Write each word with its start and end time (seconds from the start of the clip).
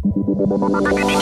Xavi 0.00 1.18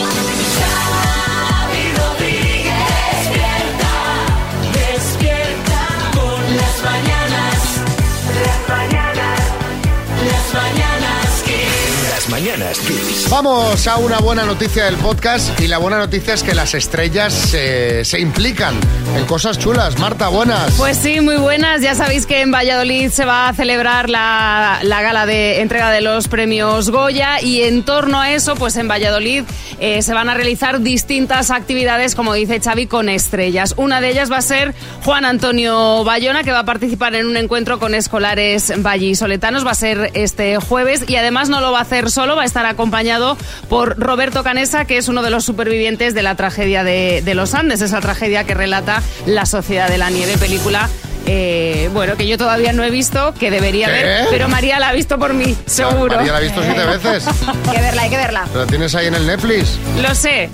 Las 12.27 12.41
mañanas 12.41 12.79
Kiss. 12.79 13.27
Vamos 13.29 13.87
a 13.87 13.97
una 13.97 14.19
buena 14.19 14.43
noticia 14.43 14.85
del 14.85 14.95
podcast 14.95 15.59
y 15.61 15.67
la 15.67 15.77
buena 15.77 15.97
noticia 15.97 16.33
es 16.33 16.43
que 16.43 16.53
las 16.53 16.73
estrellas 16.73 17.53
eh, 17.53 18.01
se 18.03 18.19
implican 18.19 18.75
en 19.15 19.25
cosas 19.25 19.57
chulas. 19.57 19.97
Marta, 19.97 20.27
buenas. 20.27 20.73
Pues 20.73 20.97
sí, 20.97 21.21
muy 21.21 21.37
buenas. 21.37 21.81
Ya 21.81 21.95
sabéis 21.95 22.25
que 22.25 22.41
en 22.41 22.51
Valladolid 22.51 23.11
se 23.11 23.23
va 23.23 23.47
a 23.47 23.53
celebrar 23.53 24.09
la, 24.09 24.79
la 24.83 25.01
gala 25.01 25.25
de 25.25 25.61
entrega 25.61 25.89
de 25.91 26.01
los 26.01 26.27
premios 26.27 26.89
Goya 26.89 27.41
y 27.41 27.61
en 27.61 27.83
torno 27.83 28.19
a 28.19 28.31
eso, 28.33 28.55
pues 28.55 28.75
en 28.75 28.89
Valladolid 28.89 29.43
eh, 29.79 30.01
se 30.01 30.13
van 30.13 30.27
a 30.27 30.33
realizar 30.33 30.81
distintas 30.81 31.49
actividades, 31.49 32.15
como 32.15 32.33
dice 32.33 32.59
Xavi, 32.59 32.87
con 32.87 33.09
estrellas. 33.09 33.73
Una 33.77 34.01
de 34.01 34.09
ellas 34.09 34.31
va 34.31 34.37
a 34.37 34.41
ser 34.41 34.73
Juan 35.05 35.23
Antonio 35.23 36.03
Bayona, 36.03 36.43
que 36.43 36.51
va 36.51 36.59
a 36.59 36.65
participar 36.65 37.15
en 37.15 37.27
un 37.27 37.37
encuentro 37.37 37.79
con 37.79 37.93
escolares 37.93 38.73
vallisoletanos. 38.81 39.65
Va 39.65 39.71
a 39.71 39.75
ser 39.75 40.11
este 40.13 40.57
jueves 40.57 41.05
y 41.07 41.15
además 41.15 41.47
no 41.47 41.61
lo 41.61 41.71
va 41.71 41.79
a 41.79 41.83
hacer 41.83 42.09
solo, 42.17 42.35
va 42.35 42.41
a 42.41 42.45
estar 42.45 42.65
acompañado 42.65 43.37
por 43.69 43.99
Roberto 43.99 44.43
Canesa, 44.43 44.85
que 44.85 44.97
es 44.97 45.07
uno 45.07 45.21
de 45.21 45.29
los 45.29 45.45
supervivientes 45.45 46.15
de 46.15 46.23
la 46.23 46.33
tragedia 46.33 46.83
de, 46.83 47.21
de 47.23 47.35
los 47.35 47.53
Andes, 47.53 47.81
esa 47.81 48.01
tragedia 48.01 48.43
que 48.43 48.55
relata 48.55 49.03
La 49.27 49.45
Sociedad 49.45 49.87
de 49.87 49.99
la 49.99 50.09
Nieve, 50.09 50.35
película 50.39 50.89
eh, 51.27 51.91
bueno, 51.93 52.15
que 52.15 52.25
yo 52.25 52.39
todavía 52.39 52.73
no 52.73 52.83
he 52.83 52.89
visto, 52.89 53.35
que 53.39 53.51
debería 53.51 53.85
¿Qué? 53.87 53.91
ver, 53.91 54.27
pero 54.31 54.47
María 54.47 54.79
la 54.79 54.89
ha 54.89 54.93
visto 54.93 55.19
por 55.19 55.35
mí, 55.35 55.55
seguro. 55.67 56.15
María 56.15 56.31
la 56.31 56.37
ha 56.39 56.41
visto 56.41 56.63
siete 56.63 56.85
veces. 56.85 57.27
Hay 57.67 57.75
que 57.75 57.81
verla, 57.81 58.01
hay 58.01 58.09
que 58.09 58.17
verla. 58.17 58.47
Lo 58.53 58.65
tienes 58.65 58.95
ahí 58.95 59.07
en 59.07 59.15
el 59.15 59.27
Netflix. 59.27 59.77
Lo 60.01 60.15
sé. 60.15 60.49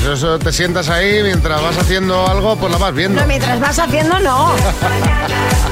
Eso, 0.00 0.12
eso 0.14 0.38
te 0.38 0.52
sientas 0.52 0.88
ahí 0.88 1.22
mientras 1.24 1.60
vas 1.60 1.76
haciendo 1.76 2.26
algo, 2.26 2.56
pues 2.56 2.72
la 2.72 2.78
vas 2.78 2.94
viendo. 2.94 3.20
No, 3.20 3.26
mientras 3.26 3.60
vas 3.60 3.78
haciendo, 3.78 4.18
no. 4.20 4.54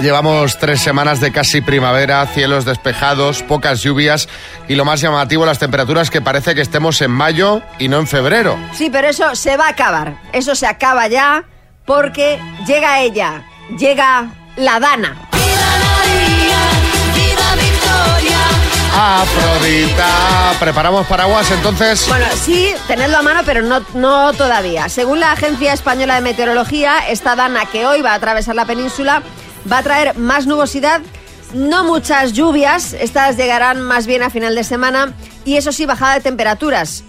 Llevamos 0.00 0.58
tres 0.58 0.80
semanas 0.80 1.20
de 1.20 1.30
casi 1.30 1.60
primavera, 1.60 2.24
cielos 2.26 2.64
despejados, 2.64 3.42
pocas 3.42 3.82
lluvias 3.82 4.30
y 4.66 4.74
lo 4.74 4.86
más 4.86 5.02
llamativo, 5.02 5.44
las 5.44 5.58
temperaturas 5.58 6.08
que 6.10 6.22
parece 6.22 6.54
que 6.54 6.62
estemos 6.62 7.02
en 7.02 7.10
mayo 7.10 7.60
y 7.78 7.88
no 7.88 7.98
en 7.98 8.06
febrero. 8.06 8.58
Sí, 8.72 8.88
pero 8.90 9.08
eso 9.08 9.34
se 9.36 9.58
va 9.58 9.66
a 9.66 9.70
acabar. 9.70 10.14
Eso 10.32 10.54
se 10.54 10.66
acaba 10.66 11.06
ya 11.08 11.44
porque 11.84 12.40
llega 12.66 13.00
ella. 13.00 13.42
Llega 13.78 14.30
la 14.56 14.80
Dana. 14.80 15.16
Viva 15.32 15.76
María, 15.84 16.58
viva 17.14 17.54
Victoria. 17.56 18.38
Afrodita, 18.96 20.54
preparamos 20.58 21.06
paraguas 21.06 21.50
entonces. 21.50 22.08
Bueno, 22.08 22.24
sí, 22.42 22.74
tenedlo 22.88 23.18
a 23.18 23.22
mano, 23.22 23.40
pero 23.44 23.60
no, 23.60 23.84
no 23.92 24.32
todavía. 24.32 24.88
Según 24.88 25.20
la 25.20 25.32
Agencia 25.32 25.74
Española 25.74 26.14
de 26.14 26.22
Meteorología, 26.22 27.00
esta 27.08 27.36
Dana 27.36 27.66
que 27.66 27.86
hoy 27.86 28.00
va 28.00 28.12
a 28.12 28.14
atravesar 28.14 28.54
la 28.54 28.64
península 28.64 29.22
va 29.70 29.78
a 29.78 29.82
traer 29.82 30.16
más 30.16 30.46
nubosidad, 30.46 31.00
no 31.52 31.84
muchas 31.84 32.32
lluvias, 32.32 32.92
estas 32.92 33.36
llegarán 33.36 33.80
más 33.80 34.06
bien 34.06 34.22
a 34.22 34.30
final 34.30 34.54
de 34.54 34.64
semana, 34.64 35.14
y 35.44 35.56
eso 35.56 35.72
sí, 35.72 35.86
bajada 35.86 36.14
de 36.14 36.20
temperaturas, 36.20 37.02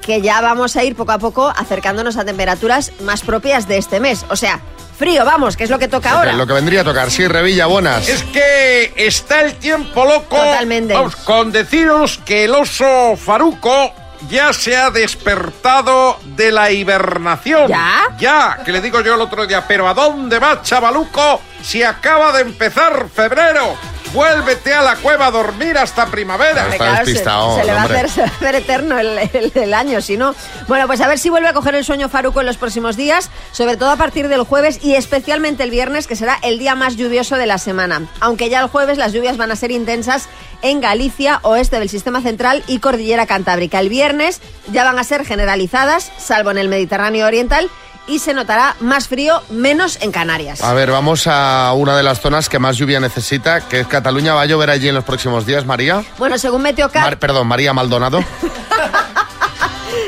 que 0.00 0.20
ya 0.20 0.40
vamos 0.40 0.76
a 0.76 0.84
ir 0.84 0.94
poco 0.94 1.12
a 1.12 1.18
poco 1.18 1.52
acercándonos 1.56 2.16
a 2.16 2.24
temperaturas 2.24 2.92
más 3.00 3.22
propias 3.22 3.68
de 3.68 3.78
este 3.78 4.00
mes. 4.00 4.24
O 4.30 4.36
sea, 4.36 4.60
frío, 4.98 5.24
vamos, 5.24 5.56
que 5.56 5.64
es 5.64 5.70
lo 5.70 5.78
que 5.78 5.88
toca 5.88 6.12
ahora. 6.12 6.32
Lo 6.32 6.46
que 6.46 6.52
vendría 6.52 6.82
a 6.82 6.84
tocar, 6.84 7.10
sí, 7.10 7.26
Revilla, 7.26 7.66
buenas. 7.66 8.08
Es 8.08 8.22
que 8.24 8.92
está 8.96 9.42
el 9.42 9.54
tiempo 9.54 10.04
loco. 10.04 10.36
Totalmente. 10.36 10.94
Vamos, 10.94 11.16
con 11.16 11.52
deciros 11.52 12.18
que 12.24 12.44
el 12.44 12.54
oso 12.54 13.16
Faruco 13.16 13.92
ya 14.28 14.52
se 14.52 14.76
ha 14.76 14.90
despertado 14.90 16.18
de 16.24 16.52
la 16.52 16.70
hibernación. 16.70 17.68
¿Ya? 17.68 18.06
Ya, 18.18 18.58
que 18.64 18.72
le 18.72 18.80
digo 18.80 19.00
yo 19.00 19.14
el 19.14 19.20
otro 19.20 19.46
día, 19.46 19.64
pero 19.66 19.88
¿a 19.88 19.94
dónde 19.94 20.38
va, 20.38 20.62
chavaluco? 20.62 21.40
Si 21.62 21.82
acaba 21.82 22.32
de 22.32 22.42
empezar 22.42 23.08
febrero. 23.08 23.76
Vuélvete 24.12 24.74
a 24.74 24.82
la 24.82 24.96
cueva 24.96 25.26
a 25.26 25.30
dormir 25.30 25.78
hasta 25.78 26.06
primavera. 26.06 26.64
Está 26.64 26.76
Claro, 26.76 26.96
se- 26.96 27.02
despistado, 27.04 27.56
se, 27.56 27.64
le 27.64 27.72
va 27.72 27.80
a 27.80 27.84
hacer, 27.84 28.10
se 28.10 28.20
va 28.20 28.26
a 28.26 28.30
hacer 28.30 28.54
eterno 28.56 28.98
el, 28.98 29.18
el- 29.32 29.52
el 29.54 29.74
año, 29.74 30.00
si 30.02 30.16
no. 30.18 30.34
Bueno, 30.68 30.86
pues 30.86 31.00
a 31.00 31.08
ver 31.08 31.18
si 31.18 31.30
vuelve 31.30 31.48
a 31.48 31.52
coger 31.54 31.74
el 31.74 31.84
sueño 31.84 32.08
Faruco 32.10 32.40
en 32.40 32.46
los 32.46 32.58
próximos 32.58 32.96
días, 32.96 33.30
sobre 33.52 33.76
todo 33.78 33.90
a 33.90 33.96
partir 33.96 34.28
del 34.28 34.42
jueves 34.42 34.80
y 34.84 34.96
especialmente 34.96 35.62
el 35.62 35.70
viernes, 35.70 36.06
que 36.06 36.16
será 36.16 36.38
el 36.42 36.58
día 36.58 36.74
más 36.74 36.96
lluvioso 36.96 37.36
de 37.36 37.46
la 37.46 37.56
semana. 37.58 38.02
Aunque 38.20 38.50
ya 38.50 38.60
el 38.60 38.68
jueves 38.68 38.98
las 38.98 39.12
lluvias 39.12 39.36
van 39.38 39.50
a 39.50 39.56
ser 39.56 39.70
intensas 39.70 40.28
en 40.60 40.80
Galicia, 40.80 41.40
oeste 41.42 41.78
del 41.78 41.88
sistema 41.88 42.20
central 42.20 42.62
y 42.66 42.80
cordillera 42.80 43.26
cantábrica. 43.26 43.80
El 43.80 43.88
viernes 43.88 44.40
ya 44.72 44.84
van 44.84 44.98
a 44.98 45.04
ser 45.04 45.24
generalizadas, 45.24 46.12
salvo 46.18 46.50
en 46.50 46.58
el 46.58 46.68
Mediterráneo 46.68 47.26
oriental, 47.26 47.70
y 48.06 48.18
se 48.18 48.34
notará 48.34 48.76
más 48.80 49.08
frío, 49.08 49.42
menos 49.50 49.98
en 50.00 50.10
Canarias. 50.12 50.62
A 50.62 50.72
ver, 50.74 50.90
vamos 50.90 51.26
a 51.26 51.72
una 51.74 51.96
de 51.96 52.02
las 52.02 52.20
zonas 52.20 52.48
que 52.48 52.58
más 52.58 52.76
lluvia 52.76 53.00
necesita, 53.00 53.60
que 53.68 53.80
es 53.80 53.86
Cataluña. 53.86 54.34
¿Va 54.34 54.42
a 54.42 54.46
llover 54.46 54.70
allí 54.70 54.88
en 54.88 54.94
los 54.94 55.04
próximos 55.04 55.46
días, 55.46 55.64
María? 55.64 56.02
Bueno, 56.18 56.36
según 56.38 56.62
Meteocat, 56.62 57.02
Mar- 57.02 57.18
perdón, 57.18 57.46
María 57.46 57.72
Maldonado. 57.72 58.22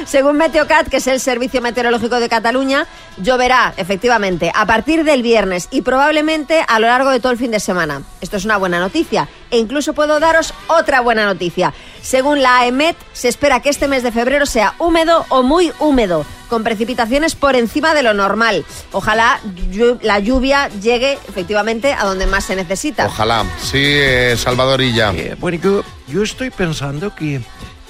Según 0.07 0.37
Meteocat, 0.37 0.89
que 0.89 0.99
es 0.99 1.07
el 1.07 1.19
Servicio 1.19 1.61
Meteorológico 1.63 2.21
de 2.21 2.29
Cataluña, 2.29 2.87
lloverá 3.17 3.73
efectivamente 3.79 4.53
a 4.55 4.67
partir 4.67 5.03
del 5.05 5.23
viernes 5.23 5.69
y 5.71 5.81
probablemente 5.83 6.65
a 6.67 6.79
lo 6.79 6.87
largo 6.87 7.11
de 7.11 7.21
todo 7.21 7.33
el 7.33 7.39
fin 7.39 7.51
de 7.51 7.59
semana. 7.61 8.03
Esto 8.21 8.37
es 8.37 8.45
una 8.45 8.57
buena 8.59 8.79
noticia. 8.79 9.29
E 9.51 9.59
incluso 9.59 9.93
puedo 9.95 10.21
daros 10.21 10.53
otra 10.69 11.01
buena 11.01 11.25
noticia. 11.25 11.73
Según 12.03 12.43
la 12.43 12.59
AEMET, 12.61 12.97
se 13.15 13.29
espera 13.29 13.61
que 13.61 13.71
este 13.71 13.89
mes 13.89 14.03
de 14.03 14.13
febrero 14.13 14.45
sea 14.47 14.75
húmedo 14.79 15.25
o 15.31 15.43
muy 15.43 15.73
húmedo, 15.79 16.25
con 16.55 16.63
precipitaciones 16.63 17.35
por 17.35 17.57
encima 17.57 17.95
de 17.95 18.05
lo 18.05 18.15
normal. 18.15 18.65
Ojalá 18.93 19.41
llu- 19.73 19.99
la 20.03 20.21
lluvia 20.21 20.69
llegue 20.81 21.19
efectivamente 21.29 21.93
a 21.93 22.05
donde 22.05 22.27
más 22.29 22.45
se 22.45 22.55
necesita. 22.55 23.07
Ojalá. 23.07 23.45
Sí, 23.61 23.83
eh, 23.83 24.37
Salvadorilla. 24.39 25.13
Eh, 25.17 25.35
bueno, 25.41 25.59
yo, 25.61 25.83
yo 26.07 26.23
estoy 26.23 26.51
pensando 26.51 27.13
que, 27.13 27.41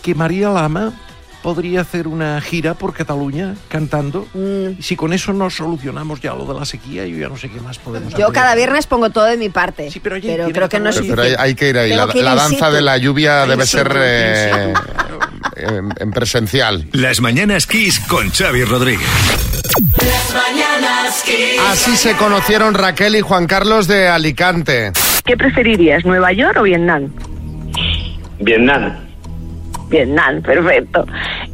que 0.00 0.14
María 0.14 0.48
Lama 0.48 0.94
podría 1.44 1.82
hacer 1.82 2.08
una 2.08 2.40
gira 2.40 2.72
por 2.72 2.94
Cataluña 2.94 3.54
cantando. 3.68 4.26
Mm. 4.32 4.80
Si 4.80 4.96
con 4.96 5.12
eso 5.12 5.34
no 5.34 5.50
solucionamos 5.50 6.18
ya 6.22 6.32
lo 6.32 6.46
de 6.46 6.58
la 6.58 6.64
sequía, 6.64 7.06
yo 7.06 7.18
ya 7.18 7.28
no 7.28 7.36
sé 7.36 7.50
qué 7.50 7.60
más 7.60 7.78
podemos 7.78 8.14
Yo 8.14 8.24
hacer. 8.28 8.34
cada 8.34 8.54
viernes 8.54 8.86
pongo 8.86 9.10
todo 9.10 9.26
de 9.26 9.36
mi 9.36 9.50
parte. 9.50 9.90
Sí, 9.90 10.00
pero 10.00 10.16
allí 10.16 10.26
pero 10.26 10.48
creo 10.48 10.68
que 10.70 10.80
no 10.80 10.88
es 10.88 10.96
Pero, 10.96 11.04
hay, 11.22 11.28
suficiente. 11.32 11.42
hay 11.42 11.54
que 11.54 11.68
ir 11.68 11.76
ahí. 11.78 11.90
La, 11.92 12.08
que 12.08 12.18
ir 12.20 12.24
la 12.24 12.34
danza 12.34 12.70
de 12.70 12.80
la 12.80 12.96
lluvia 12.96 13.44
debe 13.44 13.66
ser 13.66 13.92
eh, 13.94 14.72
en, 15.56 15.90
en 16.00 16.10
presencial. 16.12 16.88
Las 16.92 17.20
mañanas 17.20 17.66
Kiss 17.66 18.00
con 18.00 18.30
Xavi 18.30 18.64
Rodríguez. 18.64 19.06
Las 19.98 20.34
mañanas 20.34 21.22
Kiss. 21.26 21.60
Así 21.68 21.94
se 21.98 22.16
conocieron 22.16 22.72
Raquel 22.72 23.16
y 23.16 23.20
Juan 23.20 23.46
Carlos 23.46 23.86
de 23.86 24.08
Alicante. 24.08 24.92
¿Qué 25.26 25.36
preferirías, 25.36 26.06
Nueva 26.06 26.32
York 26.32 26.56
o 26.58 26.62
Vietnam? 26.62 27.10
Vietnam. 28.40 28.94
Vietnam, 29.88 30.42
perfecto. 30.42 31.06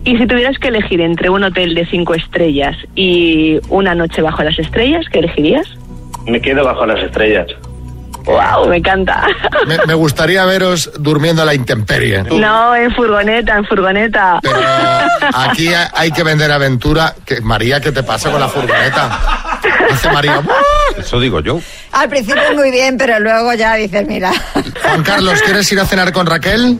Y 0.04 0.16
si 0.16 0.26
tuvieras 0.26 0.58
que 0.58 0.68
elegir 0.68 1.00
entre 1.00 1.28
un 1.30 1.42
hotel 1.44 1.74
de 1.74 1.84
cinco 1.86 2.14
estrellas 2.14 2.76
y 2.94 3.58
una 3.68 3.94
noche 3.94 4.22
bajo 4.22 4.42
las 4.42 4.58
estrellas, 4.58 5.04
¿qué 5.12 5.18
elegirías? 5.18 5.66
Me 6.26 6.40
quedo 6.40 6.64
bajo 6.64 6.86
las 6.86 7.02
estrellas. 7.02 7.46
¡Wow! 8.24 8.68
Me 8.68 8.76
encanta. 8.76 9.26
Me, 9.66 9.78
me 9.86 9.94
gustaría 9.94 10.44
veros 10.44 10.90
durmiendo 11.00 11.40
a 11.42 11.44
la 11.46 11.54
intemperie. 11.54 12.22
No, 12.24 12.76
en 12.76 12.94
furgoneta, 12.94 13.56
en 13.56 13.64
furgoneta. 13.64 14.38
Pero 14.42 14.58
aquí 15.34 15.72
ha- 15.72 15.90
hay 15.94 16.12
que 16.12 16.22
vender 16.22 16.52
aventura. 16.52 17.14
Que, 17.24 17.40
María, 17.40 17.80
¿qué 17.80 17.90
te 17.92 18.02
pasa 18.02 18.30
con 18.30 18.38
la 18.40 18.48
furgoneta? 18.48 19.18
Dice 19.90 20.10
María. 20.12 20.42
Eso 20.98 21.18
digo 21.18 21.40
yo. 21.40 21.60
Al 21.92 22.08
principio 22.10 22.42
muy 22.54 22.70
bien, 22.70 22.98
pero 22.98 23.18
luego 23.20 23.54
ya 23.54 23.74
dices, 23.74 24.06
mira. 24.06 24.30
Juan 24.82 25.02
Carlos, 25.02 25.40
¿quieres 25.42 25.70
ir 25.72 25.80
a 25.80 25.86
cenar 25.86 26.12
con 26.12 26.26
Raquel? 26.26 26.78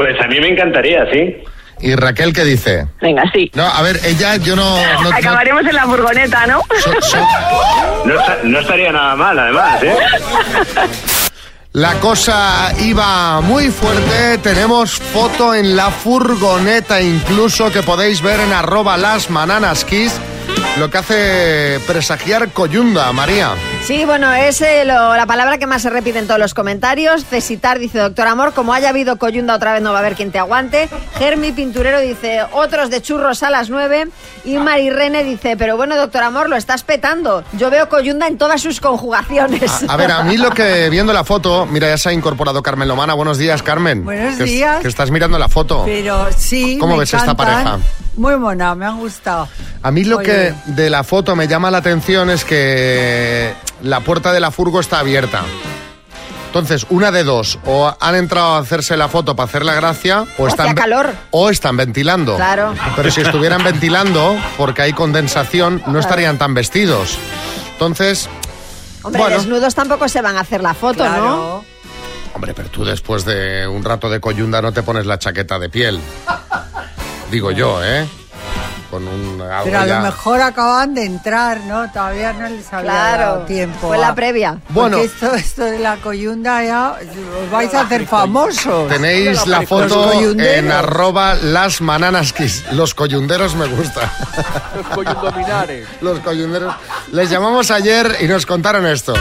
Pues 0.00 0.18
a 0.18 0.26
mí 0.28 0.40
me 0.40 0.48
encantaría, 0.48 1.04
sí. 1.12 1.36
¿Y 1.82 1.94
Raquel 1.94 2.32
qué 2.32 2.42
dice? 2.44 2.86
Venga, 3.02 3.22
sí. 3.34 3.50
No, 3.54 3.66
a 3.66 3.82
ver, 3.82 4.00
ella, 4.02 4.36
yo 4.36 4.56
no... 4.56 4.76
no- 4.94 5.02
no- 5.10 5.14
Acabaremos 5.14 5.60
en 5.66 5.74
la 5.74 5.84
furgoneta, 5.84 6.46
¿no? 6.46 6.62
so- 6.82 7.02
so- 7.02 7.18
No, 8.06 8.18
esta- 8.18 8.38
no 8.44 8.60
estaría 8.60 8.92
nada 8.92 9.14
mal, 9.14 9.38
además, 9.38 9.82
¿eh? 9.82 9.96
la 11.72 11.92
cosa 12.00 12.72
iba 12.80 13.42
muy 13.42 13.68
fuerte. 13.68 14.38
Tenemos 14.38 14.92
foto 14.94 15.54
en 15.54 15.76
la 15.76 15.90
furgoneta 15.90 17.02
incluso 17.02 17.70
que 17.70 17.82
podéis 17.82 18.22
ver 18.22 18.40
en 18.40 18.54
arroba 18.54 18.96
las 18.96 19.28
Kiss, 19.84 20.18
Lo 20.78 20.90
que 20.90 20.96
hace 20.98 21.78
presagiar 21.86 22.48
coyunda, 22.52 23.12
María. 23.12 23.50
Sí, 23.82 24.04
bueno, 24.04 24.32
es 24.32 24.60
eh, 24.60 24.84
lo- 24.84 25.16
la 25.16 25.26
palabra 25.26 25.58
que 25.58 25.66
más 25.66 25.82
se 25.82 25.90
repite 25.90 26.20
en 26.20 26.26
todos 26.28 26.38
los 26.38 26.54
comentarios. 26.54 27.24
Cesitar 27.24 27.80
dice, 27.80 27.98
doctor 27.98 28.28
Amor, 28.28 28.52
como 28.52 28.72
haya 28.72 28.90
habido 28.90 29.16
coyunda 29.16 29.54
otra 29.56 29.72
vez 29.72 29.82
no 29.82 29.90
va 29.90 29.96
a 29.96 30.00
haber 30.00 30.14
quien 30.14 30.30
te 30.30 30.38
aguante. 30.38 30.88
Germi 31.18 31.50
Pinturero 31.50 31.98
dice, 31.98 32.42
otros 32.52 32.88
de 32.90 33.02
churros 33.02 33.42
a 33.42 33.50
las 33.50 33.68
9. 33.68 34.06
Y 34.44 34.58
Marirene 34.58 35.24
dice, 35.24 35.56
pero 35.56 35.76
bueno, 35.76 35.96
doctor 35.96 36.22
Amor, 36.22 36.48
lo 36.48 36.54
estás 36.56 36.84
petando. 36.84 37.42
Yo 37.54 37.68
veo 37.68 37.88
coyunda 37.88 38.28
en 38.28 38.38
todas 38.38 38.60
sus 38.62 38.80
conjugaciones. 38.80 39.72
A 39.88 39.96
ver, 39.96 40.12
a 40.12 40.22
mí 40.22 40.36
lo 40.36 40.50
que 40.50 40.88
viendo 40.90 41.12
la 41.12 41.24
foto, 41.24 41.66
mira, 41.66 41.88
ya 41.88 41.98
se 41.98 42.10
ha 42.10 42.12
incorporado 42.12 42.62
Carmen 42.62 42.86
Lomana. 42.86 43.14
Buenos 43.14 43.38
días, 43.38 43.60
Carmen. 43.62 44.04
Buenos 44.04 44.36
Que 44.36 44.44
días. 44.44 44.82
Que 44.82 44.88
estás 44.88 45.10
mirando 45.10 45.36
la 45.36 45.48
foto. 45.48 45.82
Pero 45.84 46.28
sí. 46.36 46.76
¿Cómo 46.78 46.92
me 46.94 47.00
ves 47.00 47.14
esta 47.14 47.34
pareja? 47.34 47.78
Muy 48.16 48.36
mona, 48.36 48.74
me 48.76 48.84
han 48.86 48.98
gustado. 48.98 49.48
A 49.82 49.90
mí 49.90 50.04
lo 50.04 50.18
que 50.18 50.54
de 50.66 50.90
la 50.90 51.02
foto 51.02 51.34
me 51.34 51.48
llama 51.48 51.70
la 51.72 51.78
atención 51.78 52.30
es 52.30 52.44
que 52.44 53.52
la 53.82 54.00
puerta 54.00 54.32
de 54.32 54.40
la 54.40 54.50
furgo 54.50 54.80
está 54.80 54.98
abierta. 55.00 55.42
Entonces, 56.46 56.84
una 56.90 57.12
de 57.12 57.22
dos, 57.22 57.60
o 57.64 57.94
han 58.00 58.14
entrado 58.16 58.54
a 58.54 58.58
hacerse 58.58 58.96
la 58.96 59.06
foto 59.08 59.36
para 59.36 59.48
hacer 59.48 59.64
la 59.64 59.74
gracia, 59.74 60.24
o 60.36 60.48
están, 60.48 60.74
calor. 60.74 61.14
o 61.30 61.48
están 61.48 61.76
ventilando. 61.76 62.34
Claro. 62.34 62.74
Pero 62.96 63.10
si 63.12 63.20
estuvieran 63.20 63.62
ventilando, 63.62 64.36
porque 64.58 64.82
hay 64.82 64.92
condensación, 64.92 65.80
no 65.86 66.00
estarían 66.00 66.38
tan 66.38 66.52
vestidos. 66.54 67.16
Entonces, 67.72 68.28
Hombre, 69.02 69.20
bueno. 69.22 69.36
desnudos 69.36 69.76
tampoco 69.76 70.08
se 70.08 70.20
van 70.22 70.36
a 70.36 70.40
hacer 70.40 70.60
la 70.60 70.74
foto, 70.74 71.04
¿no? 71.04 71.10
Claro. 71.10 71.64
hombre, 72.34 72.52
pero 72.52 72.68
tú 72.68 72.84
después 72.84 73.24
de 73.24 73.68
un 73.68 73.84
rato 73.84 74.10
de 74.10 74.18
coyunda 74.20 74.60
no 74.60 74.72
te 74.72 74.82
pones 74.82 75.06
la 75.06 75.20
chaqueta 75.20 75.56
de 75.60 75.68
piel. 75.68 76.00
Digo 77.30 77.52
yo, 77.52 77.78
¿eh? 77.84 78.08
Con 78.90 79.06
un 79.06 79.40
algo 79.40 79.64
Pero 79.66 79.78
a 79.78 79.86
ya- 79.86 79.98
lo 79.98 80.04
mejor 80.06 80.40
acaban 80.40 80.94
de 80.94 81.04
entrar, 81.04 81.60
¿no? 81.60 81.88
Todavía 81.92 82.32
no 82.32 82.48
les 82.48 82.72
había 82.72 82.90
Claro. 82.90 83.22
dado 83.22 83.44
tiempo. 83.46 83.86
Fue 83.88 83.98
la 83.98 84.14
previa. 84.16 84.58
Bueno. 84.70 84.96
Porque 84.96 85.06
esto, 85.12 85.34
esto 85.34 85.64
de 85.64 85.78
la 85.78 85.96
coyunda 85.98 86.64
ya 86.64 86.96
os 87.44 87.50
vais 87.52 87.72
a 87.72 87.82
hacer 87.82 88.06
famosos. 88.08 88.88
Tenéis 88.88 89.46
la 89.46 89.62
foto 89.62 90.12
en 90.12 90.72
arroba 90.72 91.34
las 91.36 91.80
mananaskis. 91.80 92.64
Los 92.72 92.94
coyunderos 92.94 93.54
me 93.54 93.66
gusta. 93.68 94.10
Los 94.76 94.86
coyundominares. 94.88 95.86
Los 96.00 96.18
coyunderos. 96.18 96.74
Les 97.12 97.30
llamamos 97.30 97.70
ayer 97.70 98.16
y 98.20 98.26
nos 98.26 98.44
contaron 98.44 98.86
esto. 98.86 99.14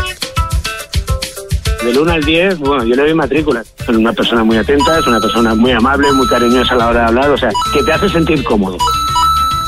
Del 1.84 1.98
1 1.98 2.12
al 2.12 2.24
10, 2.24 2.58
bueno, 2.60 2.84
yo 2.84 2.96
le 2.96 3.04
doy 3.04 3.14
matrícula. 3.14 3.64
Es 3.80 3.88
una 3.88 4.12
persona 4.14 4.44
muy 4.44 4.58
atenta, 4.58 4.98
es 5.00 5.08
una 5.08 5.20
persona 5.20 5.56
muy 5.56 5.72
amable, 5.72 6.12
muy 6.12 6.28
cariñosa 6.28 6.74
a 6.74 6.78
la 6.78 6.88
hora 6.88 7.00
de 7.02 7.06
hablar, 7.08 7.30
o 7.30 7.38
sea, 7.38 7.52
que 7.74 7.84
te 7.84 7.94
hace 7.94 8.10
sentir 8.10 8.44
cómodo. 8.44 8.78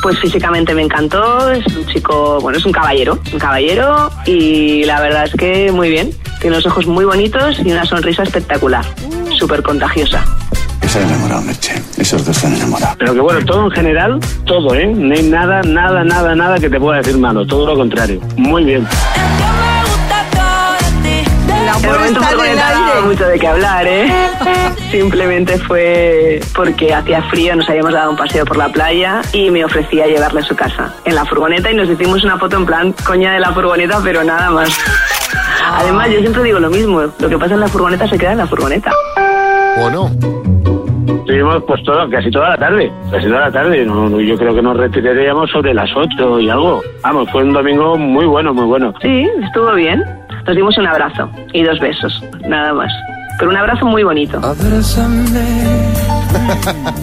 Pues 0.02 0.20
físicamente 0.20 0.74
me 0.74 0.82
encantó, 0.82 1.52
es 1.52 1.66
un 1.68 1.86
chico, 1.86 2.40
bueno, 2.42 2.58
es 2.58 2.66
un 2.66 2.72
caballero, 2.72 3.20
un 3.32 3.40
caballero 3.40 4.12
y 4.26 4.84
la 4.86 5.00
verdad 5.00 5.26
es 5.26 5.34
que 5.34 5.72
muy 5.72 5.90
bien. 5.90 6.12
Tiene 6.40 6.56
unos 6.56 6.66
ojos 6.66 6.88
muy 6.88 7.06
bonitos 7.06 7.60
y 7.60 7.72
una 7.72 7.86
sonrisa 7.86 8.24
espectacular, 8.24 8.84
súper 9.38 9.62
contagiosa. 9.62 10.26
Están 10.82 11.04
enamorados, 11.04 11.46
Merche. 11.46 11.82
Esos 11.98 12.26
dos 12.26 12.36
están 12.36 12.56
enamorados. 12.56 12.98
Pero 12.98 13.14
que 13.14 13.20
bueno, 13.22 13.46
todo 13.46 13.66
en 13.66 13.72
general, 13.72 14.20
todo, 14.46 14.74
¿eh? 14.74 14.88
No 14.88 15.14
hay 15.14 15.24
nada, 15.24 15.62
nada, 15.62 16.04
nada, 16.04 16.36
nada 16.36 16.58
que 16.60 16.70
te 16.70 16.80
pueda 16.80 16.98
decir 16.98 17.18
malo, 17.18 17.46
todo 17.46 17.68
lo 17.68 17.76
contrario. 17.76 18.20
Muy 18.38 18.64
bien. 18.64 18.88
El 21.82 21.90
momento 21.90 22.22
está 22.22 22.34
en 22.34 22.52
el 22.52 22.60
daba 23.02 23.14
mucho 23.14 23.28
de 23.28 23.40
qué 23.40 23.48
hablar, 23.48 23.86
¿eh? 23.88 24.08
Simplemente 24.92 25.58
fue 25.60 26.40
porque 26.56 26.94
hacía 26.94 27.22
frío, 27.24 27.56
nos 27.56 27.70
habíamos 27.70 27.94
dado 27.94 28.12
un 28.12 28.18
paseo 28.18 28.46
por 28.46 28.58
la 28.58 28.70
playa 28.70 29.22
y 29.34 29.50
me 29.50 29.64
ofrecía 29.64 30.08
llevarle 30.08 30.42
a 30.42 30.44
su 30.44 30.56
casa 30.56 30.94
en 31.06 31.16
la 31.16 31.26
furgoneta 31.26 31.72
y 31.72 31.76
nos 31.76 31.90
hicimos 31.90 32.24
una 32.24 32.38
foto 32.38 32.58
en 32.58 32.66
plan 32.66 32.94
coña 33.06 33.34
de 33.34 33.40
la 33.40 33.52
furgoneta, 33.52 34.00
pero 34.04 34.24
nada 34.24 34.50
más. 34.52 34.78
Además, 35.64 36.10
yo 36.10 36.20
siempre 36.20 36.44
digo 36.44 36.60
lo 36.60 36.70
mismo, 36.70 37.02
lo 37.02 37.30
que 37.30 37.38
pasa 37.38 37.54
en 37.54 37.62
la 37.62 37.68
furgoneta 37.68 38.08
se 38.08 38.18
queda 38.18 38.34
en 38.34 38.40
la 38.40 38.48
furgoneta. 38.48 38.92
Bueno, 39.78 40.12
Estuvimos 41.08 41.64
pues 41.66 41.82
todo, 41.84 42.10
casi 42.10 42.30
toda 42.30 42.50
la 42.50 42.58
tarde, 42.58 42.92
casi 43.10 43.28
toda 43.28 43.42
la 43.42 43.52
tarde. 43.52 43.86
No, 43.86 44.10
no, 44.10 44.20
yo 44.20 44.38
creo 44.38 44.54
que 44.54 44.62
nos 44.62 44.76
retiraríamos 44.76 45.50
sobre 45.50 45.74
las 45.74 45.90
8 45.96 46.40
y 46.42 46.50
algo. 46.50 46.82
Vamos, 47.04 47.30
fue 47.32 47.44
un 47.44 47.54
domingo 47.54 47.98
muy 47.98 48.26
bueno, 48.26 48.54
muy 48.54 48.66
bueno. 48.66 48.94
Sí, 49.02 49.28
estuvo 49.42 49.74
bien. 49.74 50.04
Nos 50.46 50.56
dimos 50.56 50.78
un 50.78 50.88
abrazo 50.88 51.30
y 51.54 51.64
dos 51.64 51.80
besos, 51.80 52.22
nada 52.48 52.74
más. 52.74 52.92
Pero 53.38 53.50
un 53.52 53.58
abrazo 53.58 53.86
muy 53.86 54.04
bonito. 54.04 54.40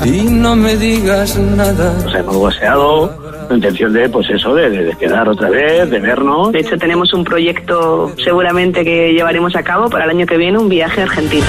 y 0.04 0.22
no 0.30 0.54
me 0.56 0.76
digas 0.76 1.36
nada. 1.36 1.94
Nos 2.04 2.14
hemos 2.14 2.36
goceado, 2.36 3.16
con 3.48 3.56
intención 3.56 3.92
de, 3.92 4.08
pues 4.08 4.28
eso, 4.30 4.54
de, 4.54 4.70
de- 4.70 4.96
quedar 4.96 5.28
otra 5.28 5.48
vez, 5.50 5.90
de 5.90 5.98
vernos. 5.98 6.52
De 6.52 6.60
hecho, 6.60 6.76
tenemos 6.78 7.12
un 7.12 7.24
proyecto 7.24 8.12
seguramente 8.22 8.84
que 8.84 9.12
llevaremos 9.12 9.56
a 9.56 9.62
cabo 9.62 9.88
para 9.88 10.04
el 10.04 10.10
año 10.10 10.26
que 10.26 10.36
viene, 10.36 10.58
un 10.58 10.68
viaje 10.68 11.00
a 11.00 11.04
Argentina. 11.04 11.46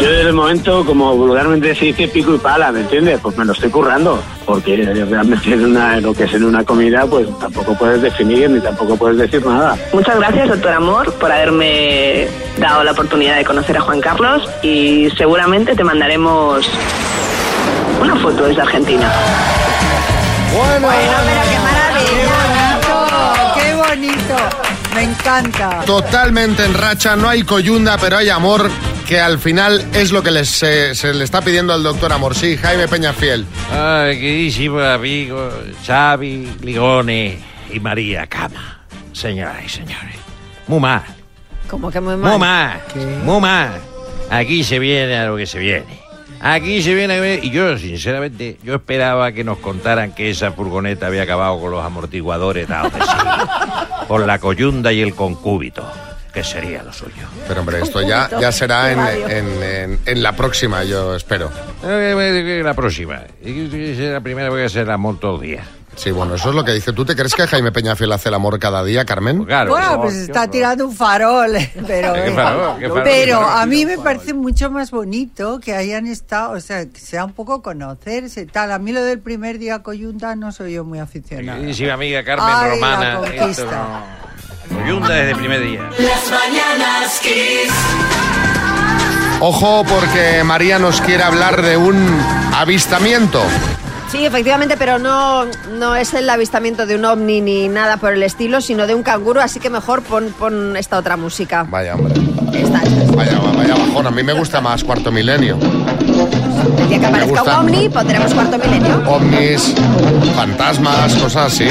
Yo 0.00 0.10
desde 0.10 0.28
el 0.28 0.34
momento, 0.34 0.84
como 0.84 1.16
vulgarmente 1.16 1.74
se 1.74 1.86
dice, 1.86 2.08
pico 2.08 2.34
y 2.34 2.38
pala, 2.38 2.70
¿me 2.70 2.80
entiendes? 2.80 3.18
Pues 3.22 3.36
me 3.38 3.46
lo 3.46 3.52
estoy 3.52 3.70
currando, 3.70 4.22
porque 4.44 4.76
realmente 5.08 5.54
en 5.54 5.64
una, 5.64 5.98
lo 6.00 6.12
que 6.12 6.24
es 6.24 6.34
en 6.34 6.44
una 6.44 6.64
comida, 6.64 7.06
pues 7.06 7.26
tampoco 7.38 7.74
puedes 7.78 8.02
definir 8.02 8.50
ni 8.50 8.60
tampoco 8.60 8.96
puedes 8.96 9.16
decir 9.16 9.44
nada. 9.46 9.74
Muchas 9.94 10.16
gracias, 10.16 10.48
doctor 10.48 10.72
Amor, 10.72 11.12
por 11.14 11.32
haberme 11.32 12.28
dado 12.58 12.84
la 12.84 12.92
oportunidad 12.92 13.36
de 13.36 13.44
conocer 13.46 13.78
a 13.78 13.80
Juan 13.80 14.02
Carlos 14.02 14.46
y 14.62 15.08
seguramente 15.16 15.74
te 15.74 15.82
mandaremos 15.82 16.68
una 18.02 18.16
foto 18.16 18.44
desde 18.44 18.60
Argentina. 18.60 19.10
bueno. 20.52 20.88
Pero 20.88 21.42
qué 21.50 21.58
maravilla. 21.58 23.54
¡Qué 23.54 23.74
bonito! 23.74 24.36
Me 24.94 25.02
encanta. 25.04 25.80
Totalmente 25.86 26.64
en 26.64 26.74
racha, 26.74 27.16
no 27.16 27.28
hay 27.28 27.42
coyunda, 27.44 27.96
pero 27.98 28.18
hay 28.18 28.28
amor, 28.28 28.70
que 29.06 29.20
al 29.20 29.38
final 29.38 29.84
es 29.94 30.10
lo 30.12 30.22
que 30.22 30.30
les, 30.30 30.48
se, 30.48 30.94
se 30.94 31.14
le 31.14 31.24
está 31.24 31.40
pidiendo 31.42 31.72
al 31.72 31.82
doctor 31.82 32.12
Amor. 32.12 32.34
Sí, 32.34 32.56
Jaime 32.56 32.88
Peñafiel. 32.88 33.46
Ay, 33.70 34.18
queridísimo 34.18 34.80
amigo 34.80 35.48
Xavi, 35.86 36.56
Ligone 36.62 37.38
y 37.72 37.80
María 37.80 38.26
Cama. 38.26 38.80
Señoras 39.12 39.56
y 39.64 39.68
señores. 39.68 40.16
Muy 40.66 40.80
mal, 40.80 41.02
Como 41.68 41.90
que 41.90 42.00
muy 42.00 42.16
mal. 42.16 42.30
muy 42.32 42.38
mal, 42.40 42.80
muy 43.24 43.40
mal. 43.40 43.80
Aquí 44.30 44.64
se 44.64 44.78
viene 44.80 45.16
a 45.16 45.26
lo 45.26 45.36
que 45.36 45.46
se 45.46 45.58
viene. 45.60 46.00
Aquí 46.40 46.82
se 46.82 46.94
viene 46.94 47.14
a 47.14 47.20
ver. 47.20 47.44
Y 47.44 47.50
yo, 47.50 47.78
sinceramente, 47.78 48.58
yo 48.62 48.74
esperaba 48.74 49.32
que 49.32 49.42
nos 49.44 49.58
contaran 49.58 50.12
que 50.12 50.30
esa 50.30 50.50
furgoneta 50.52 51.06
había 51.06 51.22
acabado 51.22 51.58
con 51.60 51.70
los 51.70 51.84
amortiguadores 51.84 52.68
dados 52.68 52.92
de 52.92 53.00
sí. 53.00 53.06
Por 54.08 54.26
la 54.26 54.38
coyunda 54.38 54.92
y 54.92 55.00
el 55.00 55.14
concúbito, 55.14 55.88
que 56.36 56.44
sería 56.44 56.82
lo 56.82 56.92
suyo. 56.92 57.14
Pero 57.48 57.60
hombre, 57.60 57.80
esto 57.80 58.02
ya, 58.02 58.28
ya 58.38 58.52
será 58.52 58.92
en, 58.92 59.00
en- 59.30 59.62
en- 59.62 59.98
en 60.04 60.22
la 60.22 60.32
próxima, 60.36 60.84
yo 60.84 61.16
espero. 61.16 61.50
Eh, 61.82 62.60
La 62.62 62.74
próxima. 62.74 63.22
La 63.42 64.20
primera 64.20 64.50
voy 64.50 64.60
a 64.62 64.66
hacer 64.66 64.82
el 64.82 64.90
amor 64.90 65.18
todos 65.18 65.34
los 65.36 65.42
días. 65.42 65.66
Sí, 65.94 66.10
bueno, 66.10 66.34
eso 66.34 66.50
es 66.50 66.54
lo 66.54 66.62
que 66.62 66.72
dice. 66.72 66.92
¿Tú 66.92 67.06
te 67.06 67.16
crees 67.16 67.34
que 67.34 67.46
Jaime 67.46 67.72
Peñafiel 67.72 68.12
hace 68.12 68.28
el 68.28 68.34
amor 68.34 68.58
cada 68.58 68.84
día, 68.84 69.06
Carmen? 69.06 69.46
Claro. 69.46 69.70
Bueno, 69.70 69.98
pues 70.02 70.14
está 70.16 70.46
tirando 70.50 70.86
un 70.86 70.94
farol, 70.94 71.52
pero, 71.86 72.12
¿Qué 72.12 72.32
farol? 72.32 72.78
¿Qué 72.78 72.88
farol? 72.88 73.02
pero 73.02 73.40
a 73.40 73.64
mí 73.64 73.86
me 73.86 73.96
parece 73.96 74.34
mucho 74.34 74.70
más 74.70 74.90
bonito 74.90 75.58
que 75.58 75.74
hayan 75.74 76.06
estado, 76.06 76.50
o 76.52 76.60
sea, 76.60 76.84
que 76.84 77.00
sea 77.00 77.24
un 77.24 77.32
poco 77.32 77.62
conocerse, 77.62 78.44
tal. 78.44 78.72
A 78.72 78.78
mí 78.78 78.92
lo 78.92 79.02
del 79.02 79.20
primer 79.20 79.58
día 79.58 79.78
coyunta 79.82 80.36
no 80.36 80.52
soy 80.52 80.74
yo 80.74 80.84
muy 80.84 80.98
aficionada. 80.98 81.56
Queridísima 81.60 81.94
amiga 81.94 82.22
Carmen 82.22 82.46
Ay, 82.46 82.68
la 82.68 82.74
Romana. 82.74 83.14
conquista. 83.20 84.04
Coyunda 84.72 85.08
desde 85.14 85.30
el 85.32 85.36
primer 85.36 85.60
día. 85.62 85.90
Las 85.98 86.30
mañanas 86.30 87.20
Kiss. 87.20 87.72
Ojo, 89.40 89.84
porque 89.84 90.42
María 90.44 90.78
nos 90.78 91.00
quiere 91.00 91.22
hablar 91.22 91.62
de 91.62 91.76
un 91.76 91.96
avistamiento. 92.54 93.42
Sí, 94.10 94.24
efectivamente, 94.24 94.76
pero 94.78 94.98
no, 94.98 95.44
no 95.78 95.96
es 95.96 96.14
el 96.14 96.30
avistamiento 96.30 96.86
de 96.86 96.94
un 96.94 97.04
ovni 97.04 97.40
ni 97.40 97.68
nada 97.68 97.96
por 97.96 98.12
el 98.12 98.22
estilo, 98.22 98.60
sino 98.60 98.86
de 98.86 98.94
un 98.94 99.02
canguro, 99.02 99.40
así 99.40 99.58
que 99.60 99.68
mejor 99.68 100.02
pon, 100.02 100.32
pon 100.38 100.76
esta 100.76 100.96
otra 100.96 101.16
música. 101.16 101.66
Vaya, 101.68 101.96
hombre. 101.96 102.14
Esta, 102.54 102.82
esta. 102.82 103.16
Vaya, 103.16 103.38
vaya 103.38 103.74
bajón. 103.74 104.06
A 104.06 104.10
mí 104.10 104.22
me 104.22 104.32
gusta 104.32 104.60
más 104.60 104.84
Cuarto 104.84 105.10
Milenio. 105.10 105.58
El 106.78 106.88
día 106.88 107.00
que 107.00 107.06
aparezca 107.06 107.42
un 107.42 107.48
ovni, 107.48 107.88
pondremos 107.88 108.34
cuarto 108.34 108.58
milenio. 108.58 109.02
ovnis, 109.06 109.74
fantasmas, 110.34 111.14
cosas 111.16 111.52
así. 111.52 111.66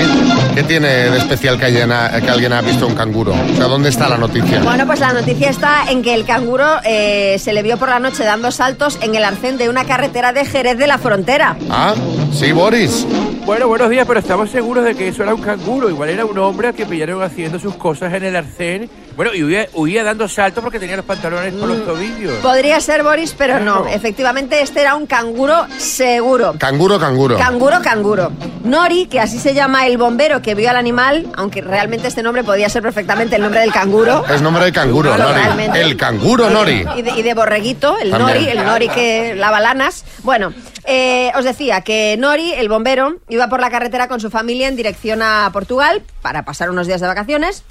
¿Qué 0.53 0.63
tiene 0.63 0.87
de 0.87 1.17
especial 1.17 1.57
que 1.59 1.65
alguien, 1.65 1.91
ha, 1.91 2.19
que 2.21 2.29
alguien 2.29 2.53
ha 2.53 2.61
visto 2.61 2.87
un 2.87 2.95
canguro? 2.95 3.33
O 3.33 3.55
sea, 3.55 3.65
¿dónde 3.65 3.89
está 3.89 4.09
la 4.09 4.17
noticia? 4.17 4.61
Bueno, 4.61 4.85
pues 4.85 4.99
la 4.99 5.13
noticia 5.13 5.49
está 5.49 5.89
en 5.89 6.01
que 6.01 6.13
el 6.13 6.25
canguro 6.25 6.65
eh, 6.83 7.37
se 7.39 7.53
le 7.53 7.61
vio 7.63 7.77
por 7.77 7.89
la 7.89 7.99
noche 7.99 8.23
dando 8.23 8.51
saltos 8.51 8.97
en 9.01 9.15
el 9.15 9.23
arcén 9.23 9.57
de 9.57 9.69
una 9.69 9.85
carretera 9.85 10.33
de 10.33 10.45
Jerez 10.45 10.77
de 10.77 10.87
la 10.87 10.97
Frontera. 10.97 11.55
Ah, 11.69 11.93
sí, 12.35 12.51
Boris. 12.51 13.05
Bueno, 13.45 13.67
buenos 13.67 13.89
días, 13.89 14.05
pero 14.07 14.19
estamos 14.19 14.49
seguros 14.49 14.83
de 14.83 14.95
que 14.95 15.07
eso 15.07 15.23
era 15.23 15.33
un 15.33 15.41
canguro. 15.41 15.89
Igual 15.89 16.09
era 16.09 16.25
un 16.25 16.37
hombre 16.37 16.73
que 16.73 16.85
pillaron 16.85 17.21
haciendo 17.21 17.59
sus 17.59 17.75
cosas 17.75 18.13
en 18.13 18.23
el 18.23 18.35
arcén. 18.35 18.89
Bueno, 19.15 19.33
y 19.33 19.43
huía, 19.43 19.67
huía 19.73 20.03
dando 20.03 20.27
saltos 20.27 20.61
porque 20.61 20.77
tenía 20.77 20.97
los 20.97 21.05
pantalones 21.05 21.53
por 21.53 21.69
los 21.69 21.85
tobillos. 21.85 22.33
Podría 22.41 22.81
ser 22.81 23.03
Boris, 23.03 23.33
pero 23.37 23.59
no. 23.59 23.83
Claro. 23.83 23.95
Efectivamente, 23.95 24.61
este 24.61 24.81
era 24.81 24.95
un 24.95 25.05
canguro 25.05 25.67
seguro. 25.77 26.55
Canguro, 26.57 26.99
canguro. 26.99 27.37
Canguro, 27.37 27.81
canguro. 27.81 28.31
Nori, 28.65 29.05
que 29.05 29.19
así 29.21 29.39
se 29.39 29.53
llama 29.53 29.85
el 29.85 29.97
bombero 29.97 30.41
que 30.41 30.55
vio 30.55 30.69
al 30.69 30.75
animal, 30.75 31.27
aunque 31.37 31.61
realmente 31.61 32.07
este 32.07 32.23
nombre 32.23 32.43
podía 32.43 32.67
ser 32.67 32.81
perfectamente 32.81 33.37
el 33.37 33.43
nombre 33.43 33.61
del 33.61 33.71
canguro. 33.71 34.25
Es 34.27 34.41
nombre 34.41 34.65
de 34.65 34.71
canguro, 34.73 35.15
Nori. 35.15 35.33
Totalmente. 35.33 35.81
El 35.81 35.95
canguro 35.95 36.49
Nori. 36.49 36.85
Y 36.97 37.01
de, 37.03 37.11
y 37.11 37.21
de 37.21 37.33
borreguito, 37.35 37.97
el 37.99 38.09
También. 38.09 38.37
Nori, 38.37 38.49
el 38.49 38.65
Nori 38.65 38.89
que 38.89 39.35
lava 39.35 39.61
lanas. 39.61 40.03
Bueno, 40.23 40.51
eh, 40.85 41.31
os 41.35 41.43
decía 41.43 41.81
que 41.81 42.15
Nori, 42.17 42.53
el 42.53 42.69
bombero, 42.69 43.17
iba 43.29 43.47
por 43.47 43.59
la 43.59 43.69
carretera 43.69 44.07
con 44.07 44.19
su 44.19 44.29
familia 44.29 44.67
en 44.67 44.75
dirección 44.75 45.21
a 45.21 45.49
Portugal 45.51 46.03
para 46.21 46.45
pasar 46.45 46.69
unos 46.69 46.87
días 46.87 47.01
de 47.01 47.07
vacaciones, 47.07 47.63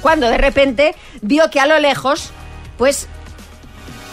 cuando 0.00 0.28
de 0.28 0.38
repente 0.38 0.94
vio 1.22 1.50
que 1.50 1.60
a 1.60 1.66
lo 1.66 1.78
lejos, 1.78 2.30
pues 2.76 3.08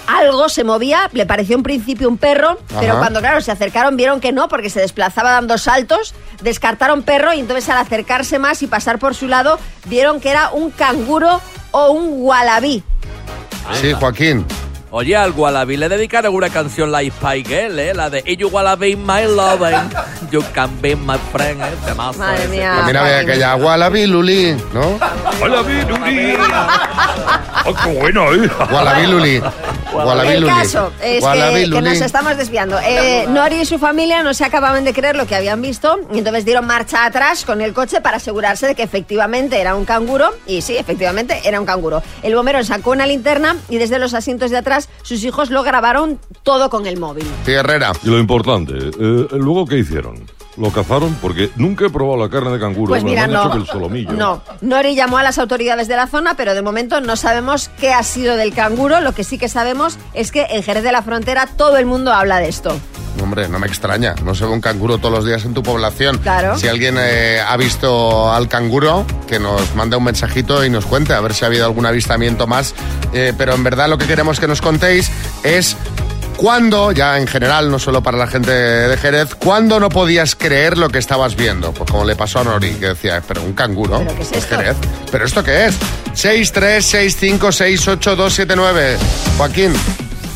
algo 0.08 0.50
se 0.50 0.64
movía, 0.64 1.10
le 1.14 1.26
pareció 1.26 1.56
en 1.56 1.64
principio 1.64 2.08
un 2.10 2.18
perro, 2.18 2.60
pero 2.80 2.98
cuando 2.98 3.20
claro 3.22 3.42
se 3.42 3.52
acercaron 3.52 3.98
vieron 3.98 4.20
que 4.20 4.32
no, 4.32 4.48
porque 4.48 4.70
se 4.70 4.80
desplazaba 4.80 5.32
dando 5.32 5.58
saltos, 5.58 6.14
descartaron 6.42 7.04
perro 7.04 7.34
y 7.34 7.40
entonces 7.40 7.70
al 7.70 7.78
acercarse 7.78 8.40
más 8.40 8.62
y 8.62 8.68
pasar 8.68 9.00
por 9.00 9.16
su 9.16 9.28
lado, 9.28 9.60
vieron 9.86 10.20
que 10.20 10.30
era 10.30 10.52
un 10.52 10.72
canguro 10.72 11.42
o 11.72 11.92
un 11.92 12.22
wallaby. 12.22 12.84
Sí, 13.74 13.94
Joaquín. 13.94 14.46
Oye, 14.98 15.14
al 15.14 15.32
Wallaby 15.32 15.76
le 15.76 15.90
dedicaron 15.90 16.34
una 16.34 16.50
canción 16.50 16.90
la 16.90 17.02
Spy 17.02 17.44
Girl, 17.46 17.78
¿eh? 17.80 17.94
La 17.94 18.10
de 18.10 18.24
"If 18.26 18.38
You 18.40 18.48
Wanna 18.48 18.78
Be 18.78 18.96
My 18.96 19.24
Loving, 19.28 19.90
You 20.32 20.42
Can 20.54 20.82
Be 20.82 20.96
My 20.96 21.18
Friend, 21.34 21.60
¿eh? 21.62 21.66
Temazo 21.86 22.18
Madre 22.20 22.40
ese. 22.44 22.48
mía. 22.48 22.76
También 22.78 22.96
había 22.96 23.20
aquella 23.20 23.56
Wallaby 23.58 24.08
Luli, 24.08 24.56
¿no? 24.74 24.98
Wallaby 25.42 25.82
Luli. 25.90 26.38
¡Oh, 27.66 27.74
qué 27.74 28.00
bueno, 28.00 28.34
eh! 28.36 28.50
Wallaby 28.72 29.08
Luli. 29.08 29.42
Wallaby 29.94 30.28
El 30.30 30.42
Luli. 30.42 30.54
caso 30.54 30.92
es 31.02 31.22
Wallaby 31.24 31.64
que, 31.66 31.70
que 31.72 31.82
nos 31.82 32.00
estamos 32.02 32.38
desviando. 32.38 32.80
Eh, 32.80 33.26
Nori 33.30 33.62
y 33.62 33.66
su 33.66 33.78
familia 33.80 34.24
no 34.24 34.34
se 34.34 34.46
acababan 34.46 34.84
de 34.86 34.94
creer 34.94 35.16
lo 35.18 35.26
que 35.26 35.36
habían 35.36 35.62
visto 35.62 36.00
y 36.14 36.20
entonces 36.20 36.46
dieron 36.46 36.68
marcha 36.68 37.06
atrás 37.06 37.44
con 37.44 37.60
el 37.62 37.74
coche 37.74 38.00
para 38.02 38.18
asegurarse 38.18 38.68
de 38.68 38.76
que 38.76 38.84
efectivamente 38.84 39.60
era 39.60 39.76
un 39.76 39.84
canguro. 39.84 40.34
Y 40.48 40.62
sí, 40.62 40.78
efectivamente 40.78 41.42
era 41.44 41.60
un 41.60 41.66
canguro. 41.66 42.02
El 42.24 42.34
bombero 42.36 42.64
sacó 42.64 42.92
una 42.92 43.06
linterna 43.06 43.58
y 43.70 43.78
desde 43.78 44.00
los 44.00 44.14
asientos 44.14 44.52
de 44.52 44.58
atrás 44.58 44.85
sus 45.02 45.24
hijos 45.24 45.50
lo 45.50 45.64
grabaron 45.64 46.20
todo 46.44 46.70
con 46.70 46.86
el 46.86 47.00
móvil. 47.00 47.26
Sí, 47.46 47.52
Herrera. 47.52 47.92
Y 48.04 48.10
lo 48.10 48.20
importante, 48.20 48.74
eh, 48.78 49.28
luego 49.32 49.66
¿qué 49.66 49.78
hicieron? 49.78 50.24
Lo 50.58 50.72
cazaron 50.72 51.16
porque 51.22 51.52
nunca 51.56 51.86
he 51.86 51.90
probado 51.90 52.18
la 52.18 52.30
carne 52.30 52.52
de 52.52 52.60
canguro. 52.60 52.90
Pues 52.90 53.04
mira, 53.04 53.28
no. 53.28 53.52
que 53.52 53.58
el 53.58 53.66
solomillo. 53.66 54.14
No, 54.14 54.42
Nori 54.62 54.96
llamó 54.96 55.18
a 55.18 55.24
las 55.24 55.38
autoridades 55.38 55.88
de 55.88 55.96
la 55.96 56.08
zona, 56.08 56.36
pero 56.36 56.54
de 56.54 56.62
momento 56.62 57.02
no 57.02 57.16
sabemos 57.16 57.70
qué 57.80 57.94
ha 57.94 58.04
sido 58.04 58.38
del 58.38 58.54
canguro. 58.54 59.02
Lo 59.02 59.14
que 59.14 59.24
sí 59.24 59.38
que 59.38 59.50
sabemos 59.50 59.98
es 60.14 60.32
que 60.32 60.48
en 60.50 60.64
Jerez 60.64 60.84
de 60.84 60.92
la 60.92 61.02
Frontera 61.02 61.48
todo 61.48 61.78
el 61.78 61.86
mundo 61.86 62.14
habla 62.14 62.40
de 62.40 62.48
esto. 62.48 62.76
Hombre, 63.22 63.48
no 63.48 63.60
me 63.60 63.68
extraña. 63.68 64.16
No 64.24 64.36
se 64.36 64.46
ve 64.46 64.52
un 64.52 64.62
canguro 64.62 64.98
todos 64.98 65.14
los 65.14 65.26
días 65.26 65.46
en 65.46 65.54
tu 65.54 65.64
población. 65.64 66.18
Claro. 66.20 66.58
Si 66.58 66.68
alguien 66.68 66.98
eh, 67.00 67.42
ha 67.46 67.56
visto 67.58 68.32
al 68.32 68.48
canguro, 68.48 69.06
que 69.28 69.40
nos 69.40 69.76
mande 69.76 69.96
un 69.96 70.04
mensajito 70.04 70.66
y 70.66 70.70
nos 70.70 70.86
cuente 70.86 71.14
a 71.14 71.22
ver 71.22 71.34
si 71.34 71.46
ha 71.46 71.48
habido 71.48 71.66
algún 71.66 71.86
avistamiento 71.86 72.48
más. 72.48 72.76
Eh, 73.14 73.34
pero 73.38 73.54
en 73.54 73.64
verdad 73.64 73.90
lo 73.90 73.98
que 73.98 74.06
queremos 74.06 74.40
que 74.40 74.48
nos 74.48 74.62
contéis 74.62 75.12
es 75.44 75.78
cuándo, 76.36 76.92
ya 76.92 77.18
en 77.18 77.26
general, 77.28 77.72
no 77.72 77.80
solo 77.80 78.04
para 78.04 78.18
la 78.18 78.28
gente 78.28 78.52
de 78.52 78.98
Jerez, 78.98 79.34
cuándo 79.36 79.80
no 79.80 79.88
podías 79.90 80.36
creer 80.36 80.78
lo 80.78 80.90
que 80.90 81.00
estabas 81.00 81.36
viendo. 81.36 81.72
Pues 81.74 81.90
como 81.90 82.04
le 82.06 82.16
pasó 82.16 82.40
a 82.40 82.44
Nori, 82.44 82.72
que 82.76 82.88
decía, 82.88 83.22
pero 83.28 83.42
un 83.44 83.54
canguro. 83.54 84.00
¿Pero 84.00 84.16
qué 84.16 84.22
es 84.24 84.32
esto? 84.32 84.56
Jerez. 84.58 84.76
¿Pero 85.12 85.26
esto 85.26 85.44
qué 85.44 85.66
es? 85.68 85.76
636568279. 86.14 88.98
Joaquín. 89.38 89.74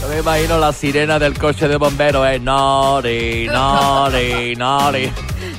Yo 0.02 0.08
me 0.08 0.20
imagino 0.20 0.58
la 0.58 0.72
sirena 0.72 1.20
del 1.20 1.38
coche 1.38 1.68
de 1.68 1.76
bomberos, 1.76 2.26
¿eh? 2.28 2.40
Nori, 2.40 3.50
Nori, 3.52 4.56
Nori. 4.56 5.12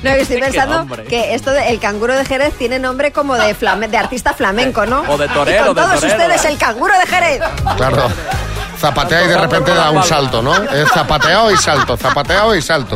No, 0.03 0.13
que 0.13 0.21
estoy 0.21 0.37
pensando 0.41 0.87
que 1.07 1.35
esto 1.35 1.51
de 1.51 1.69
el 1.69 1.79
canguro 1.79 2.15
de 2.15 2.25
Jerez 2.25 2.53
tiene 2.57 2.79
nombre 2.79 3.11
como 3.11 3.35
de, 3.35 3.55
artista 3.97 4.33
flamenco, 4.33 4.85
¿no? 4.85 5.01
O 5.07 5.17
de 5.17 5.27
torero, 5.27 5.63
Y 5.63 5.67
con 5.67 5.75
de 5.75 5.81
todos 5.81 5.99
torero. 6.01 6.17
ustedes, 6.17 6.45
el 6.45 6.57
canguro 6.57 6.93
de 6.97 7.05
Jerez. 7.05 7.41
Claro. 7.77 8.07
Zapatea 8.81 9.25
y 9.25 9.27
de 9.27 9.37
repente 9.37 9.71
da 9.71 9.91
un 9.91 10.03
salto, 10.03 10.41
¿no? 10.41 10.55
Es 10.55 10.89
zapateado 10.89 11.51
y 11.51 11.57
salto, 11.57 11.95
zapateado 11.95 12.55
y 12.55 12.63
salto. 12.63 12.95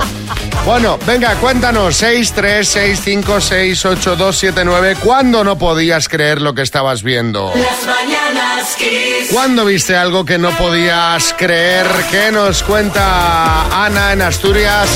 Bueno, 0.65 0.97
venga, 1.05 1.35
cuéntanos, 1.35 2.01
636568279, 2.01 4.97
¿cuándo 4.97 5.43
no 5.43 5.59
podías 5.59 6.09
creer 6.09 6.41
lo 6.41 6.55
que 6.55 6.63
estabas 6.63 7.03
viendo? 7.03 7.53
Las 7.55 7.85
mañanas 7.85 8.75
Kiss. 8.75 9.29
¿Cuándo 9.31 9.63
viste 9.63 9.95
algo 9.95 10.25
que 10.25 10.39
no 10.39 10.49
podías 10.57 11.35
creer? 11.37 11.85
¿Qué 12.09 12.31
nos 12.31 12.63
cuenta 12.63 13.85
Ana 13.85 14.13
en 14.13 14.23
Asturias? 14.23 14.89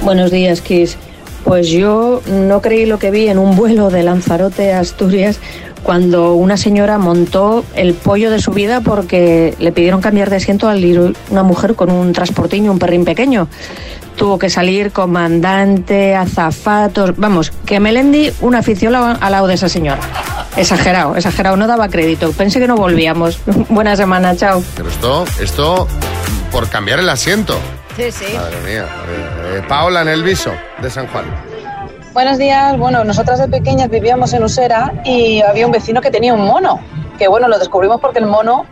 Buenos 0.00 0.30
días, 0.30 0.62
Kiss. 0.62 0.96
Pues 1.44 1.68
yo 1.68 2.22
no 2.24 2.62
creí 2.62 2.86
lo 2.86 2.98
que 2.98 3.10
vi 3.10 3.28
en 3.28 3.38
un 3.38 3.54
vuelo 3.54 3.90
de 3.90 4.02
Lanzarote 4.02 4.72
a 4.72 4.80
Asturias 4.80 5.40
cuando 5.82 6.34
una 6.34 6.56
señora 6.56 6.98
montó 6.98 7.64
el 7.74 7.94
pollo 7.94 8.30
de 8.30 8.40
su 8.40 8.50
vida 8.52 8.80
porque 8.80 9.54
le 9.58 9.72
pidieron 9.72 10.00
cambiar 10.00 10.30
de 10.30 10.36
asiento 10.36 10.68
al 10.68 10.84
ir 10.84 11.14
una 11.30 11.42
mujer 11.42 11.74
con 11.74 11.90
un 11.90 12.12
transportiño, 12.12 12.72
un 12.72 12.78
perrín 12.78 13.04
pequeño. 13.04 13.48
Tuvo 14.16 14.38
que 14.38 14.48
salir 14.48 14.92
comandante, 14.92 16.14
azafatos, 16.14 17.16
vamos, 17.16 17.52
que 17.66 17.80
Melendi, 17.80 18.32
una 18.40 18.58
afición 18.58 18.94
al 18.94 19.32
lado 19.32 19.46
de 19.46 19.54
esa 19.54 19.68
señora. 19.68 20.00
Exagerado, 20.56 21.16
exagerado, 21.16 21.56
no 21.56 21.66
daba 21.66 21.88
crédito. 21.88 22.32
Pensé 22.32 22.58
que 22.58 22.66
no 22.66 22.76
volvíamos. 22.76 23.38
Buena 23.68 23.94
semana, 23.94 24.34
chao. 24.34 24.62
Pero 24.74 24.88
esto, 24.88 25.24
esto, 25.38 25.86
por 26.50 26.68
cambiar 26.70 26.98
el 26.98 27.08
asiento. 27.10 27.58
Sí, 27.96 28.10
sí. 28.10 28.34
Madre 28.34 28.56
mía. 28.64 28.84
Eh, 28.84 29.58
eh, 29.58 29.62
Paola 29.68 30.02
en 30.02 30.08
el 30.08 30.22
viso 30.22 30.52
de 30.80 30.90
San 30.90 31.06
Juan. 31.08 31.55
Buenos 32.16 32.38
días. 32.38 32.78
Bueno, 32.78 33.04
nosotras 33.04 33.38
de 33.38 33.46
pequeñas 33.46 33.90
vivíamos 33.90 34.32
en 34.32 34.42
Usera 34.42 34.90
y 35.04 35.42
había 35.42 35.66
un 35.66 35.72
vecino 35.72 36.00
que 36.00 36.10
tenía 36.10 36.32
un 36.32 36.46
mono. 36.46 36.80
Que 37.18 37.28
bueno, 37.28 37.46
lo 37.46 37.58
descubrimos 37.58 38.00
porque 38.00 38.20
el 38.20 38.24
mono, 38.24 38.64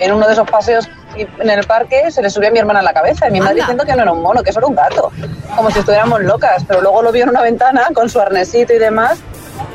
en 0.00 0.12
uno 0.12 0.26
de 0.26 0.32
esos 0.32 0.50
paseos 0.50 0.88
en 1.16 1.48
el 1.48 1.64
parque, 1.64 2.10
se 2.10 2.20
le 2.20 2.28
subió 2.28 2.48
a 2.48 2.50
mi 2.50 2.58
hermana 2.58 2.80
a 2.80 2.82
la 2.82 2.92
cabeza. 2.92 3.28
Y 3.28 3.30
mi 3.30 3.38
madre 3.38 3.52
Anda. 3.52 3.62
diciendo 3.62 3.84
que 3.84 3.94
no 3.94 4.02
era 4.02 4.10
un 4.10 4.20
mono, 4.20 4.42
que 4.42 4.50
eso 4.50 4.58
era 4.58 4.66
un 4.66 4.74
gato. 4.74 5.12
Como 5.54 5.70
si 5.70 5.78
estuviéramos 5.78 6.22
locas. 6.22 6.64
Pero 6.66 6.80
luego 6.80 7.00
lo 7.00 7.12
vio 7.12 7.22
en 7.22 7.28
una 7.28 7.42
ventana 7.42 7.86
con 7.94 8.10
su 8.10 8.18
arnesito 8.18 8.72
y 8.72 8.78
demás 8.78 9.20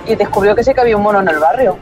y 0.06 0.16
descubrió 0.16 0.54
que 0.54 0.66
sí 0.66 0.74
que 0.74 0.82
había 0.82 0.98
un 0.98 1.04
mono 1.04 1.22
en 1.22 1.30
el 1.30 1.40
barrio. 1.40 1.78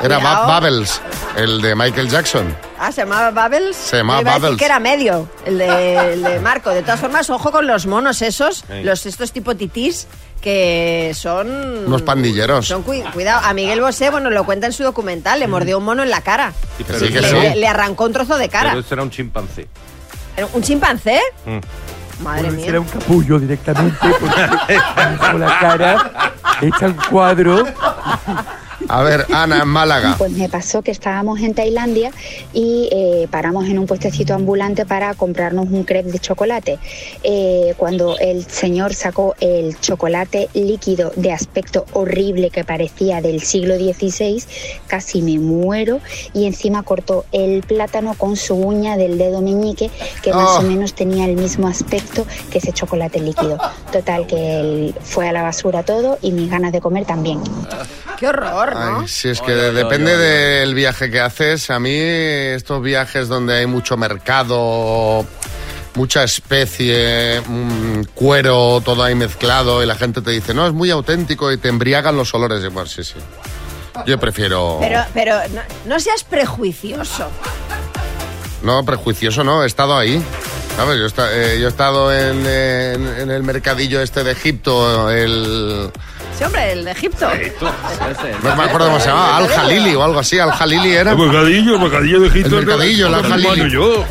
Era. 0.00 0.18
Bab 0.18 0.62
Bubbles, 0.62 1.00
el 1.36 1.62
de 1.62 1.76
Michael 1.76 2.10
Jackson. 2.10 2.56
Ah, 2.84 2.90
se 2.90 3.02
llamaba 3.02 3.30
Bubbles. 3.48 3.76
Se 3.76 3.98
llamaba 3.98 4.18
a 4.18 4.24
decir 4.24 4.40
Bubbles. 4.40 4.58
que 4.58 4.64
era 4.64 4.80
medio, 4.80 5.28
el 5.46 5.58
de, 5.58 6.12
el 6.14 6.22
de 6.24 6.40
Marco. 6.40 6.70
De 6.70 6.82
todas 6.82 6.98
formas, 6.98 7.30
ojo 7.30 7.52
con 7.52 7.66
los 7.66 7.86
monos 7.86 8.22
esos, 8.22 8.64
Sí. 8.66 8.82
los 8.82 9.06
estos 9.06 9.30
tipo 9.30 9.54
titís, 9.54 10.08
que 10.40 11.12
son... 11.14 11.86
Unos 11.86 12.02
pandilleros. 12.02 12.66
Son 12.66 12.84
cui- 12.84 13.08
cuidado, 13.12 13.46
a 13.46 13.54
Miguel 13.54 13.80
Bosé, 13.80 14.10
bueno, 14.10 14.30
lo 14.30 14.44
cuenta 14.44 14.66
en 14.66 14.72
su 14.72 14.82
documental, 14.82 15.38
le 15.38 15.46
mordió 15.46 15.78
un 15.78 15.84
mono 15.84 16.02
en 16.02 16.10
la 16.10 16.22
cara. 16.22 16.52
Sí, 16.76 16.82
pero 16.84 16.98
sí 16.98 17.12
que 17.12 17.20
le, 17.20 17.28
sí. 17.52 17.58
le- 17.60 17.68
arrancó 17.68 18.04
un 18.06 18.12
trozo 18.14 18.36
de 18.36 18.48
cara. 18.48 18.70
Pero 18.70 18.80
ese 18.80 18.94
era 18.94 19.02
un 19.04 19.10
chimpancé. 19.10 19.68
¿Un 20.52 20.62
chimpancé? 20.62 21.20
Mm. 21.46 21.58
Madre 22.24 22.42
Bueno, 22.42 22.56
mía. 22.56 22.66
Era 22.66 22.80
un 22.80 22.86
capullo 22.86 23.38
directamente 23.38 23.96
porque 24.18 24.76
con 25.30 25.40
la 25.40 25.58
cara 25.60 26.12
hecha 26.60 26.86
un 26.86 26.94
cuadro. 27.10 27.64
A 28.88 29.02
ver, 29.02 29.26
Ana, 29.32 29.62
en 29.62 29.68
Málaga. 29.68 30.16
Pues 30.18 30.32
me 30.32 30.48
pasó 30.48 30.82
que 30.82 30.90
estábamos 30.90 31.40
en 31.40 31.54
Tailandia 31.54 32.10
y 32.52 32.88
eh, 32.92 33.28
paramos 33.30 33.66
en 33.66 33.78
un 33.78 33.86
puestecito 33.86 34.34
ambulante 34.34 34.84
para 34.86 35.14
comprarnos 35.14 35.66
un 35.70 35.84
crepe 35.84 36.10
de 36.12 36.18
chocolate. 36.18 36.78
Eh, 37.22 37.74
cuando 37.76 38.18
el 38.18 38.44
señor 38.44 38.94
sacó 38.94 39.34
el 39.40 39.78
chocolate 39.80 40.48
líquido 40.54 41.12
de 41.16 41.32
aspecto 41.32 41.86
horrible 41.92 42.50
que 42.50 42.64
parecía 42.64 43.20
del 43.20 43.42
siglo 43.42 43.76
XVI, 43.76 44.42
casi 44.86 45.22
me 45.22 45.38
muero 45.38 46.00
y 46.34 46.46
encima 46.46 46.82
cortó 46.82 47.24
el 47.32 47.62
plátano 47.62 48.14
con 48.14 48.36
su 48.36 48.54
uña 48.54 48.96
del 48.96 49.18
dedo 49.18 49.40
meñique 49.40 49.90
que 50.22 50.32
más 50.32 50.50
Oh. 50.52 50.58
o 50.58 50.62
menos 50.62 50.92
tenía 50.94 51.24
el 51.24 51.36
mismo 51.36 51.68
aspecto 51.68 52.26
que 52.50 52.58
ese 52.58 52.72
chocolate 52.72 53.20
líquido. 53.20 53.58
Total 53.92 54.26
que 54.26 54.60
él 54.60 54.94
fue 55.02 55.28
a 55.28 55.32
la 55.32 55.42
basura 55.42 55.82
todo 55.82 56.18
y 56.20 56.32
mis 56.32 56.50
ganas 56.50 56.72
de 56.72 56.80
comer 56.80 57.04
también. 57.06 57.40
Qué 58.22 58.28
horror, 58.28 58.76
¿no? 58.76 59.00
Ay, 59.00 59.08
si 59.08 59.30
es 59.30 59.40
que 59.40 59.50
depende 59.50 60.16
del 60.16 60.76
viaje 60.76 61.10
que 61.10 61.18
haces. 61.18 61.70
A 61.70 61.80
mí 61.80 61.90
estos 61.92 62.80
viajes 62.80 63.26
donde 63.26 63.54
hay 63.56 63.66
mucho 63.66 63.96
mercado, 63.96 65.26
mucha 65.96 66.22
especie, 66.22 67.42
cuero, 68.14 68.80
todo 68.84 69.02
ahí 69.02 69.16
mezclado 69.16 69.82
y 69.82 69.86
la 69.86 69.96
gente 69.96 70.22
te 70.22 70.30
dice, 70.30 70.54
no, 70.54 70.68
es 70.68 70.72
muy 70.72 70.88
auténtico 70.92 71.50
y 71.50 71.56
te 71.56 71.66
embriagan 71.68 72.16
los 72.16 72.32
olores. 72.32 72.62
Y, 72.62 72.68
bueno, 72.68 72.88
sí, 72.88 73.02
sí. 73.02 73.16
Yo 74.06 74.20
prefiero... 74.20 74.78
Pero, 74.80 75.04
pero 75.12 75.36
no, 75.52 75.62
no 75.86 75.98
seas 75.98 76.22
prejuicioso. 76.22 77.28
No, 78.62 78.84
prejuicioso 78.84 79.42
no, 79.42 79.64
he 79.64 79.66
estado 79.66 79.98
ahí. 79.98 80.22
¿Sabes? 80.76 80.96
Yo, 81.00 81.06
esta- 81.06 81.28
eh, 81.36 81.58
yo 81.60 81.66
he 81.66 81.70
estado 81.70 82.14
en, 82.14 82.46
en- 82.46 83.06
en 83.18 83.30
el 83.32 83.42
mercadillo 83.42 84.00
este 84.00 84.22
de 84.22 84.30
Egipto, 84.30 85.10
el... 85.10 85.90
Sí, 86.42 86.46
hombre, 86.46 86.72
el 86.72 86.84
de 86.84 86.90
Egipto. 86.90 87.28
No 88.42 88.56
me 88.56 88.64
acuerdo 88.64 88.86
cómo 88.88 88.98
se 88.98 89.06
llamaba, 89.10 89.36
Al 89.36 89.46
Jalili 89.48 89.94
o 89.94 90.02
algo 90.02 90.18
así, 90.18 90.40
Al 90.40 90.50
Jalili 90.50 90.90
era. 90.90 91.12
El 91.12 91.18
mercadillo, 91.18 91.74
el 91.74 91.80
mercadillo 91.80 92.20
de 92.20 92.26
Egipto. 92.26 92.58
El 92.58 92.66
mercadillo, 92.66 93.06
el 93.06 93.14
Al 93.14 93.22
Jalili. 93.28 93.70
yo. 93.70 94.04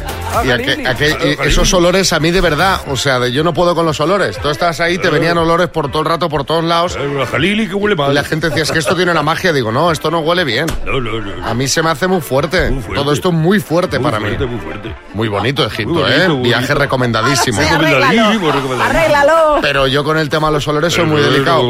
Y 0.44 0.50
aquel- 0.50 0.88
aquel- 0.88 1.38
y 1.44 1.48
esos 1.48 1.74
olores 1.74 2.12
a 2.14 2.20
mí 2.20 2.32
de 2.32 2.42
verdad, 2.42 2.82
o 2.88 2.96
sea, 2.96 3.20
de- 3.20 3.32
yo 3.32 3.44
no 3.44 3.54
puedo 3.54 3.76
con 3.76 3.86
los 3.86 4.00
olores. 4.00 4.38
Tú 4.40 4.50
estás 4.50 4.80
ahí, 4.80 4.98
te 4.98 5.10
venían 5.10 5.38
olores 5.38 5.68
por 5.70 5.90
todo 5.92 6.02
el 6.02 6.08
rato, 6.08 6.30
por 6.30 6.44
todos 6.44 6.64
lados. 6.64 6.96
El 6.96 7.26
jalili 7.26 7.68
que 7.68 7.76
huele 7.76 7.96
mal. 7.96 8.12
Y 8.12 8.16
la 8.16 8.24
gente 8.24 8.48
decía, 8.50 8.64
es 8.64 8.72
que 8.72 8.80
esto 8.80 8.96
tiene 8.96 9.12
una 9.12 9.24
magia. 9.24 9.52
Digo, 9.54 9.72
no, 9.72 9.92
esto 9.92 10.10
no 10.12 10.20
huele 10.20 10.44
bien. 10.44 10.66
No, 10.86 11.00
no, 11.00 11.20
no. 11.20 11.46
A 11.46 11.54
mí 11.54 11.68
se 11.68 11.82
me 11.84 11.90
hace 11.90 12.08
muy 12.08 12.22
fuerte. 12.22 12.70
fuerte. 12.70 12.94
Todo 12.94 13.14
esto 13.14 13.30
es 13.30 13.36
muy 13.36 13.60
fuerte 13.60 14.00
Muy 14.00 14.06
para 14.12 14.20
fuerte, 14.20 14.46
mí. 14.46 14.52
muy 14.56 14.60
fuerte. 14.62 14.96
Muy 15.14 15.28
bonito 15.28 15.66
Egipto, 15.66 15.94
Muy 15.94 16.02
bonito, 16.04 16.34
¿eh? 16.34 16.42
Viaje 16.42 16.74
recomendadísimo. 16.74 17.62
Sí, 17.62 17.68
arréglalo. 17.68 17.98
Recomendadísimo, 18.00 18.52
recomendadísimo. 18.52 18.84
Arréglalo. 19.00 19.58
Pero 19.62 19.88
yo 19.88 20.04
con 20.04 20.18
el 20.18 20.30
tema 20.30 20.48
de 20.48 20.54
los 20.54 20.68
olores 20.68 20.94
soy 20.94 21.06
muy 21.06 21.22
delicado. 21.22 21.62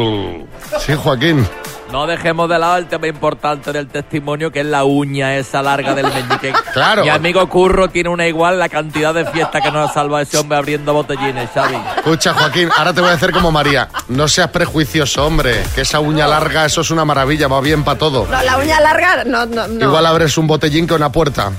Sí, 0.80 0.92
Joaquín. 0.96 1.46
No 1.92 2.06
dejemos 2.06 2.48
de 2.48 2.58
lado 2.58 2.78
el 2.78 2.86
tema 2.86 3.06
importante 3.06 3.70
del 3.70 3.86
testimonio, 3.86 4.50
que 4.50 4.60
es 4.60 4.66
la 4.66 4.84
uña 4.84 5.36
esa 5.36 5.60
larga 5.62 5.94
del 5.94 6.06
meñique. 6.06 6.52
Claro. 6.72 7.02
Mi 7.02 7.10
amigo 7.10 7.46
Curro 7.50 7.90
tiene 7.90 8.08
una 8.08 8.26
igual 8.26 8.58
la 8.58 8.70
cantidad 8.70 9.12
de 9.12 9.26
fiesta 9.26 9.60
que 9.60 9.70
nos 9.70 9.90
ha 9.90 9.92
salvado 9.92 10.22
ese 10.22 10.38
hombre 10.38 10.56
abriendo 10.56 10.94
botellines, 10.94 11.50
Xavi. 11.52 11.76
Escucha, 11.98 12.32
Joaquín, 12.32 12.70
ahora 12.74 12.94
te 12.94 13.02
voy 13.02 13.10
a 13.10 13.12
hacer 13.12 13.30
como 13.30 13.52
María. 13.52 13.90
No 14.08 14.26
seas 14.26 14.48
prejuicioso, 14.48 15.26
hombre. 15.26 15.62
Que 15.74 15.82
esa 15.82 16.00
uña 16.00 16.26
larga, 16.26 16.64
eso 16.64 16.80
es 16.80 16.90
una 16.90 17.04
maravilla, 17.04 17.46
va 17.46 17.60
bien 17.60 17.84
para 17.84 17.98
todo. 17.98 18.26
No, 18.26 18.42
la 18.42 18.56
uña 18.56 18.80
larga, 18.80 19.24
no, 19.24 19.44
no, 19.44 19.68
no. 19.68 19.84
Igual 19.84 20.06
abres 20.06 20.38
un 20.38 20.46
botellín 20.46 20.86
que 20.86 20.94
una 20.94 21.12
puerta. 21.12 21.52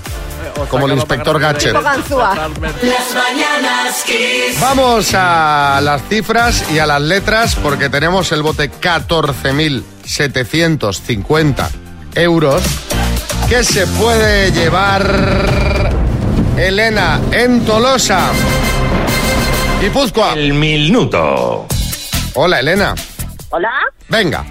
Como 0.70 0.88
el 0.88 0.94
inspector 0.94 1.40
Gadget. 1.40 1.74
Tipo 1.74 1.82
ganzúa. 1.82 2.36
Las 2.36 3.14
mañanas 3.14 4.04
Kiss. 4.04 4.60
Vamos 4.60 5.14
a 5.14 5.80
las 5.84 6.02
cifras 6.10 6.72
y 6.72 6.80
a 6.80 6.88
las 6.88 7.02
letras 7.02 7.56
porque 7.56 7.90
tenemos 7.90 8.32
el 8.32 8.42
bote 8.42 8.72
14.750 10.04 11.70
euros 12.16 12.62
que 13.50 13.64
se 13.64 13.88
puede 13.88 14.52
llevar 14.52 15.90
Elena 16.58 17.20
en 17.32 17.66
Tolosa. 17.66 18.32
Guipúzcoa. 19.82 20.34
El 20.34 20.54
minuto. 20.54 21.66
Hola, 22.36 22.60
Elena. 22.60 22.96
Hola. 23.50 23.72
Venga. 24.10 24.46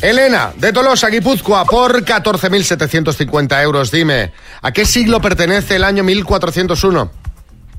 Elena, 0.00 0.52
de 0.56 0.72
Tolosa, 0.72 1.08
Guipúzcoa, 1.08 1.64
por 1.64 2.04
14.750 2.04 3.62
euros. 3.62 3.92
Dime, 3.92 4.32
¿a 4.60 4.72
qué 4.72 4.84
siglo 4.84 5.20
pertenece 5.20 5.76
el 5.76 5.84
año 5.84 6.02
1401? 6.02 7.10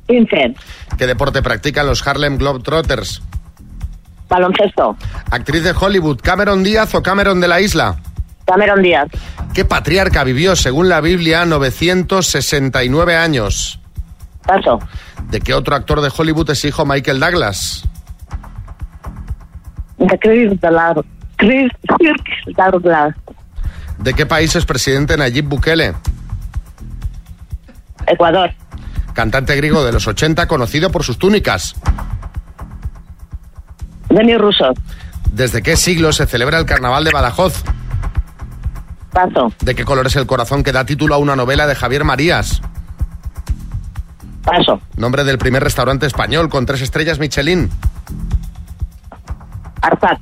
15. 0.08 0.56
¿Qué 0.98 1.08
deporte 1.08 1.42
practican 1.42 1.86
los 1.86 2.06
Harlem 2.08 2.38
Globetrotters? 2.38 3.22
Baloncesto. 4.34 4.98
Actriz 5.30 5.64
de 5.64 5.76
Hollywood, 5.80 6.20
Cameron 6.20 6.64
Díaz 6.64 6.96
o 6.96 7.04
Cameron 7.04 7.40
de 7.40 7.48
la 7.48 7.62
Isla. 7.62 7.98
Cameron 8.46 8.82
Díaz. 8.82 9.08
¿Qué 9.54 9.64
patriarca 9.64 10.24
vivió, 10.24 10.56
según 10.56 10.90
la 10.90 11.02
Biblia, 11.02 11.46
969 11.46 13.16
años? 13.16 13.80
Paso. 14.44 14.80
¿De 15.30 15.40
qué 15.40 15.54
otro 15.54 15.76
actor 15.76 16.02
de 16.02 16.12
Hollywood 16.16 16.50
es 16.50 16.66
hijo 16.66 16.84
Michael 16.84 17.20
Douglas? 17.20 17.84
De 20.00 20.18
Chris 20.18 20.60
Douglas. 20.60 21.06
Chris 21.38 21.72
Douglas. 22.58 23.16
¿De 24.00 24.14
qué 24.16 24.26
país 24.26 24.56
es 24.56 24.66
presidente 24.66 25.16
Nayib 25.16 25.46
Bukele? 25.46 25.94
Ecuador. 28.08 28.52
Cantante 29.14 29.56
griego 29.56 29.86
de 29.86 29.92
los 29.92 30.08
80, 30.08 30.48
conocido 30.48 30.90
por 30.90 31.04
sus 31.04 31.20
túnicas. 31.20 31.76
Denis 34.14 34.38
Russo. 34.38 34.74
¿Desde 35.32 35.62
qué 35.64 35.76
siglo 35.76 36.14
se 36.14 36.28
celebra 36.28 36.60
el 36.60 36.66
Carnaval 36.66 37.04
de 37.04 37.12
Badajoz? 37.12 37.64
Paso. 39.12 39.52
¿De 39.62 39.76
qué 39.76 39.86
color 39.86 40.08
es 40.08 40.16
el 40.16 40.26
corazón 40.28 40.64
que 40.64 40.72
da 40.72 40.86
título 40.86 41.16
a 41.16 41.18
una 41.18 41.36
novela 41.36 41.68
de 41.68 41.76
Javier 41.76 42.04
Marías? 42.04 42.62
Paso. 44.44 44.80
Nombre 44.98 45.24
del 45.24 45.38
primer 45.38 45.64
restaurante 45.64 46.06
español 46.06 46.50
con 46.50 46.66
tres 46.66 46.82
estrellas 46.82 47.20
Michelin. 47.20 47.70
Arzat. 49.82 50.20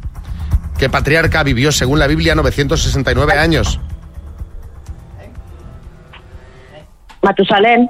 ¿Qué 0.78 0.90
patriarca 0.90 1.44
vivió, 1.44 1.72
según 1.72 2.00
la 2.00 2.08
Biblia, 2.08 2.34
969 2.36 3.34
años? 3.34 3.80
Matusalén. 7.22 7.90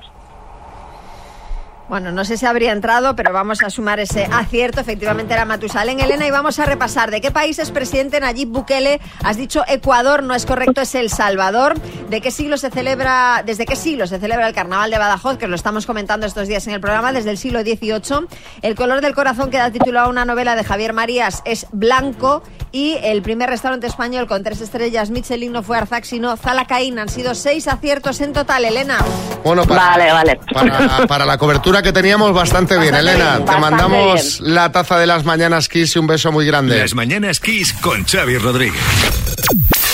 Bueno, 1.91 2.13
no 2.13 2.23
sé 2.23 2.37
si 2.37 2.45
habría 2.45 2.71
entrado, 2.71 3.17
pero 3.17 3.33
vamos 3.33 3.61
a 3.61 3.69
sumar 3.69 3.99
ese 3.99 4.23
acierto. 4.31 4.79
Efectivamente 4.79 5.33
era 5.33 5.43
Matusalén, 5.43 5.99
Elena, 5.99 6.25
y 6.25 6.31
vamos 6.31 6.57
a 6.57 6.63
repasar 6.63 7.11
de 7.11 7.19
qué 7.19 7.31
país 7.31 7.59
es 7.59 7.69
presidente 7.69 8.17
Nayib 8.21 8.47
Bukele. 8.47 9.01
Has 9.25 9.35
dicho 9.35 9.65
Ecuador, 9.67 10.23
no 10.23 10.33
es 10.33 10.45
correcto, 10.45 10.79
es 10.79 10.95
El 10.95 11.09
Salvador. 11.09 11.77
¿De 12.09 12.21
qué 12.21 12.31
siglo 12.31 12.55
se 12.55 12.69
celebra, 12.69 13.43
desde 13.45 13.65
qué 13.65 13.75
siglo 13.75 14.07
se 14.07 14.19
celebra 14.19 14.47
el 14.47 14.53
Carnaval 14.53 14.89
de 14.89 14.99
Badajoz? 14.99 15.37
Que 15.37 15.49
lo 15.49 15.55
estamos 15.57 15.85
comentando 15.85 16.25
estos 16.25 16.47
días 16.47 16.65
en 16.65 16.75
el 16.75 16.79
programa, 16.79 17.11
desde 17.11 17.31
el 17.31 17.37
siglo 17.37 17.59
XVIII. 17.59 18.25
El 18.61 18.75
color 18.75 19.01
del 19.01 19.13
corazón 19.13 19.51
que 19.51 19.57
da 19.57 19.69
título 19.69 19.99
a 19.99 20.07
una 20.07 20.23
novela 20.23 20.55
de 20.55 20.63
Javier 20.63 20.93
Marías 20.93 21.41
es 21.43 21.67
blanco. 21.73 22.41
Y 22.71 22.97
el 23.03 23.21
primer 23.21 23.49
restaurante 23.49 23.85
español 23.87 24.27
con 24.27 24.43
tres 24.43 24.61
estrellas 24.61 25.09
Michelin 25.09 25.51
no 25.51 25.61
fue 25.61 25.77
Arzac, 25.77 26.05
sino 26.05 26.37
Zalacaín. 26.37 26.99
Han 26.99 27.09
sido 27.09 27.35
seis 27.35 27.67
aciertos 27.67 28.21
en 28.21 28.31
total, 28.31 28.63
Elena. 28.63 28.99
Bueno, 29.43 29.65
para, 29.65 29.89
Vale, 29.89 30.11
vale. 30.13 30.39
para, 30.53 31.05
para 31.05 31.25
la 31.25 31.37
cobertura 31.37 31.80
que 31.81 31.91
teníamos, 31.93 32.33
bastante 32.33 32.77
bien, 32.77 32.91
Bastante 32.91 33.13
Elena. 33.13 33.37
bien, 33.37 33.45
Te 33.49 33.57
mandamos 33.57 34.39
la 34.41 34.71
taza 34.71 34.97
de 34.97 35.07
las 35.07 35.25
mañanas 35.25 35.67
Kiss 35.69 35.95
y 35.95 35.99
un 35.99 36.07
beso 36.07 36.31
muy 36.31 36.45
grande. 36.45 36.77
Las 36.79 36.93
mañanas 36.95 37.39
Kiss 37.39 37.73
con 37.73 38.05
Xavi 38.05 38.37
Rodríguez. 38.37 38.81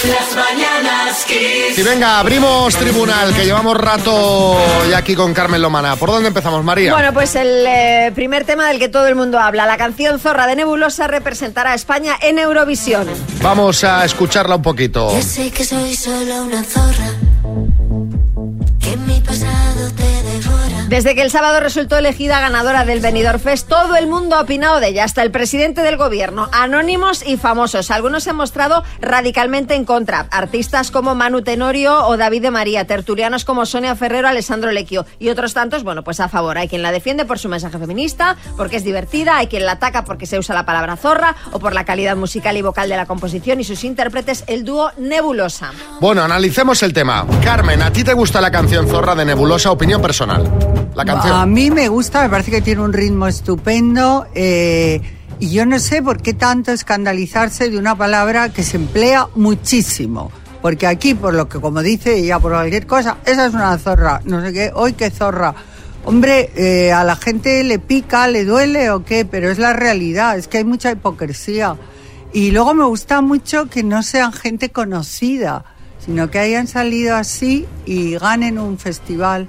Las 0.07 0.35
mañanas 0.35 1.25
Kiss. 1.25 1.77
Y 1.77 1.81
venga, 1.81 2.19
abrimos 2.19 2.75
tribunal, 2.75 3.33
que 3.33 3.45
llevamos 3.45 3.75
rato 3.75 4.57
ya 4.89 4.97
aquí 4.99 5.15
con 5.15 5.33
Carmen 5.33 5.61
Lomana. 5.61 5.95
¿Por 5.95 6.09
dónde 6.09 6.27
empezamos, 6.27 6.63
María? 6.63 6.93
Bueno, 6.93 7.13
pues 7.13 7.35
el 7.35 7.65
eh, 7.67 8.11
primer 8.13 8.45
tema 8.45 8.67
del 8.67 8.79
que 8.79 8.89
todo 8.89 9.07
el 9.07 9.15
mundo 9.15 9.39
habla, 9.39 9.65
la 9.65 9.77
canción 9.77 10.19
Zorra 10.19 10.45
de 10.47 10.55
Nebulosa 10.55 11.07
representará 11.07 11.71
a 11.71 11.75
España 11.75 12.15
en 12.21 12.37
Eurovisión. 12.39 13.07
Vamos 13.41 13.83
a 13.83 14.05
escucharla 14.05 14.55
un 14.57 14.61
poquito. 14.61 15.11
Yo 15.15 15.21
sé 15.21 15.49
que 15.51 15.65
soy 15.65 15.95
solo 15.95 16.43
una 16.43 16.63
zorra, 16.63 17.09
Desde 20.87 21.15
que 21.15 21.21
el 21.21 21.31
sábado 21.31 21.59
resultó 21.59 21.97
elegida 21.97 22.39
ganadora 22.39 22.85
del 22.85 23.01
Benidorm 23.01 23.41
Fest, 23.41 23.67
todo 23.67 23.97
el 23.97 24.07
mundo 24.07 24.37
ha 24.37 24.41
opinado 24.41 24.79
de 24.79 24.87
ella, 24.87 25.03
hasta 25.03 25.21
el 25.21 25.31
presidente 25.31 25.81
del 25.81 25.97
gobierno, 25.97 26.47
anónimos 26.53 27.27
y 27.27 27.35
famosos. 27.35 27.91
Algunos 27.91 28.23
se 28.23 28.29
han 28.29 28.37
mostrado 28.37 28.85
radicalmente 29.01 29.75
en 29.75 29.83
contra. 29.83 30.27
Artistas 30.31 30.89
como 30.89 31.13
Manu 31.13 31.41
Tenorio 31.41 32.07
o 32.07 32.15
David 32.15 32.43
de 32.43 32.51
María, 32.51 32.87
tertulianos 32.87 33.43
como 33.43 33.65
Sonia 33.65 33.97
Ferrero, 33.97 34.29
Alessandro 34.29 34.71
Lecchio 34.71 35.05
y 35.19 35.27
otros 35.27 35.53
tantos, 35.53 35.83
bueno, 35.83 36.05
pues 36.05 36.21
a 36.21 36.29
favor. 36.29 36.57
Hay 36.57 36.69
quien 36.69 36.83
la 36.83 36.93
defiende 36.93 37.25
por 37.25 37.37
su 37.37 37.49
mensaje 37.49 37.77
feminista, 37.77 38.37
porque 38.55 38.77
es 38.77 38.85
divertida, 38.85 39.35
hay 39.35 39.47
quien 39.47 39.65
la 39.65 39.73
ataca 39.73 40.05
porque 40.05 40.25
se 40.25 40.39
usa 40.39 40.55
la 40.55 40.65
palabra 40.65 40.95
zorra 40.95 41.35
o 41.51 41.59
por 41.59 41.73
la 41.73 41.83
calidad 41.83 42.15
musical 42.15 42.55
y 42.55 42.61
vocal 42.61 42.87
de 42.87 42.95
la 42.95 43.05
composición 43.05 43.59
y 43.59 43.65
sus 43.65 43.83
intérpretes, 43.83 44.45
el 44.47 44.63
dúo 44.63 44.93
Nebulosa. 44.97 45.71
Bueno, 45.99 46.23
analicemos 46.23 46.81
el 46.81 46.93
tema. 46.93 47.27
Carmen, 47.43 47.81
¿a 47.81 47.91
ti 47.91 48.05
te 48.05 48.13
gusta 48.13 48.39
la 48.39 48.51
canción 48.51 48.87
Zorra 48.87 49.15
de 49.15 49.25
Nebulosa? 49.25 49.69
Opinión 49.69 50.01
personal. 50.01 50.76
A 51.33 51.45
mí 51.45 51.69
me 51.71 51.87
gusta, 51.87 52.23
me 52.23 52.29
parece 52.29 52.51
que 52.51 52.61
tiene 52.61 52.81
un 52.81 52.93
ritmo 52.93 53.27
estupendo. 53.27 54.27
eh, 54.33 55.01
y 55.39 55.51
yo 55.51 55.67
no 55.67 55.77
sé 55.77 56.01
por 56.01 56.21
qué 56.21 56.33
tanto 56.33 56.71
escandalizarse 56.71 57.69
de 57.69 57.77
una 57.77 57.95
palabra 57.95 58.49
que 58.49 58.63
se 58.63 58.77
emplea 58.77 59.27
muchísimo. 59.35 60.31
Porque 60.61 60.87
aquí, 60.87 61.13
por 61.13 61.35
lo 61.35 61.47
que 61.47 61.59
como 61.59 61.83
dice 61.83 62.17
ella, 62.17 62.39
por 62.39 62.51
cualquier 62.53 62.87
cosa, 62.87 63.17
esa 63.23 63.45
es 63.45 63.53
una 63.53 63.77
zorra, 63.77 64.21
no 64.25 64.41
sé 64.41 64.51
qué, 64.51 64.71
hoy 64.73 64.93
qué 64.93 65.11
zorra. 65.11 65.53
Hombre, 66.05 66.51
eh, 66.55 66.91
a 66.91 67.03
la 67.03 67.15
gente 67.15 67.63
le 67.63 67.77
pica, 67.79 68.27
le 68.27 68.45
duele 68.45 68.89
o 68.89 69.03
qué, 69.03 69.25
pero 69.25 69.51
es 69.51 69.59
la 69.59 69.73
realidad, 69.73 70.37
es 70.37 70.47
que 70.47 70.57
hay 70.57 70.63
mucha 70.63 70.91
hipocresía. 70.91 71.75
Y 72.33 72.51
luego 72.51 72.73
me 72.73 72.85
gusta 72.85 73.21
mucho 73.21 73.67
que 73.67 73.83
no 73.83 74.01
sean 74.01 74.33
gente 74.33 74.71
conocida, 74.71 75.65
sino 76.03 76.31
que 76.31 76.39
hayan 76.39 76.67
salido 76.67 77.15
así 77.15 77.67
y 77.85 78.15
ganen 78.15 78.57
un 78.57 78.79
festival. 78.79 79.47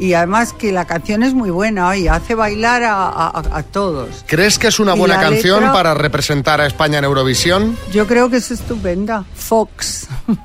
Y 0.00 0.14
además 0.14 0.52
que 0.52 0.70
la 0.72 0.84
canción 0.86 1.22
es 1.22 1.34
muy 1.34 1.50
buena 1.50 1.96
y 1.96 2.06
hace 2.08 2.34
bailar 2.34 2.84
a, 2.84 3.06
a- 3.08 3.42
a 3.58 3.62
todos. 3.64 4.24
¿Crees 4.26 4.58
que 4.58 4.68
es 4.68 4.78
una 4.78 4.94
buena 4.94 5.20
canción 5.20 5.60
letra- 5.60 5.72
para 5.72 5.94
representar 5.94 6.60
a 6.60 6.66
España 6.66 6.98
en 6.98 7.04
Eurovisión? 7.04 7.76
Yo 7.92 8.06
creo 8.06 8.30
que 8.30 8.36
es 8.36 8.50
estupenda. 8.50 9.24
Fox. 9.34 10.06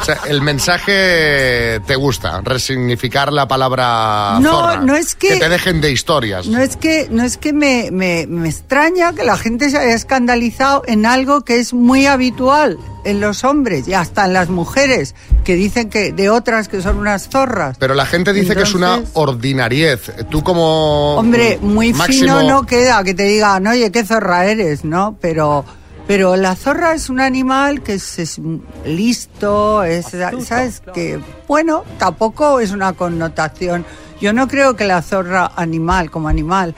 O 0.00 0.04
sea, 0.04 0.18
el 0.28 0.42
mensaje 0.42 1.80
te 1.86 1.96
gusta, 1.96 2.40
resignificar 2.42 3.32
la 3.32 3.48
palabra 3.48 4.38
No, 4.40 4.50
zorra. 4.52 4.76
no 4.80 4.94
es 4.94 5.14
que- 5.14 5.28
Que 5.28 5.36
te 5.38 5.48
dejen 5.48 5.80
de 5.80 5.90
historias. 5.92 6.46
No 6.46 6.60
es 6.60 6.76
que, 6.76 7.08
no 7.10 7.22
es 7.22 7.36
que 7.38 7.52
me, 7.52 7.88
me, 7.90 8.26
me 8.28 8.48
extraña 8.48 9.12
que 9.14 9.24
la 9.24 9.36
gente 9.38 9.70
se 9.70 9.78
haya 9.78 9.94
escandalizado 9.94 10.82
en 10.86 11.06
algo 11.06 11.42
que 11.44 11.58
es 11.58 11.72
muy 11.72 12.06
habitual 12.06 12.78
en 13.04 13.20
los 13.20 13.44
hombres 13.44 13.88
y 13.88 13.94
hasta 13.94 14.24
en 14.26 14.32
las 14.34 14.48
mujeres, 14.50 15.14
que 15.44 15.54
dicen 15.64 15.88
que 15.90 16.12
de 16.12 16.30
otras 16.30 16.68
que 16.68 16.80
son 16.82 16.98
unas 16.98 17.28
zorras. 17.28 17.76
Pero 17.78 17.94
la 17.94 18.06
gente 18.06 18.32
dice 18.32 18.54
que 18.54 18.62
es 18.62 18.74
una 18.74 19.02
ordinariez. 19.14 20.12
Tú 20.30 20.42
como... 20.42 21.16
Hombre, 21.16 21.58
muy 21.60 21.92
máximo- 21.92 22.20
fino 22.38 22.42
no 22.42 22.64
queda 22.66 23.02
que 23.04 23.14
te 23.14 23.24
digan, 23.24 23.66
oye, 23.66 23.90
qué 23.90 24.04
zorra 24.04 24.46
eres, 24.46 24.84
¿no? 24.84 25.16
Pero, 25.20 25.64
pero 26.06 26.36
la 26.36 26.54
zorra 26.56 26.94
es 26.94 27.08
un 27.10 27.20
animal 27.20 27.82
que 27.82 27.94
es, 27.94 28.18
es 28.18 28.38
listo, 28.84 29.82
es, 29.84 30.06
¿sabes? 30.46 30.82
Que, 30.92 31.18
bueno, 31.48 31.84
tampoco 31.98 32.60
es 32.60 32.70
una 32.70 32.92
connotación. 32.92 33.84
Yo 34.20 34.32
no 34.32 34.48
creo 34.48 34.76
que 34.76 34.84
la 34.84 35.02
zorra 35.02 35.50
animal, 35.56 36.10
como 36.10 36.28
animal, 36.28 36.74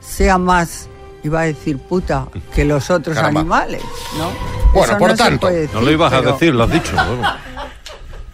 sea 0.00 0.38
más, 0.38 0.88
iba 1.22 1.40
a 1.40 1.44
decir 1.44 1.78
puta, 1.78 2.26
que 2.54 2.64
los 2.64 2.90
otros 2.90 3.14
Caramba. 3.16 3.40
animales, 3.40 3.82
¿no? 4.18 4.30
Bueno, 4.72 4.86
Eso 4.92 4.98
por 4.98 5.10
no 5.10 5.16
tanto. 5.16 5.46
decir, 5.48 5.70
No 5.74 5.80
lo 5.82 5.90
ibas 5.90 6.12
a 6.12 6.22
decir, 6.22 6.54
lo 6.54 6.64
has 6.64 6.70
dicho. 6.70 6.92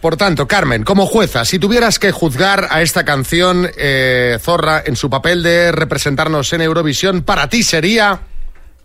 Por 0.01 0.17
tanto, 0.17 0.47
Carmen, 0.47 0.85
como 0.85 1.07
jueza, 1.07 1.45
si 1.45 1.59
tuvieras 1.59 1.99
que 1.99 2.13
juzgar 2.13 2.69
a 2.71 2.83
esta 2.83 3.05
canción 3.05 3.69
eh, 3.77 4.39
Zorra 4.41 4.83
en 4.87 4.95
su 4.95 5.11
papel 5.11 5.43
de 5.43 5.73
representarnos 5.73 6.53
en 6.53 6.63
Eurovisión, 6.63 7.23
para 7.23 7.49
ti 7.49 7.65
sería... 7.65 8.21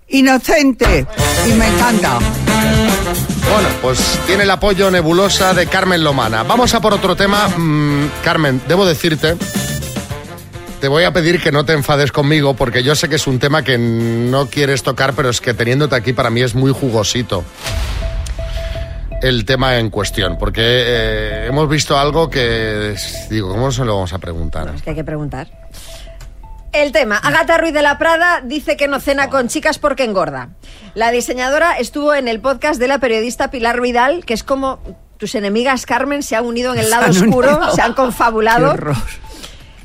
Inocente, 0.07 1.05
y 1.47 1.51
me 1.53 1.67
encanta. 1.67 2.17
Bueno, 2.17 3.69
pues 3.81 3.99
tiene 4.25 4.43
el 4.43 4.51
apoyo 4.51 4.89
nebulosa 4.89 5.53
de 5.53 5.67
Carmen 5.67 6.03
Lomana. 6.03 6.43
Vamos 6.43 6.73
a 6.73 6.81
por 6.81 6.93
otro 6.93 7.15
tema. 7.15 7.47
Mm, 7.47 8.09
Carmen, 8.23 8.61
debo 8.67 8.85
decirte, 8.85 9.35
te 10.81 10.87
voy 10.87 11.03
a 11.03 11.13
pedir 11.13 11.41
que 11.41 11.51
no 11.51 11.63
te 11.63 11.73
enfades 11.73 12.11
conmigo 12.11 12.55
porque 12.55 12.83
yo 12.83 12.95
sé 12.95 13.07
que 13.07 13.15
es 13.15 13.27
un 13.27 13.39
tema 13.39 13.63
que 13.63 13.77
no 13.77 14.47
quieres 14.47 14.81
tocar, 14.83 15.13
pero 15.13 15.29
es 15.29 15.41
que 15.41 15.53
teniéndote 15.53 15.95
aquí 15.95 16.11
para 16.11 16.29
mí 16.31 16.41
es 16.41 16.55
muy 16.55 16.71
jugosito 16.71 17.43
el 19.23 19.45
tema 19.45 19.77
en 19.79 19.89
cuestión, 19.89 20.37
porque 20.37 20.61
eh, 20.61 21.45
hemos 21.47 21.69
visto 21.69 21.97
algo 21.97 22.29
que, 22.29 22.95
digo, 23.29 23.49
¿cómo 23.49 23.71
se 23.71 23.85
lo 23.85 23.95
vamos 23.95 24.11
a 24.11 24.19
preguntar? 24.19 24.69
Es 24.75 24.81
que 24.81 24.89
hay 24.89 24.95
que 24.97 25.03
preguntar. 25.03 25.47
El 26.73 26.91
tema. 26.91 27.17
Agata 27.17 27.57
Ruiz 27.57 27.73
de 27.73 27.81
la 27.81 27.97
Prada 27.97 28.41
dice 28.43 28.75
que 28.75 28.87
no 28.89 28.99
cena 28.99 29.29
con 29.29 29.47
chicas 29.47 29.79
porque 29.79 30.03
engorda. 30.03 30.49
La 30.93 31.11
diseñadora 31.11 31.77
estuvo 31.77 32.13
en 32.13 32.27
el 32.27 32.41
podcast 32.41 32.79
de 32.79 32.87
la 32.87 32.97
periodista 32.97 33.49
Pilar 33.49 33.79
Vidal, 33.79 34.25
que 34.25 34.33
es 34.33 34.43
como 34.43 34.79
tus 35.17 35.35
enemigas, 35.35 35.85
Carmen, 35.85 36.21
se 36.21 36.35
han 36.35 36.45
unido 36.45 36.73
en 36.73 36.79
el 36.79 36.89
lado 36.89 37.09
oscuro, 37.09 37.57
unido. 37.57 37.73
se 37.73 37.81
han 37.81 37.93
confabulado. 37.93 38.65
Qué 38.65 38.73
horror. 38.73 38.95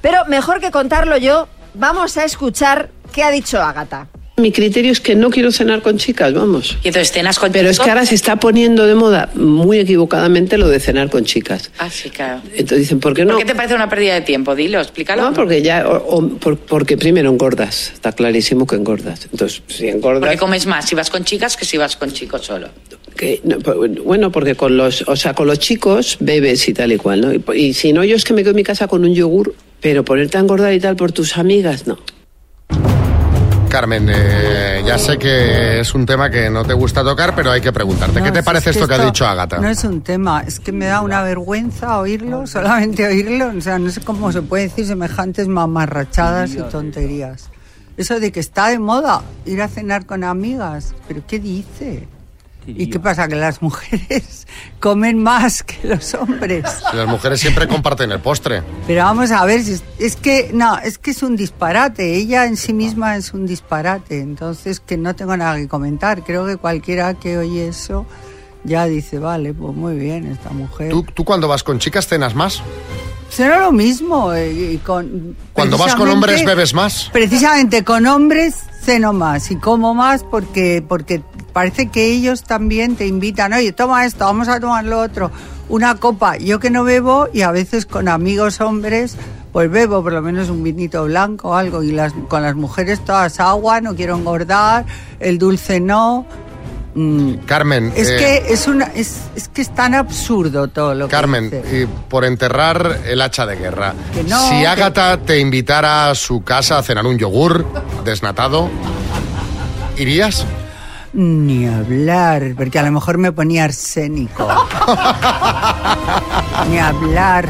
Pero 0.00 0.24
mejor 0.26 0.60
que 0.60 0.72
contarlo 0.72 1.16
yo, 1.16 1.46
vamos 1.74 2.16
a 2.16 2.24
escuchar 2.24 2.90
qué 3.12 3.22
ha 3.22 3.30
dicho 3.30 3.62
Agata. 3.62 4.08
Mi 4.38 4.52
criterio 4.52 4.92
es 4.92 5.00
que 5.00 5.14
no 5.16 5.30
quiero 5.30 5.50
cenar 5.52 5.82
con 5.82 5.98
chicas, 5.98 6.32
vamos. 6.32 6.78
Y 6.84 6.88
entonces 6.88 7.12
cenas 7.12 7.38
con 7.38 7.50
Pero 7.52 7.68
es 7.68 7.78
que 7.80 7.90
ahora 7.90 8.06
se 8.06 8.14
está 8.14 8.36
poniendo 8.36 8.86
de 8.86 8.94
moda 8.94 9.30
muy 9.34 9.78
equivocadamente 9.80 10.56
lo 10.58 10.68
de 10.68 10.78
cenar 10.80 11.10
con 11.10 11.24
chicas. 11.24 11.70
Ah, 11.78 11.90
sí, 11.90 12.10
claro. 12.10 12.40
Entonces 12.52 12.78
dicen, 12.78 13.00
¿por 13.00 13.14
qué 13.14 13.24
no? 13.24 13.32
¿Por 13.34 13.40
qué 13.40 13.46
te 13.46 13.54
parece 13.56 13.74
una 13.74 13.88
pérdida 13.88 14.14
de 14.14 14.20
tiempo? 14.20 14.54
Dilo, 14.54 14.80
explícalo. 14.80 15.22
No, 15.22 15.32
porque 15.34 15.60
ya, 15.62 15.88
o- 15.88 16.16
o 16.18 16.28
por- 16.28 16.56
porque 16.58 16.96
primero 16.96 17.30
engordas, 17.30 17.90
está 17.92 18.12
clarísimo 18.12 18.66
que 18.66 18.76
engordas. 18.76 19.26
Entonces, 19.32 19.62
si 19.66 19.88
engordas... 19.88 20.20
Porque 20.20 20.36
comes 20.38 20.66
más 20.66 20.88
si 20.88 20.94
vas 20.94 21.10
con 21.10 21.24
chicas 21.24 21.56
que 21.56 21.64
si 21.64 21.76
vas 21.76 21.96
con 21.96 22.12
chicos 22.12 22.46
solo. 22.46 22.68
que- 23.16 23.40
no, 23.42 23.58
pues, 23.58 23.76
bueno, 24.04 24.30
porque 24.30 24.54
con 24.54 24.76
los, 24.76 25.02
o 25.08 25.16
sea, 25.16 25.34
con 25.34 25.48
los 25.48 25.58
chicos 25.58 26.16
bebes 26.20 26.68
y 26.68 26.74
tal 26.74 26.92
y 26.92 26.96
cual, 26.98 27.20
¿no? 27.20 27.32
Y, 27.34 27.42
y 27.60 27.74
si 27.74 27.92
no, 27.92 28.04
yo 28.04 28.14
es 28.14 28.24
que 28.24 28.32
me 28.32 28.42
quedo 28.42 28.50
en 28.50 28.56
mi 28.56 28.62
casa 28.62 28.86
con 28.86 29.02
un 29.04 29.12
yogur, 29.14 29.54
pero 29.80 30.04
ponerte 30.04 30.36
a 30.38 30.40
engordar 30.40 30.72
y 30.72 30.78
tal 30.80 30.94
por 30.94 31.10
tus 31.10 31.36
amigas, 31.36 31.86
no. 31.88 31.98
Carmen, 33.68 34.08
eh, 34.10 34.82
ya 34.86 34.98
sé 34.98 35.18
que 35.18 35.80
es 35.80 35.94
un 35.94 36.06
tema 36.06 36.30
que 36.30 36.48
no 36.48 36.64
te 36.64 36.72
gusta 36.72 37.04
tocar, 37.04 37.34
pero 37.34 37.50
hay 37.50 37.60
que 37.60 37.72
preguntarte. 37.72 38.18
No, 38.18 38.24
¿Qué 38.24 38.32
te 38.32 38.42
parece 38.42 38.70
es 38.70 38.76
esto 38.76 38.88
que 38.88 38.94
ha 38.94 39.04
dicho 39.04 39.26
Agata? 39.26 39.58
No 39.58 39.68
es 39.68 39.84
un 39.84 40.00
tema, 40.00 40.42
es 40.46 40.58
que 40.58 40.72
me 40.72 40.86
da 40.86 41.02
una 41.02 41.22
vergüenza 41.22 41.98
oírlo, 41.98 42.46
solamente 42.46 43.06
oírlo. 43.06 43.52
O 43.56 43.60
sea, 43.60 43.78
no 43.78 43.90
sé 43.90 44.00
cómo 44.00 44.32
se 44.32 44.42
puede 44.42 44.64
decir 44.64 44.86
semejantes 44.86 45.48
mamarrachadas 45.48 46.52
y 46.52 46.62
tonterías. 46.62 47.50
Eso 47.96 48.18
de 48.20 48.32
que 48.32 48.40
está 48.40 48.68
de 48.68 48.78
moda 48.78 49.22
ir 49.44 49.60
a 49.60 49.68
cenar 49.68 50.06
con 50.06 50.24
amigas. 50.24 50.94
¿Pero 51.06 51.22
qué 51.26 51.38
dice? 51.38 52.08
¿Y 52.76 52.90
qué 52.90 53.00
pasa? 53.00 53.28
¿Que 53.28 53.36
las 53.36 53.62
mujeres 53.62 54.46
comen 54.80 55.22
más 55.22 55.62
que 55.62 55.88
los 55.88 56.14
hombres? 56.14 56.64
Si 56.90 56.96
Las 56.96 57.06
mujeres 57.06 57.40
siempre 57.40 57.66
comparten 57.66 58.12
el 58.12 58.20
postre. 58.20 58.62
Pero 58.86 59.04
vamos 59.04 59.30
a 59.30 59.44
ver, 59.44 59.62
si 59.62 59.72
es, 59.72 59.84
es 59.98 60.16
que 60.16 60.50
no, 60.52 60.78
es 60.78 60.98
que 60.98 61.12
es 61.12 61.22
un 61.22 61.36
disparate. 61.36 62.14
Ella 62.14 62.46
en 62.46 62.56
sí 62.56 62.72
misma 62.72 63.16
es 63.16 63.32
un 63.32 63.46
disparate. 63.46 64.20
Entonces, 64.20 64.80
que 64.80 64.96
no 64.96 65.16
tengo 65.16 65.36
nada 65.36 65.56
que 65.56 65.68
comentar. 65.68 66.24
Creo 66.24 66.46
que 66.46 66.56
cualquiera 66.56 67.14
que 67.14 67.38
oye 67.38 67.68
eso 67.68 68.06
ya 68.64 68.86
dice, 68.86 69.18
vale, 69.18 69.54
pues 69.54 69.74
muy 69.74 69.96
bien, 69.96 70.26
esta 70.26 70.50
mujer. 70.50 70.90
¿Tú, 70.90 71.02
tú 71.02 71.24
cuando 71.24 71.48
vas 71.48 71.62
con 71.62 71.78
chicas 71.78 72.06
cenas 72.06 72.34
más? 72.34 72.62
Será 73.28 73.60
lo 73.60 73.72
mismo. 73.72 74.32
eh, 74.32 74.72
y 74.74 74.78
con, 74.78 75.36
Cuando 75.52 75.78
vas 75.78 75.94
con 75.94 76.08
hombres 76.08 76.44
bebes 76.44 76.74
más. 76.74 77.10
Precisamente 77.12 77.84
con 77.84 78.06
hombres 78.06 78.56
ceno 78.82 79.12
más 79.12 79.50
y 79.50 79.56
como 79.56 79.92
más 79.94 80.24
porque, 80.24 80.82
porque 80.86 81.22
parece 81.52 81.88
que 81.88 82.06
ellos 82.06 82.42
también 82.44 82.96
te 82.96 83.06
invitan, 83.06 83.52
oye, 83.52 83.72
toma 83.72 84.06
esto, 84.06 84.24
vamos 84.24 84.48
a 84.48 84.60
tomar 84.60 84.84
lo 84.84 85.00
otro, 85.00 85.30
una 85.68 85.96
copa. 85.96 86.36
Yo 86.36 86.58
que 86.58 86.70
no 86.70 86.84
bebo 86.84 87.28
y 87.32 87.42
a 87.42 87.50
veces 87.50 87.84
con 87.84 88.08
amigos 88.08 88.60
hombres, 88.60 89.16
pues 89.52 89.70
bebo 89.70 90.02
por 90.02 90.12
lo 90.12 90.22
menos 90.22 90.48
un 90.48 90.62
vinito 90.62 91.04
blanco 91.04 91.50
o 91.50 91.54
algo. 91.54 91.82
Y 91.82 91.92
las, 91.92 92.12
con 92.28 92.42
las 92.42 92.54
mujeres 92.54 93.04
todas 93.04 93.40
agua, 93.40 93.80
no 93.80 93.94
quiero 93.94 94.16
engordar, 94.16 94.86
el 95.20 95.38
dulce 95.38 95.80
no. 95.80 96.26
Mm, 97.00 97.44
Carmen. 97.46 97.92
Es 97.94 98.08
eh, 98.08 98.16
que 98.16 98.52
es 98.52 98.66
una 98.66 98.86
es, 98.86 99.18
es 99.36 99.46
que 99.46 99.62
es 99.62 99.72
tan 99.72 99.94
absurdo 99.94 100.66
todo 100.66 100.96
lo 100.96 101.06
Carmen, 101.06 101.48
que 101.48 101.82
y 101.82 101.86
por 101.86 102.24
enterrar 102.24 103.02
el 103.06 103.22
hacha 103.22 103.46
de 103.46 103.54
guerra. 103.54 103.94
Que 104.12 104.24
no, 104.24 104.48
si 104.48 104.58
que- 104.60 104.66
Ágata 104.66 105.16
te 105.18 105.38
invitara 105.38 106.10
a 106.10 106.16
su 106.16 106.42
casa 106.42 106.76
a 106.78 106.82
cenar 106.82 107.06
un 107.06 107.16
yogur 107.16 107.64
desnatado, 108.04 108.68
¿irías? 109.96 110.44
Ni 111.12 111.68
hablar, 111.68 112.54
porque 112.56 112.80
a 112.80 112.82
lo 112.82 112.90
mejor 112.90 113.18
me 113.18 113.30
ponía 113.30 113.62
arsénico. 113.64 114.48
Ni 116.68 116.80
hablar. 116.80 117.48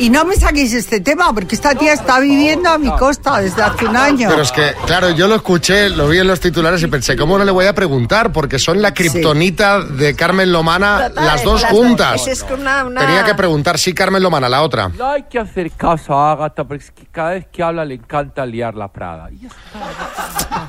Y 0.00 0.10
no 0.10 0.24
me 0.24 0.36
saquéis 0.36 0.72
este 0.74 1.00
tema, 1.00 1.32
porque 1.34 1.54
esta 1.56 1.74
tía 1.74 1.92
está 1.92 2.20
viviendo 2.20 2.68
a 2.68 2.78
mi 2.78 2.88
costa 2.96 3.40
desde 3.40 3.62
hace 3.62 3.84
un 3.86 3.96
año. 3.96 4.28
Pero 4.30 4.42
es 4.42 4.52
que, 4.52 4.72
claro, 4.86 5.10
yo 5.10 5.26
lo 5.26 5.34
escuché, 5.34 5.88
lo 5.90 6.08
vi 6.08 6.18
en 6.18 6.26
los 6.28 6.38
titulares 6.38 6.80
y 6.82 6.86
pensé, 6.86 7.16
¿cómo 7.16 7.36
no 7.36 7.44
le 7.44 7.50
voy 7.50 7.66
a 7.66 7.74
preguntar? 7.74 8.32
Porque 8.32 8.58
son 8.60 8.80
la 8.80 8.94
kriptonita 8.94 9.80
de 9.82 10.14
Carmen 10.14 10.52
Lomana, 10.52 11.08
las 11.14 11.42
dos 11.42 11.64
juntas. 11.64 12.26
Es 12.28 12.44
una, 12.48 12.84
una- 12.84 13.00
Tenía 13.00 13.24
que 13.24 13.34
preguntar, 13.34 13.76
sí, 13.78 13.92
Carmen 13.92 14.22
Lomana, 14.22 14.48
la 14.48 14.62
otra. 14.62 14.88
No 14.88 15.10
hay 15.10 15.24
que 15.24 15.40
hacer 15.40 15.72
caso 15.72 16.14
a 16.14 16.32
Agatha, 16.32 16.62
porque 16.64 16.84
es 16.84 16.90
que 16.92 17.06
cada 17.06 17.30
vez 17.30 17.46
que 17.52 17.62
habla 17.62 17.84
le 17.84 17.94
encanta 17.94 18.46
liar 18.46 18.74
la 18.74 18.88
Prada. 18.92 19.28
Y 19.32 19.40
ya 19.40 19.48
está. 19.48 20.68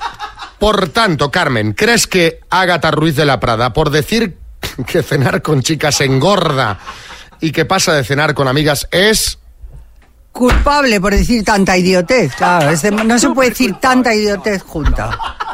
Por 0.58 0.90
tanto, 0.90 1.30
Carmen, 1.32 1.74
¿crees 1.74 2.08
que 2.08 2.40
Ágata 2.50 2.92
Ruiz 2.92 3.16
de 3.16 3.26
la 3.26 3.40
Prada, 3.40 3.72
por 3.74 3.92
decir 3.92 4.38
que 4.88 5.04
cenar 5.04 5.42
con 5.42 5.62
chicas 5.62 6.02
engorda 6.02 6.80
y 7.42 7.52
que 7.52 7.66
pasa 7.66 7.94
de 7.94 8.04
cenar 8.04 8.34
con 8.34 8.48
amigas, 8.48 8.88
es... 8.92 9.38
Culpable 10.32 11.02
por 11.02 11.14
decir 11.14 11.44
tanta 11.44 11.76
idiotez, 11.78 12.34
claro. 12.36 12.70
es 12.70 12.82
de- 12.84 12.92
no 12.92 13.18
se 13.20 13.30
puede 13.32 13.50
decir 13.50 13.76
tanta 13.82 14.14
idiotez 14.14 14.62
junta. 14.64 15.10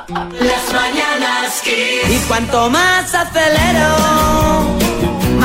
Las 0.07 0.73
mañanas. 0.73 1.61
Y 1.65 2.17
cuanto 2.27 2.69
más 2.69 3.13
acelero, 3.15 4.77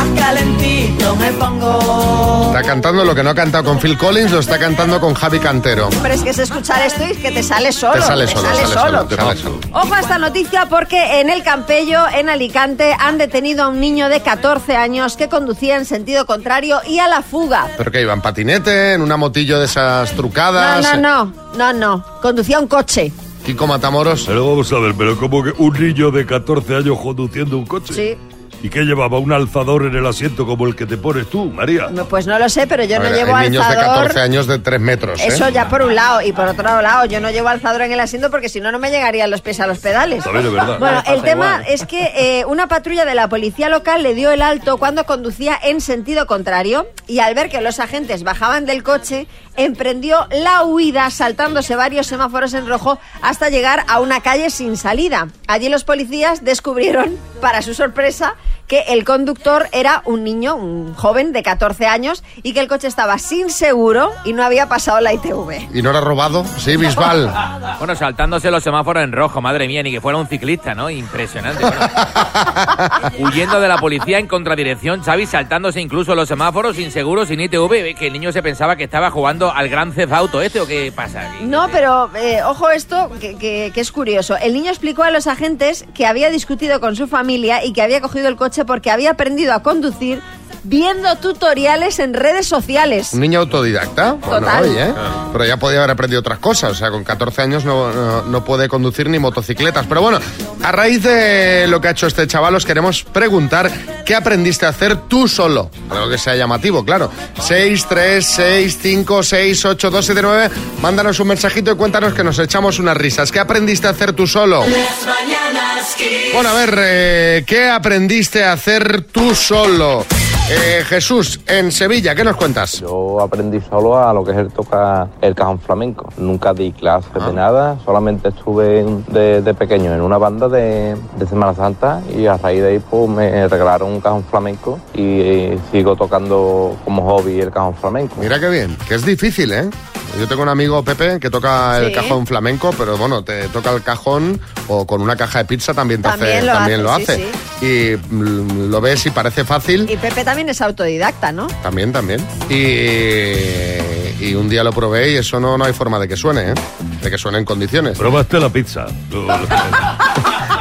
más 0.04 0.18
calentito 0.18 1.16
me 1.16 1.30
pongo. 1.32 2.44
Está 2.46 2.62
cantando 2.62 3.04
lo 3.04 3.14
que 3.14 3.22
no 3.22 3.30
ha 3.30 3.34
cantado 3.34 3.64
con 3.64 3.78
Phil 3.78 3.96
Collins, 3.98 4.30
lo 4.32 4.38
está 4.40 4.58
cantando 4.58 5.00
con 5.00 5.14
Javi 5.14 5.38
Cantero. 5.38 5.88
Pero 6.02 6.14
es 6.14 6.22
que 6.22 6.30
es 6.30 6.38
escuchar 6.38 6.82
esto 6.86 7.02
y 7.06 7.12
es 7.12 7.18
que 7.18 7.30
te 7.30 7.42
sale 7.42 7.72
solo. 7.72 7.94
Te 7.94 8.02
sale 8.02 8.26
solo, 8.26 8.42
sale 8.48 8.60
sale 8.66 8.72
solo, 8.74 9.04
te 9.06 9.16
sale 9.16 9.36
solo. 9.36 9.60
Ojo 9.72 9.94
a 9.94 10.00
esta 10.00 10.18
noticia 10.18 10.66
porque 10.70 11.20
en 11.20 11.28
el 11.30 11.42
Campello, 11.42 12.04
en 12.14 12.28
Alicante, 12.28 12.94
han 12.98 13.18
detenido 13.18 13.64
a 13.64 13.68
un 13.68 13.80
niño 13.80 14.08
de 14.08 14.20
14 14.20 14.76
años 14.76 15.16
que 15.16 15.28
conducía 15.28 15.76
en 15.76 15.84
sentido 15.84 16.24
contrario 16.26 16.80
y 16.86 16.98
a 16.98 17.08
la 17.08 17.22
fuga. 17.22 17.68
¿Pero 17.76 17.90
que 17.90 18.00
iba 18.00 18.12
en 18.12 18.22
patinete, 18.22 18.94
en 18.94 19.02
una 19.02 19.16
motillo 19.16 19.58
de 19.58 19.66
esas 19.66 20.10
No, 20.12 20.16
trucadas? 20.16 20.96
no, 20.98 21.26
no, 21.26 21.32
no, 21.56 21.72
no. 21.72 22.04
Conducía 22.22 22.58
un 22.58 22.66
coche. 22.68 23.12
Kiko 23.44 23.66
Matamoros. 23.66 24.24
Pero 24.26 24.48
vamos 24.50 24.72
a 24.72 24.78
ver, 24.78 24.94
pero 24.96 25.16
como 25.18 25.42
que 25.42 25.52
un 25.58 25.72
niño 25.74 26.10
de 26.10 26.24
14 26.26 26.76
años 26.76 26.98
conduciendo 27.02 27.56
un 27.58 27.66
coche. 27.66 27.94
Sí. 27.94 28.18
¿Y 28.62 28.68
qué 28.68 28.82
llevaba? 28.84 29.18
¿Un 29.18 29.32
alzador 29.32 29.86
en 29.86 29.94
el 29.94 30.06
asiento 30.06 30.44
como 30.46 30.66
el 30.66 30.76
que 30.76 30.84
te 30.84 30.98
pones 30.98 31.28
tú, 31.30 31.46
María? 31.46 31.88
No, 31.90 32.04
Pues 32.04 32.26
no 32.26 32.38
lo 32.38 32.48
sé, 32.50 32.66
pero 32.66 32.84
yo 32.84 32.96
A 32.96 32.98
no 32.98 33.04
ver, 33.06 33.14
llevo 33.14 33.34
hay 33.34 33.48
niños 33.48 33.66
de 33.66 33.74
alzador. 33.74 34.02
14 34.08 34.20
años 34.20 34.46
de 34.46 34.58
3 34.58 34.80
metros. 34.80 35.20
¿eh? 35.20 35.28
Eso 35.28 35.48
ya 35.48 35.68
por 35.68 35.80
un 35.80 35.94
lado. 35.94 36.20
Y 36.20 36.32
por 36.32 36.46
otro 36.46 36.82
lado, 36.82 37.06
yo 37.06 37.20
no 37.20 37.30
llevo 37.30 37.48
alzador 37.48 37.80
en 37.82 37.92
el 37.92 38.00
asiento 38.00 38.30
porque 38.30 38.50
si 38.50 38.60
no, 38.60 38.70
no 38.70 38.78
me 38.78 38.90
llegarían 38.90 39.30
los 39.30 39.40
pies 39.40 39.60
a 39.60 39.66
los 39.66 39.78
pedales. 39.78 40.22
También 40.24 40.46
es 40.46 40.52
verdad. 40.52 40.78
Bueno, 40.78 41.02
el 41.06 41.22
tema 41.22 41.60
igual. 41.60 41.64
es 41.68 41.86
que 41.86 42.12
eh, 42.14 42.44
una 42.44 42.66
patrulla 42.68 43.06
de 43.06 43.14
la 43.14 43.28
policía 43.28 43.70
local 43.70 44.02
le 44.02 44.14
dio 44.14 44.30
el 44.30 44.42
alto 44.42 44.76
cuando 44.76 45.04
conducía 45.06 45.58
en 45.62 45.80
sentido 45.80 46.26
contrario 46.26 46.86
y 47.06 47.20
al 47.20 47.34
ver 47.34 47.48
que 47.48 47.62
los 47.62 47.80
agentes 47.80 48.24
bajaban 48.24 48.66
del 48.66 48.82
coche, 48.82 49.26
emprendió 49.64 50.26
la 50.30 50.64
huida 50.64 51.10
saltándose 51.10 51.76
varios 51.76 52.06
semáforos 52.06 52.54
en 52.54 52.66
rojo 52.66 52.98
hasta 53.22 53.50
llegar 53.50 53.84
a 53.88 54.00
una 54.00 54.20
calle 54.20 54.50
sin 54.50 54.76
salida. 54.76 55.28
Allí 55.46 55.68
los 55.68 55.84
policías 55.84 56.44
descubrieron, 56.44 57.18
para 57.40 57.62
su 57.62 57.74
sorpresa, 57.74 58.36
que 58.70 58.82
el 58.88 59.04
conductor 59.04 59.66
era 59.72 60.00
un 60.04 60.22
niño, 60.22 60.54
un 60.54 60.94
joven 60.94 61.32
de 61.32 61.42
14 61.42 61.86
años 61.86 62.22
y 62.44 62.52
que 62.54 62.60
el 62.60 62.68
coche 62.68 62.86
estaba 62.86 63.18
sin 63.18 63.50
seguro 63.50 64.12
y 64.24 64.32
no 64.32 64.44
había 64.44 64.68
pasado 64.68 65.00
la 65.00 65.12
ITV. 65.12 65.74
¿Y 65.74 65.82
no 65.82 65.90
era 65.90 66.00
robado? 66.00 66.44
Sí, 66.56 66.76
Bisbal. 66.76 67.30
Bueno, 67.80 67.96
saltándose 67.96 68.50
los 68.50 68.62
semáforos 68.62 69.02
en 69.02 69.10
rojo, 69.12 69.40
madre 69.40 69.66
mía, 69.66 69.82
ni 69.82 69.90
que 69.90 70.00
fuera 70.02 70.18
un 70.18 70.26
ciclista, 70.28 70.74
¿no? 70.74 70.90
Impresionante. 70.90 71.62
bueno. 71.64 71.80
Huyendo 73.18 73.58
de 73.60 73.68
la 73.68 73.78
policía 73.78 74.18
en 74.18 74.26
contradirección, 74.26 75.02
Xavi 75.02 75.26
saltándose 75.26 75.80
incluso 75.80 76.14
los 76.14 76.28
semáforos 76.28 76.76
sin 76.76 76.90
seguro, 76.90 77.24
sin 77.26 77.40
ITV, 77.40 77.94
que 77.98 78.06
el 78.06 78.12
niño 78.12 78.32
se 78.32 78.42
pensaba 78.42 78.76
que 78.76 78.84
estaba 78.84 79.10
jugando 79.10 79.50
al 79.52 79.68
gran 79.68 79.92
Theft 79.92 80.12
Auto 80.12 80.42
este 80.42 80.60
o 80.60 80.66
qué 80.66 80.92
pasa 80.94 81.22
aquí. 81.30 81.44
No, 81.44 81.68
pero 81.72 82.10
eh, 82.16 82.42
ojo 82.44 82.70
esto, 82.70 83.10
que, 83.20 83.36
que- 83.36 83.70
que 83.74 83.80
es 83.80 83.92
curioso. 83.92 84.36
El 84.36 84.52
niño 84.52 84.70
explicó 84.70 85.02
a 85.02 85.10
los 85.10 85.26
agentes 85.26 85.86
que 85.94 86.06
había 86.06 86.30
discutido 86.30 86.80
con 86.80 86.96
su 86.96 87.08
familia 87.08 87.64
y 87.64 87.72
que 87.72 87.82
había 87.82 88.00
cogido 88.00 88.28
el 88.28 88.36
coche 88.36 88.59
porque 88.64 88.90
había 88.90 89.10
aprendido 89.12 89.52
a 89.54 89.62
conducir 89.62 90.20
viendo 90.62 91.16
tutoriales 91.16 91.98
en 92.00 92.12
redes 92.12 92.46
sociales. 92.46 93.14
¿Un 93.14 93.20
niño 93.20 93.40
autodidacta? 93.40 94.12
Bueno, 94.12 94.46
Total. 94.46 94.64
oye, 94.64 94.92
pero 95.32 95.44
ya 95.46 95.56
podía 95.56 95.78
haber 95.78 95.92
aprendido 95.92 96.20
otras 96.20 96.38
cosas. 96.38 96.72
O 96.72 96.74
sea, 96.74 96.90
con 96.90 97.02
14 97.02 97.40
años 97.40 97.64
no, 97.64 97.90
no- 97.92 98.22
no 98.24 98.44
puede 98.44 98.68
conducir 98.68 99.08
ni 99.08 99.18
motocicletas. 99.18 99.86
Pero 99.86 100.02
bueno, 100.02 100.18
a 100.62 100.70
raíz 100.72 101.02
de 101.02 101.66
lo 101.66 101.80
que 101.80 101.88
ha 101.88 101.92
hecho 101.92 102.06
este 102.06 102.26
chaval, 102.26 102.54
os 102.56 102.66
queremos 102.66 103.04
preguntar 103.04 103.70
qué 104.04 104.14
aprendiste 104.14 104.66
a 104.66 104.68
hacer 104.68 104.96
tú 105.08 105.28
solo. 105.28 105.70
Algo 105.88 106.10
que 106.10 106.18
sea 106.18 106.36
llamativo, 106.36 106.84
claro. 106.84 107.10
6, 107.40 107.86
3, 107.88 108.26
6, 108.26 108.78
5, 108.82 109.22
6, 109.22 109.64
8, 109.64 109.90
2, 109.90 110.04
7, 110.04 110.20
9. 110.22 110.50
Mándanos 110.82 111.18
un 111.20 111.28
mensajito 111.28 111.72
y 111.72 111.76
cuéntanos 111.76 112.12
que 112.12 112.22
nos 112.22 112.38
echamos 112.38 112.78
unas 112.78 112.98
risas. 112.98 113.32
¿Qué 113.32 113.40
aprendiste 113.40 113.86
a 113.86 113.90
hacer 113.90 114.12
tú 114.12 114.26
solo? 114.26 114.60
Las 114.66 115.06
mañanas 115.06 115.94
Kiss. 115.96 116.34
Bueno, 116.34 116.50
a 116.50 116.54
ver, 116.54 116.74
eh, 116.78 117.44
¿qué 117.46 117.68
aprendiste 117.68 118.44
a 118.44 118.49
hacer 118.52 119.02
tú 119.02 119.34
solo? 119.34 120.04
Eh, 120.52 120.84
Jesús, 120.84 121.38
en 121.46 121.70
Sevilla, 121.70 122.12
¿qué 122.12 122.24
nos 122.24 122.34
cuentas? 122.34 122.80
Yo 122.80 123.20
aprendí 123.20 123.60
solo 123.60 123.96
a 123.96 124.12
lo 124.12 124.24
que 124.24 124.32
es 124.32 124.36
el 124.36 124.50
tocar 124.52 125.06
el 125.20 125.32
cajón 125.36 125.60
flamenco. 125.60 126.12
Nunca 126.16 126.52
di 126.52 126.72
clases 126.72 127.10
Ah. 127.14 127.26
de 127.28 127.32
nada, 127.32 127.78
solamente 127.84 128.30
estuve 128.30 128.84
de, 129.08 129.42
de 129.42 129.54
pequeño 129.54 129.94
en 129.94 130.00
una 130.00 130.18
banda 130.18 130.48
de, 130.48 130.96
de 131.16 131.26
Semana 131.28 131.54
Santa 131.54 132.02
y 132.16 132.26
a 132.26 132.36
raíz 132.36 132.62
de 132.62 132.68
ahí 132.68 132.78
pues 132.80 133.08
me 133.08 133.46
regalaron 133.46 133.90
un 133.92 134.00
cajón 134.00 134.24
flamenco 134.24 134.80
y 134.92 135.20
eh, 135.20 135.58
sigo 135.70 135.94
tocando 135.94 136.76
como 136.84 137.02
hobby 137.02 137.40
el 137.40 137.52
cajón 137.52 137.76
flamenco. 137.76 138.16
Mira 138.18 138.40
qué 138.40 138.48
bien, 138.48 138.76
que 138.88 138.96
es 138.96 139.04
difícil, 139.06 139.52
¿eh? 139.52 139.70
Yo 140.18 140.26
tengo 140.26 140.42
un 140.42 140.48
amigo, 140.48 140.82
Pepe, 140.82 141.20
que 141.20 141.30
toca 141.30 141.78
el 141.78 141.92
cajón 141.92 142.26
flamenco, 142.26 142.74
pero 142.76 142.98
bueno, 142.98 143.22
te 143.22 143.46
toca 143.48 143.70
el 143.70 143.80
cajón 143.84 144.40
o 144.66 144.84
con 144.84 145.00
una 145.02 145.14
caja 145.14 145.38
de 145.38 145.44
pizza 145.44 145.72
también, 145.72 146.02
te 146.02 146.08
También 146.08 146.38
hace, 146.38 146.46
lo 146.46 146.52
también 146.52 146.82
lo 146.82 146.92
hace, 146.92 147.28
sí, 147.60 147.96
Y 148.10 148.14
mm, 148.14 148.70
lo 148.72 148.80
ves 148.80 149.06
y 149.06 149.10
parece 149.10 149.44
fácil, 149.44 149.88
Y 149.88 149.96
Pepe 149.96 150.24
también 150.24 150.39
es 150.48 150.60
autodidacta, 150.60 151.32
¿no? 151.32 151.46
también, 151.62 151.92
también. 151.92 152.20
Y, 152.48 154.24
y 154.24 154.34
un 154.34 154.48
día 154.48 154.62
lo 154.62 154.72
probé 154.72 155.12
y 155.12 155.16
eso 155.16 155.40
no, 155.40 155.56
no 155.56 155.64
hay 155.64 155.72
forma 155.72 155.98
de 155.98 156.06
que 156.06 156.16
suene, 156.16 156.50
¿eh? 156.50 156.54
De 157.02 157.10
que 157.10 157.18
suene 157.18 157.38
en 157.38 157.44
condiciones. 157.44 157.98
Probaste 157.98 158.38
la 158.38 158.48
pizza. 158.50 158.86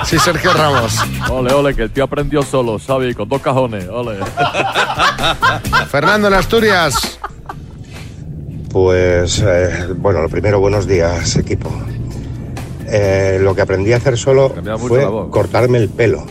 Sí, 0.06 0.18
Sergio 0.18 0.54
Ramos. 0.54 0.96
Ole, 1.30 1.54
ole, 1.54 1.76
que 1.76 1.84
el 1.84 1.92
tío 1.92 2.06
aprendió 2.06 2.42
solo, 2.42 2.80
¿sabes? 2.80 3.16
Con 3.16 3.28
dos 3.28 3.42
cajones, 3.42 3.88
ole. 3.90 4.18
Fernando 5.90 6.30
en 6.30 6.34
Asturias. 6.34 7.20
Pues, 8.72 9.44
eh, 9.46 9.88
bueno, 9.98 10.22
lo 10.22 10.30
primero, 10.30 10.60
buenos 10.60 10.88
días, 10.88 11.36
equipo. 11.36 11.70
Eh, 12.88 13.40
lo 13.42 13.54
que 13.54 13.62
aprendí 13.62 13.94
a 13.94 13.98
hacer 13.98 14.18
solo 14.18 14.54
fue 14.80 15.06
cortarme 15.30 15.80
el 15.80 15.90
pelo. 15.90 16.26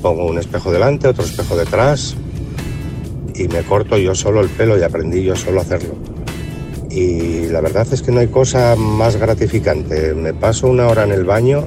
Pongo 0.00 0.26
un 0.26 0.38
espejo 0.38 0.70
delante, 0.70 1.08
otro 1.08 1.24
espejo 1.24 1.56
detrás 1.56 2.16
y 3.34 3.48
me 3.48 3.62
corto 3.62 3.96
yo 3.98 4.14
solo 4.14 4.40
el 4.40 4.48
pelo 4.48 4.78
y 4.78 4.82
aprendí 4.82 5.22
yo 5.22 5.36
solo 5.36 5.60
a 5.60 5.62
hacerlo. 5.62 5.94
Y 6.90 7.46
la 7.48 7.60
verdad 7.60 7.86
es 7.90 8.02
que 8.02 8.12
no 8.12 8.20
hay 8.20 8.28
cosa 8.28 8.76
más 8.76 9.16
gratificante. 9.16 10.14
Me 10.14 10.34
paso 10.34 10.66
una 10.66 10.88
hora 10.88 11.04
en 11.04 11.12
el 11.12 11.24
baño 11.24 11.66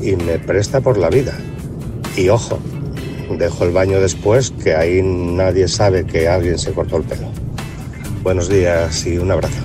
y 0.00 0.14
me 0.14 0.38
presta 0.38 0.80
por 0.80 0.96
la 0.96 1.10
vida. 1.10 1.36
Y 2.16 2.28
ojo, 2.28 2.58
dejo 3.36 3.64
el 3.64 3.72
baño 3.72 4.00
después 4.00 4.50
que 4.50 4.74
ahí 4.74 5.02
nadie 5.02 5.66
sabe 5.66 6.04
que 6.06 6.28
alguien 6.28 6.58
se 6.58 6.72
cortó 6.72 6.98
el 6.98 7.04
pelo. 7.04 7.28
Buenos 8.22 8.48
días 8.48 9.06
y 9.06 9.18
un 9.18 9.30
abrazo. 9.30 9.64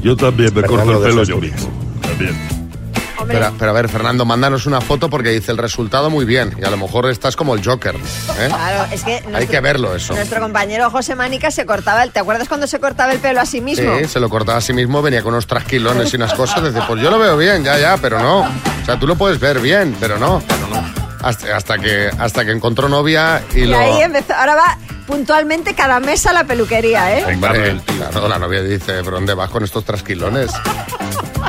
Yo 0.00 0.16
también 0.16 0.54
me 0.54 0.62
corto 0.62 0.92
el 0.92 1.02
pelo 1.02 1.24
yo 1.24 1.38
mismo. 1.38 1.68
También. 2.00 2.51
Pero, 3.26 3.52
pero 3.58 3.70
a 3.70 3.74
ver, 3.74 3.88
Fernando, 3.88 4.24
mándanos 4.24 4.66
una 4.66 4.80
foto 4.80 5.08
porque 5.10 5.30
dice 5.30 5.52
el 5.52 5.58
resultado 5.58 6.10
muy 6.10 6.24
bien. 6.24 6.54
Y 6.60 6.64
a 6.64 6.70
lo 6.70 6.76
mejor 6.76 7.08
estás 7.10 7.36
como 7.36 7.54
el 7.54 7.64
Joker. 7.64 7.94
¿eh? 7.94 8.46
Claro, 8.48 8.86
es 8.92 9.02
que 9.04 9.22
Hay 9.34 9.46
que 9.46 9.60
verlo 9.60 9.94
eso. 9.94 10.14
nuestro 10.14 10.40
compañero 10.40 10.90
José 10.90 11.14
Manica 11.14 11.50
se 11.50 11.66
cortaba 11.66 12.02
el... 12.02 12.10
¿Te 12.10 12.20
acuerdas 12.20 12.48
cuando 12.48 12.66
se 12.66 12.80
cortaba 12.80 13.12
el 13.12 13.18
pelo 13.18 13.40
a 13.40 13.46
sí 13.46 13.60
mismo? 13.60 13.98
Sí, 13.98 14.06
se 14.06 14.20
lo 14.20 14.28
cortaba 14.28 14.58
a 14.58 14.60
sí 14.60 14.72
mismo, 14.72 15.02
venía 15.02 15.22
con 15.22 15.32
unos 15.34 15.46
trasquilones 15.46 16.12
y 16.12 16.16
unas 16.16 16.34
cosas. 16.34 16.62
Dice, 16.62 16.80
pues 16.86 17.02
yo 17.02 17.10
lo 17.10 17.18
veo 17.18 17.36
bien, 17.36 17.64
ya, 17.64 17.78
ya, 17.78 17.96
pero 17.98 18.18
no. 18.18 18.40
O 18.40 18.84
sea, 18.84 18.98
tú 18.98 19.06
lo 19.06 19.16
puedes 19.16 19.38
ver 19.40 19.60
bien, 19.60 19.96
pero 20.00 20.18
no. 20.18 20.42
Hasta, 21.22 21.56
hasta 21.56 21.78
que, 21.78 22.10
hasta 22.18 22.44
que 22.44 22.50
encontró 22.50 22.88
novia 22.88 23.42
y, 23.54 23.60
Y 23.60 23.66
lo... 23.66 23.78
ahí 23.78 24.00
empezó, 24.02 24.34
ahora 24.34 24.56
va 24.56 24.78
puntualmente 25.06 25.74
cada 25.74 26.00
mes 26.00 26.26
a 26.26 26.32
la 26.32 26.44
peluquería, 26.44 27.18
¿eh? 27.18 27.24
Hombre, 27.34 27.80
claro, 27.86 28.28
la 28.28 28.38
novia 28.38 28.62
dice, 28.62 28.92
¿pero 29.04 29.12
dónde 29.12 29.34
vas 29.34 29.50
con 29.50 29.64
estos 29.64 29.84
trasquilones? 29.84 30.50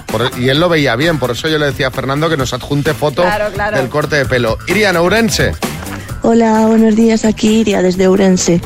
Por- 0.08 0.32
y 0.38 0.50
él 0.50 0.60
lo 0.60 0.70
veía 0.70 0.96
bien, 0.96 1.20
por 1.20 1.32
eso 1.32 1.48
yo 1.48 1.58
le 1.58 1.68
decía 1.68 1.88
a 1.88 1.92
Fernando 1.92 2.30
que 2.30 2.38
nos 2.38 2.54
adjunte 2.54 2.94
foto 2.94 3.22
Claro, 3.24 3.52
claro. 3.54 3.78
del 3.78 3.90
corte 3.90 4.16
de 4.18 4.26
pelo. 4.26 4.58
Irian 4.68 4.96
Ourense. 4.98 5.54
Hola, 6.22 6.66
buenos 6.68 6.96
días, 6.96 7.26
aquí 7.26 7.60
Iria 7.62 7.82
desde 7.82 8.08
Ourense. 8.08 8.62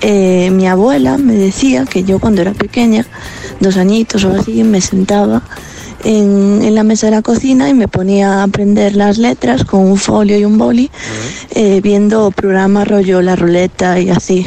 Eh, 0.00 0.50
mi 0.52 0.68
abuela 0.68 1.16
me 1.18 1.34
decía 1.34 1.84
que 1.86 2.04
yo 2.04 2.18
cuando 2.18 2.42
era 2.42 2.52
pequeña, 2.52 3.04
dos 3.60 3.76
añitos 3.76 4.24
o 4.24 4.30
así, 4.38 4.62
me 4.62 4.80
sentaba 4.80 5.42
en, 6.04 6.60
en 6.62 6.74
la 6.74 6.82
mesa 6.84 7.06
de 7.06 7.12
la 7.12 7.22
cocina 7.22 7.68
y 7.68 7.74
me 7.74 7.88
ponía 7.88 8.40
a 8.40 8.42
aprender 8.44 8.94
las 8.96 9.18
letras 9.18 9.64
con 9.64 9.80
un 9.80 9.96
folio 9.96 10.38
y 10.38 10.44
un 10.44 10.58
boli, 10.58 10.90
eh, 11.50 11.80
viendo 11.82 12.30
programas 12.30 12.86
rollo 12.88 13.22
La 13.22 13.36
Ruleta 13.36 13.98
y 13.98 14.10
así, 14.10 14.44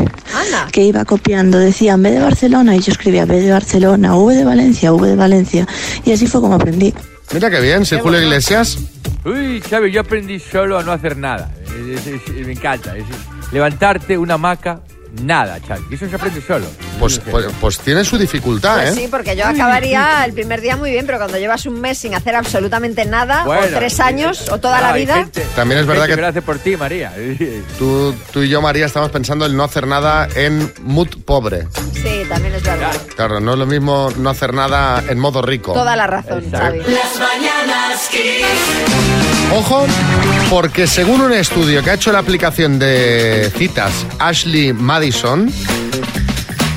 que 0.72 0.84
iba 0.84 1.04
copiando. 1.06 1.58
Decía 1.58 1.94
en 1.94 2.04
vez 2.04 2.14
de 2.14 2.20
Barcelona 2.20 2.76
y 2.76 2.80
yo 2.80 2.92
escribía 2.92 3.26
B 3.26 3.42
de 3.42 3.52
Barcelona, 3.52 4.16
V 4.16 4.36
de 4.36 4.46
Valencia, 4.46 4.94
V 4.94 5.08
de 5.08 5.16
Valencia. 5.16 5.68
Y 6.06 6.12
así 6.12 6.28
fue 6.28 6.42
como 6.42 6.56
aprendí. 6.56 6.94
Mira 7.34 7.50
qué 7.50 7.60
bien, 7.60 7.86
soy 7.86 8.00
Julio 8.00 8.22
Iglesias. 8.22 8.78
Uy, 9.26 9.60
Xavi, 9.62 9.92
yo 9.92 10.02
aprendí 10.02 10.40
solo 10.40 10.78
a 10.80 10.84
no 10.84 10.92
hacer 10.94 11.18
nada. 11.18 11.52
Es- 11.66 12.08
es- 12.08 12.22
es- 12.38 12.46
me 12.48 12.54
encanta. 12.54 12.96
es- 12.96 13.04
levantarte 13.52 14.18
una 14.18 14.36
hamaca, 14.36 14.82
nada, 15.22 15.60
Xavi. 15.66 15.84
Eso 15.96 16.08
se 16.10 16.16
aprende 16.16 16.42
solo. 16.42 16.66
Pues, 17.00 17.20
pues, 17.20 17.46
pues 17.62 17.80
tiene 17.80 18.04
su 18.04 18.18
dificultad, 18.18 18.76
Pues 18.78 18.90
¿eh? 18.92 19.02
sí, 19.02 19.08
porque 19.10 19.36
yo 19.36 19.46
acabaría 19.46 20.24
el 20.26 20.34
primer 20.34 20.62
día 20.62 20.76
muy 20.76 20.92
bien, 20.92 21.06
pero 21.06 21.18
cuando 21.18 21.38
llevas 21.38 21.66
un 21.66 21.80
mes 21.80 21.98
sin 21.98 22.16
hacer 22.16 22.36
absolutamente 22.36 23.06
nada, 23.06 23.46
o 23.48 23.54
tres 23.76 24.00
años, 24.00 24.50
o 24.50 24.58
toda 24.60 24.78
Ah, 24.80 24.82
la 24.82 24.94
vida... 24.94 25.16
gente- 25.16 25.46
También 25.56 25.82
es 25.82 25.86
verdad 25.88 26.08
que- 26.08 26.26
hace 26.26 26.42
por 26.42 26.60
ti, 26.60 26.76
María. 26.78 27.14
Tú, 27.78 28.14
tú 28.32 28.42
y 28.42 28.50
yo, 28.50 28.62
María, 28.62 28.86
estamos 28.86 29.12
pensando 29.12 29.46
en 29.46 29.56
no 29.56 29.64
hacer 29.64 29.86
nada 29.88 30.28
en 30.36 30.74
mood 30.82 31.10
pobre. 31.26 31.68
Sí, 31.94 32.24
también 32.30 32.56
es 32.56 32.64
verdad. 32.64 32.92
Claro, 33.16 33.40
no 33.40 33.54
es 33.54 33.60
lo 33.60 33.66
mismo 33.66 34.10
no 34.18 34.30
hacer 34.30 34.54
nada 34.54 35.04
en 35.08 35.20
modo 35.20 35.42
rico. 35.42 35.74
Toda 35.74 35.96
la 35.96 36.08
razón, 36.08 36.44
Xavi. 36.52 36.80
Las 36.80 37.20
mañanas 37.20 38.08
Kiss. 38.10 39.37
Ojo, 39.54 39.86
porque 40.50 40.88
según 40.88 41.22
un 41.22 41.34
estudio 41.34 41.82
que 41.84 41.92
ha 41.92 41.94
hecho 41.94 42.12
la 42.12 42.20
aplicación 42.20 42.80
de 42.80 43.52
citas 43.58 43.92
Ashley 44.20 44.74
Madison, 44.74 45.52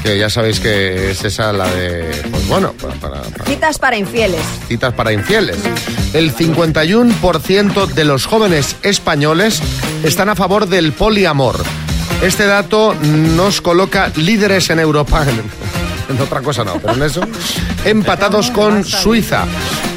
que 0.03 0.17
ya 0.19 0.31
sabéis 0.31 0.61
que 0.61 1.11
es 1.11 1.25
esa 1.25 1.53
la 1.53 1.67
de, 1.69 2.23
pues 2.31 2.47
bueno, 2.49 2.73
para, 2.81 2.95
para- 2.95 3.23
para 3.23 3.45
Citas 3.45 3.79
para 3.79 3.97
infieles. 3.99 4.41
citas 4.69 4.95
para 4.95 5.13
infieles, 5.13 5.57
el 6.15 6.35
51% 6.35 7.87
de 7.89 8.05
los 8.05 8.27
jóvenes 8.27 8.77
españoles 8.83 9.61
están 10.05 10.29
a 10.29 10.37
favor 10.37 10.69
del 10.69 10.93
poliamor. 10.93 11.63
Este 12.23 12.47
dato 12.47 12.95
nos 13.03 13.61
coloca 13.61 14.11
líderes 14.17 14.71
en 14.71 14.79
Europa, 14.79 15.23
en, 15.25 15.43
en 16.17 16.23
otra 16.23 16.41
cosa 16.41 16.65
no, 16.65 16.75
pero 16.81 16.95
en 16.95 17.03
eso, 17.03 17.21
empatados 17.85 18.51
con 18.51 18.85
Suiza. 18.85 19.45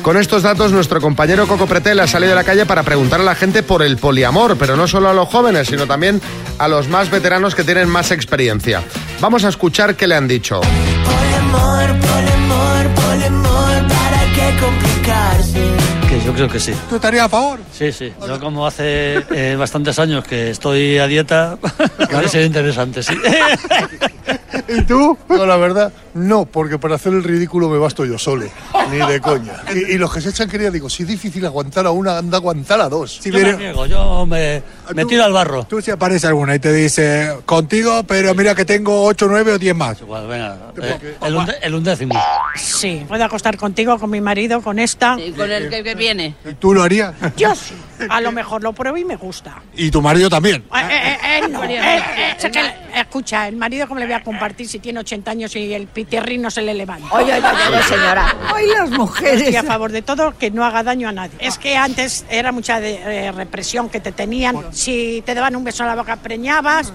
Con 0.03 0.17
estos 0.17 0.43
datos, 0.43 0.73
nuestro 0.73 0.99
compañero 0.99 1.47
Coco 1.47 1.65
Pretel 1.65 1.97
ha 2.01 2.07
salido 2.07 2.33
a 2.33 2.35
la 2.35 2.43
calle 2.43 2.65
para 2.65 2.83
preguntar 2.83 3.21
a 3.21 3.23
la 3.23 3.35
gente 3.35 3.63
por 3.63 3.81
el 3.81 3.95
poliamor, 3.95 4.57
pero 4.57 4.75
no 4.75 4.85
solo 4.85 5.07
a 5.07 5.13
los 5.13 5.29
jóvenes, 5.29 5.69
sino 5.69 5.87
también 5.87 6.21
a 6.57 6.67
los 6.67 6.89
más 6.89 7.09
veteranos 7.09 7.55
que 7.55 7.63
tienen 7.63 7.87
más 7.87 8.11
experiencia. 8.11 8.83
Vamos 9.21 9.45
a 9.45 9.49
escuchar 9.49 9.95
qué 9.95 10.05
le 10.05 10.15
han 10.15 10.27
dicho. 10.27 10.59
Poliamor, 10.59 11.99
poliamor, 12.01 12.87
poliamor, 12.95 13.87
¿para 13.87 14.33
qué 14.35 14.59
complicarse? 14.59 15.61
Que 16.09 16.25
yo 16.25 16.33
creo 16.33 16.49
que 16.49 16.59
sí. 16.59 16.73
¿Tú 16.89 16.95
estarías 16.97 17.27
a 17.27 17.29
favor? 17.29 17.61
Sí, 17.71 17.93
sí. 17.93 18.11
Yo 18.27 18.41
como 18.41 18.67
hace 18.67 19.23
eh, 19.31 19.55
bastantes 19.57 19.97
años 19.99 20.25
que 20.25 20.49
estoy 20.49 20.97
a 20.97 21.07
dieta, 21.07 21.57
me 22.11 22.27
sería 22.27 22.47
interesante, 22.47 23.03
sí. 23.03 23.13
¿Y 24.75 24.81
tú? 24.83 25.17
No, 25.29 25.45
la 25.45 25.57
verdad, 25.57 25.91
no, 26.13 26.45
porque 26.45 26.77
para 26.79 26.95
hacer 26.95 27.13
el 27.13 27.23
ridículo 27.23 27.69
me 27.69 27.77
basto 27.77 28.05
yo 28.05 28.17
solo, 28.17 28.45
ni 28.91 28.97
de 28.97 29.19
coña. 29.21 29.53
Y, 29.73 29.93
y 29.93 29.97
los 29.97 30.13
que 30.13 30.21
se 30.21 30.29
echan 30.29 30.49
quería, 30.49 30.71
digo, 30.71 30.89
si 30.89 31.03
es 31.03 31.09
difícil 31.09 31.45
aguantar 31.45 31.85
a 31.85 31.91
una, 31.91 32.17
anda 32.17 32.37
a 32.37 32.39
aguantar 32.39 32.81
a 32.81 32.89
dos. 32.89 33.19
Si 33.21 33.31
yo 33.31 33.39
me 33.39 33.53
niego, 33.57 33.85
yo 33.85 34.25
me, 34.25 34.61
me 34.93 35.05
tiro 35.05 35.23
al 35.23 35.33
barro. 35.33 35.65
Tú 35.65 35.81
si 35.81 35.91
aparece 35.91 36.27
alguna 36.27 36.55
y 36.55 36.59
te 36.59 36.71
dice, 36.73 37.37
contigo, 37.45 38.03
pero 38.07 38.33
mira 38.35 38.55
que 38.55 38.65
tengo 38.65 39.03
8, 39.05 39.27
9 39.29 39.53
o 39.53 39.57
10 39.59 39.75
más. 39.75 40.01
Igual, 40.01 40.27
venga, 40.27 40.57
eh, 40.81 41.15
el, 41.23 41.35
unde- 41.35 41.57
el 41.61 41.75
undécimo. 41.75 42.19
Sí, 42.55 43.03
puedo 43.07 43.23
acostar 43.23 43.57
contigo, 43.57 43.97
con 43.99 44.09
mi 44.09 44.21
marido, 44.21 44.61
con 44.61 44.79
esta. 44.79 45.17
Y 45.19 45.31
con 45.31 45.51
el 45.51 45.69
que, 45.69 45.83
que 45.83 45.95
viene. 45.95 46.35
¿Tú 46.59 46.73
lo 46.73 46.83
harías? 46.83 47.13
Yo 47.37 47.53
sí. 47.55 47.73
A 48.09 48.19
lo 48.21 48.31
mejor 48.31 48.61
lo 48.63 48.73
pruebo 48.73 48.97
y 48.97 49.05
me 49.05 49.15
gusta. 49.15 49.61
Y 49.75 49.89
tu 49.91 50.01
marido 50.01 50.29
también. 50.29 50.63
Eh, 50.75 50.77
eh, 50.89 51.17
eh, 51.23 51.39
él 51.43 51.51
no, 51.51 51.63
él, 51.63 51.71
eh, 51.71 51.79
eh, 52.17 52.35
sé 52.37 52.47
el 52.47 52.53
que- 52.53 52.73
escucha, 53.01 53.47
el 53.47 53.55
marido, 53.55 53.87
¿cómo 53.87 53.99
le 53.99 54.05
voy 54.05 54.15
a 54.15 54.23
compartir 54.23 54.67
si 54.67 54.79
tiene 54.79 54.99
80 54.99 55.31
años 55.31 55.55
y 55.55 55.73
el 55.73 55.87
pitirrín 55.87 56.41
no 56.41 56.51
se 56.51 56.61
le 56.61 56.73
levanta? 56.73 57.07
Oye, 57.13 57.33
oye, 57.33 57.43
oye, 57.69 57.83
señora. 57.83 58.35
Ay, 58.53 58.67
las 58.67 58.89
mujeres. 58.89 59.41
Estoy 59.41 59.55
a 59.55 59.63
favor 59.63 59.91
de 59.91 60.01
todo, 60.01 60.37
que 60.37 60.51
no 60.51 60.63
haga 60.65 60.83
daño 60.83 61.09
a 61.09 61.11
nadie. 61.11 61.37
Es 61.39 61.57
que 61.57 61.75
antes 61.77 62.25
era 62.29 62.51
mucha 62.51 62.79
de- 62.79 63.27
eh, 63.27 63.31
represión 63.31 63.89
que 63.89 63.99
te 63.99 64.11
tenían. 64.11 64.57
Si 64.71 65.23
te 65.25 65.33
daban 65.33 65.55
un 65.55 65.63
beso 65.63 65.83
en 65.83 65.89
la 65.89 65.95
boca, 65.95 66.15
preñabas. 66.17 66.91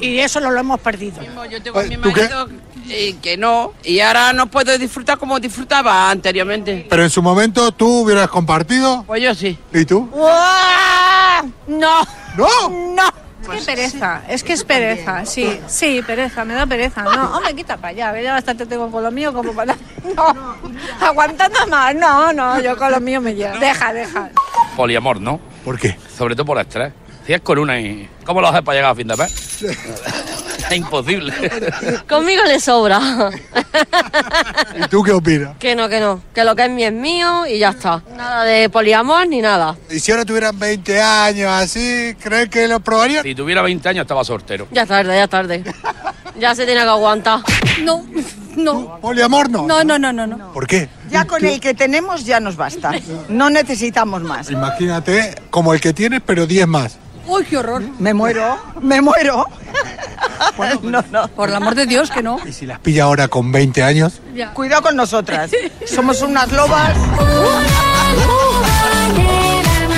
Y 0.00 0.18
eso 0.20 0.38
lo, 0.38 0.50
lo 0.52 0.60
hemos 0.60 0.78
perdido. 0.80 1.20
Yo 1.50 1.60
tengo 1.60 1.80
a 1.80 1.82
mi 1.82 1.96
marido 1.96 2.48
eh, 2.88 3.16
que 3.20 3.36
no, 3.36 3.72
y 3.82 3.98
ahora 3.98 4.32
no 4.32 4.46
puedo 4.46 4.78
disfrutar 4.78 5.18
como 5.18 5.40
disfrutaba 5.40 6.08
anteriormente. 6.08 6.86
Pero 6.88 7.02
en 7.02 7.10
su 7.10 7.20
momento 7.20 7.72
tú 7.72 8.02
hubieras 8.02 8.28
compartido. 8.28 9.02
Pues 9.08 9.20
yo 9.22 9.34
sí. 9.34 9.58
¿Y 9.74 9.84
tú? 9.84 10.08
No. 11.66 12.06
¿No? 12.36 12.68
No. 12.94 13.02
Qué 13.42 13.62
pereza, 13.64 14.22
es 14.28 14.42
que 14.42 14.52
es 14.52 14.64
pereza, 14.64 15.24
sí, 15.24 15.60
sí, 15.66 16.02
pereza, 16.06 16.44
me 16.44 16.54
da 16.54 16.66
pereza. 16.66 17.02
No, 17.02 17.30
hombre, 17.36 17.54
quita 17.54 17.76
para 17.76 17.88
allá, 17.88 18.20
ya 18.20 18.32
bastante 18.32 18.66
tengo 18.66 18.90
con 18.90 19.02
lo 19.02 19.10
mío 19.10 19.32
como 19.32 19.52
para... 19.52 19.76
No, 20.16 20.56
aguantando 21.00 21.66
más, 21.66 21.94
no, 21.94 22.32
no, 22.32 22.60
yo 22.60 22.76
con 22.76 22.90
lo 22.90 23.00
mío 23.00 23.20
me 23.20 23.34
llevo. 23.34 23.58
Deja, 23.58 23.92
deja. 23.92 24.30
Poliamor, 24.76 25.20
¿no? 25.20 25.38
¿Por 25.64 25.78
qué? 25.78 25.98
Sobre 26.16 26.34
todo 26.34 26.46
por 26.46 26.58
estrés. 26.58 26.92
Si 27.28 27.34
es 27.34 27.42
con 27.42 27.58
una 27.58 27.78
y... 27.78 28.08
¿Cómo 28.24 28.40
lo 28.40 28.48
haces 28.48 28.62
para 28.62 28.76
llegar 28.76 28.92
a 28.92 28.94
fin 28.94 29.06
de 29.06 29.14
mes? 29.14 29.62
es 30.70 30.72
imposible. 30.74 31.34
Conmigo 32.08 32.42
le 32.46 32.58
sobra. 32.58 32.98
¿Y 34.74 34.88
tú 34.88 35.02
qué 35.02 35.12
opinas? 35.12 35.58
que 35.58 35.74
no, 35.74 35.90
que 35.90 36.00
no. 36.00 36.22
Que 36.34 36.42
lo 36.42 36.56
que 36.56 36.64
es 36.64 36.70
mío 36.70 36.88
es 36.88 36.94
mío 36.94 37.46
y 37.46 37.58
ya 37.58 37.68
está. 37.68 38.02
Nada 38.16 38.44
de 38.44 38.70
poliamor 38.70 39.28
ni 39.28 39.42
nada. 39.42 39.76
Y 39.90 40.00
si 40.00 40.10
ahora 40.10 40.24
tuvieran 40.24 40.58
20 40.58 41.02
años 41.02 41.50
así, 41.50 42.16
¿crees 42.18 42.48
que 42.48 42.66
lo 42.66 42.80
probarían? 42.80 43.22
Si 43.24 43.34
tuviera 43.34 43.60
20 43.60 43.86
años 43.90 44.02
estaba 44.04 44.24
soltero. 44.24 44.66
Ya 44.70 44.84
es 44.84 44.88
tarde, 44.88 45.14
ya 45.14 45.24
es 45.24 45.30
tarde. 45.30 45.64
Ya 46.38 46.54
se 46.54 46.64
tiene 46.64 46.80
que 46.80 46.88
aguantar. 46.88 47.40
No, 47.82 48.06
no. 48.56 48.98
¿Poliamor 49.02 49.50
no? 49.50 49.66
No, 49.66 49.84
no, 49.84 49.98
no, 49.98 50.14
no, 50.14 50.26
no. 50.26 50.52
¿Por 50.54 50.66
qué? 50.66 50.88
Ya 51.10 51.26
con 51.26 51.44
el 51.44 51.60
que 51.60 51.74
tenemos 51.74 52.24
ya 52.24 52.40
nos 52.40 52.56
basta. 52.56 52.92
No 53.28 53.50
necesitamos 53.50 54.22
más. 54.22 54.50
Imagínate 54.50 55.34
como 55.50 55.74
el 55.74 55.80
que 55.82 55.92
tienes, 55.92 56.22
pero 56.24 56.46
10 56.46 56.66
más. 56.66 56.98
Uy, 57.28 57.44
qué 57.44 57.58
horror. 57.58 57.82
Me 57.98 58.14
muero, 58.14 58.58
me 58.80 59.02
muero. 59.02 59.46
no, 60.82 61.04
no. 61.10 61.28
Por 61.28 61.50
el 61.50 61.54
amor 61.54 61.74
de 61.74 61.84
Dios, 61.84 62.10
que 62.10 62.22
no. 62.22 62.40
¿Y 62.46 62.52
si 62.52 62.64
las 62.64 62.80
pilla 62.80 63.04
ahora 63.04 63.28
con 63.28 63.52
20 63.52 63.82
años? 63.82 64.20
Cuidado 64.54 64.82
con 64.82 64.96
nosotras. 64.96 65.50
Somos 65.86 66.22
unas 66.22 66.50
lobas. 66.52 66.96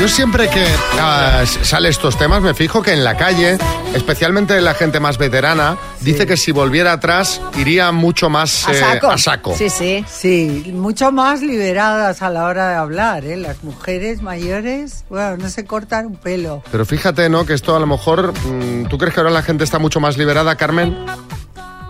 Yo 0.00 0.08
siempre 0.08 0.48
que 0.48 0.64
ah, 0.98 1.44
sale 1.44 1.90
estos 1.90 2.16
temas 2.16 2.40
me 2.40 2.54
fijo 2.54 2.80
que 2.80 2.94
en 2.94 3.04
la 3.04 3.18
calle, 3.18 3.58
especialmente 3.94 4.58
la 4.62 4.72
gente 4.72 4.98
más 4.98 5.18
veterana, 5.18 5.76
dice 6.00 6.26
que 6.26 6.38
si 6.38 6.52
volviera 6.52 6.92
atrás 6.92 7.42
iría 7.58 7.92
mucho 7.92 8.30
más 8.30 8.66
A 8.66 8.72
eh, 8.72 8.80
saco. 8.80 9.10
a 9.10 9.18
saco. 9.18 9.54
Sí, 9.54 9.68
sí. 9.68 10.02
Sí, 10.08 10.72
mucho 10.74 11.12
más 11.12 11.42
liberadas 11.42 12.22
a 12.22 12.30
la 12.30 12.46
hora 12.46 12.70
de 12.70 12.76
hablar, 12.76 13.26
¿eh? 13.26 13.36
Las 13.36 13.62
mujeres 13.62 14.22
mayores, 14.22 15.04
bueno, 15.10 15.36
no 15.36 15.50
se 15.50 15.66
cortan 15.66 16.06
un 16.06 16.16
pelo. 16.16 16.62
Pero 16.72 16.86
fíjate, 16.86 17.28
¿no? 17.28 17.44
Que 17.44 17.52
esto 17.52 17.76
a 17.76 17.78
lo 17.78 17.86
mejor... 17.86 18.32
mm, 18.32 18.86
¿Tú 18.86 18.96
crees 18.96 19.12
que 19.12 19.20
ahora 19.20 19.30
la 19.30 19.42
gente 19.42 19.64
está 19.64 19.78
mucho 19.78 20.00
más 20.00 20.16
liberada, 20.16 20.56
Carmen? 20.56 20.96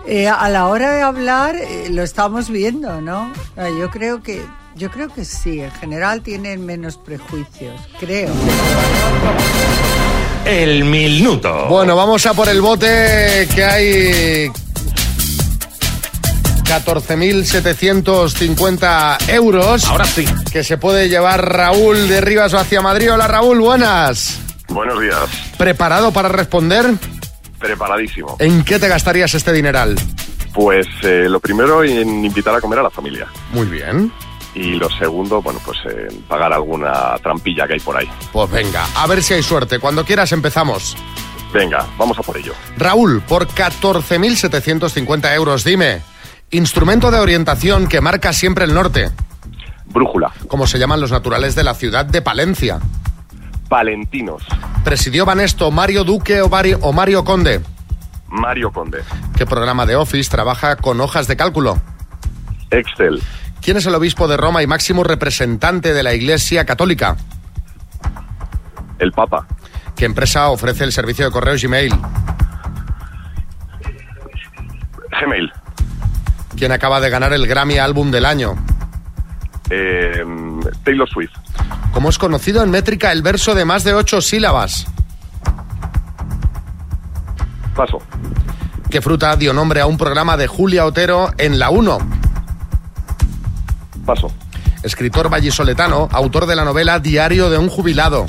Eh, 0.05 0.27
a 0.27 0.49
la 0.49 0.67
hora 0.67 0.91
de 0.91 1.01
hablar 1.01 1.55
eh, 1.55 1.87
lo 1.89 2.03
estamos 2.03 2.49
viendo, 2.49 2.99
¿no? 2.99 3.31
Yo 3.79 3.89
creo 3.89 4.21
que 4.21 4.43
yo 4.75 4.89
creo 4.89 5.09
que 5.09 5.25
sí, 5.25 5.59
en 5.61 5.71
general 5.71 6.21
tienen 6.21 6.65
menos 6.65 6.97
prejuicios, 6.97 7.79
creo. 7.99 8.31
El 10.45 10.85
minuto. 10.85 11.67
Bueno, 11.67 11.95
vamos 11.95 12.25
a 12.25 12.33
por 12.33 12.49
el 12.49 12.61
bote 12.61 13.47
que 13.53 13.63
hay 13.63 14.49
14.750 16.63 19.29
euros. 19.29 19.85
Ahora 19.85 20.05
sí. 20.05 20.25
Que 20.51 20.63
se 20.63 20.77
puede 20.77 21.09
llevar 21.09 21.53
Raúl 21.53 22.07
de 22.07 22.21
Rivas 22.21 22.53
hacia 22.53 22.81
Madrid. 22.81 23.11
Hola 23.11 23.27
Raúl, 23.27 23.59
buenas. 23.59 24.39
Buenos 24.69 25.01
días. 25.01 25.27
¿Preparado 25.57 26.13
para 26.13 26.29
responder? 26.29 26.91
Preparadísimo. 27.59 28.37
¿En 28.39 28.63
qué 28.63 28.79
te 28.79 28.87
gastarías 28.87 29.33
este 29.33 29.51
dineral? 29.51 29.95
Pues 30.53 30.87
eh, 31.03 31.27
lo 31.29 31.39
primero 31.39 31.83
en 31.83 32.25
invitar 32.25 32.55
a 32.55 32.61
comer 32.61 32.79
a 32.79 32.83
la 32.83 32.89
familia. 32.89 33.27
Muy 33.51 33.67
bien. 33.67 34.11
Y 34.53 34.73
lo 34.73 34.89
segundo, 34.89 35.41
bueno, 35.41 35.59
pues 35.63 35.79
en 35.85 36.21
pagar 36.23 36.51
alguna 36.51 37.15
trampilla 37.23 37.67
que 37.67 37.73
hay 37.73 37.79
por 37.79 37.97
ahí. 37.97 38.09
Pues 38.33 38.51
venga, 38.51 38.85
a 38.95 39.07
ver 39.07 39.23
si 39.23 39.33
hay 39.33 39.43
suerte. 39.43 39.79
Cuando 39.79 40.03
quieras 40.03 40.31
empezamos. 40.31 40.97
Venga, 41.53 41.85
vamos 41.97 42.17
a 42.19 42.21
por 42.21 42.37
ello. 42.37 42.53
Raúl, 42.77 43.21
por 43.21 43.47
14.750 43.47 45.35
euros, 45.35 45.63
dime, 45.63 46.01
instrumento 46.49 47.11
de 47.11 47.19
orientación 47.19 47.87
que 47.87 48.01
marca 48.01 48.33
siempre 48.33 48.65
el 48.65 48.73
norte. 48.73 49.09
Brújula. 49.85 50.31
Como 50.47 50.67
se 50.67 50.79
llaman 50.79 51.01
los 51.01 51.11
naturales 51.11 51.55
de 51.55 51.63
la 51.63 51.73
ciudad 51.73 52.05
de 52.05 52.21
Palencia. 52.21 52.79
Valentinos. 53.69 54.43
Presidió 54.83 55.25
Banesto 55.25 55.71
Mario 55.71 56.03
Duque 56.03 56.41
o 56.41 56.49
o 56.81 56.93
Mario 56.93 57.23
Conde. 57.23 57.61
Mario 58.27 58.71
Conde. 58.71 59.01
¿Qué 59.37 59.45
programa 59.45 59.85
de 59.85 59.95
Office 59.95 60.29
trabaja 60.29 60.77
con 60.77 60.99
hojas 61.01 61.27
de 61.27 61.37
cálculo? 61.37 61.79
Excel. 62.69 63.21
¿Quién 63.61 63.77
es 63.77 63.85
el 63.85 63.93
obispo 63.93 64.27
de 64.27 64.37
Roma 64.37 64.63
y 64.63 64.67
máximo 64.67 65.03
representante 65.03 65.93
de 65.93 66.01
la 66.01 66.13
Iglesia 66.13 66.65
Católica? 66.65 67.15
El 68.97 69.11
Papa. 69.11 69.47
¿Qué 69.95 70.05
empresa 70.05 70.49
ofrece 70.49 70.83
el 70.83 70.91
servicio 70.91 71.25
de 71.25 71.31
correos 71.31 71.61
Gmail? 71.61 71.93
Gmail. 75.21 75.51
¿Quién 76.57 76.71
acaba 76.71 76.99
de 76.99 77.09
ganar 77.11 77.33
el 77.33 77.45
Grammy 77.45 77.77
Álbum 77.77 78.09
del 78.09 78.25
Año? 78.25 78.55
Eh, 79.69 80.25
Taylor 80.83 81.07
Swift. 81.09 81.31
¿Cómo 81.93 82.09
es 82.09 82.17
conocido 82.17 82.63
en 82.63 82.71
métrica 82.71 83.11
el 83.11 83.21
verso 83.21 83.53
de 83.53 83.65
más 83.65 83.83
de 83.83 83.93
ocho 83.93 84.21
sílabas? 84.21 84.87
Paso. 87.75 87.99
¿Qué 88.89 89.01
fruta 89.01 89.35
dio 89.35 89.53
nombre 89.53 89.81
a 89.81 89.85
un 89.85 89.97
programa 89.97 90.35
de 90.35 90.47
Julia 90.47 90.85
Otero 90.85 91.31
en 91.37 91.59
la 91.59 91.69
1? 91.69 92.20
Paso. 94.11 94.29
Escritor 94.83 95.29
vallisoletano, 95.29 96.09
autor 96.11 96.45
de 96.45 96.57
la 96.57 96.65
novela 96.65 96.99
Diario 96.99 97.49
de 97.49 97.57
un 97.57 97.69
jubilado. 97.69 98.25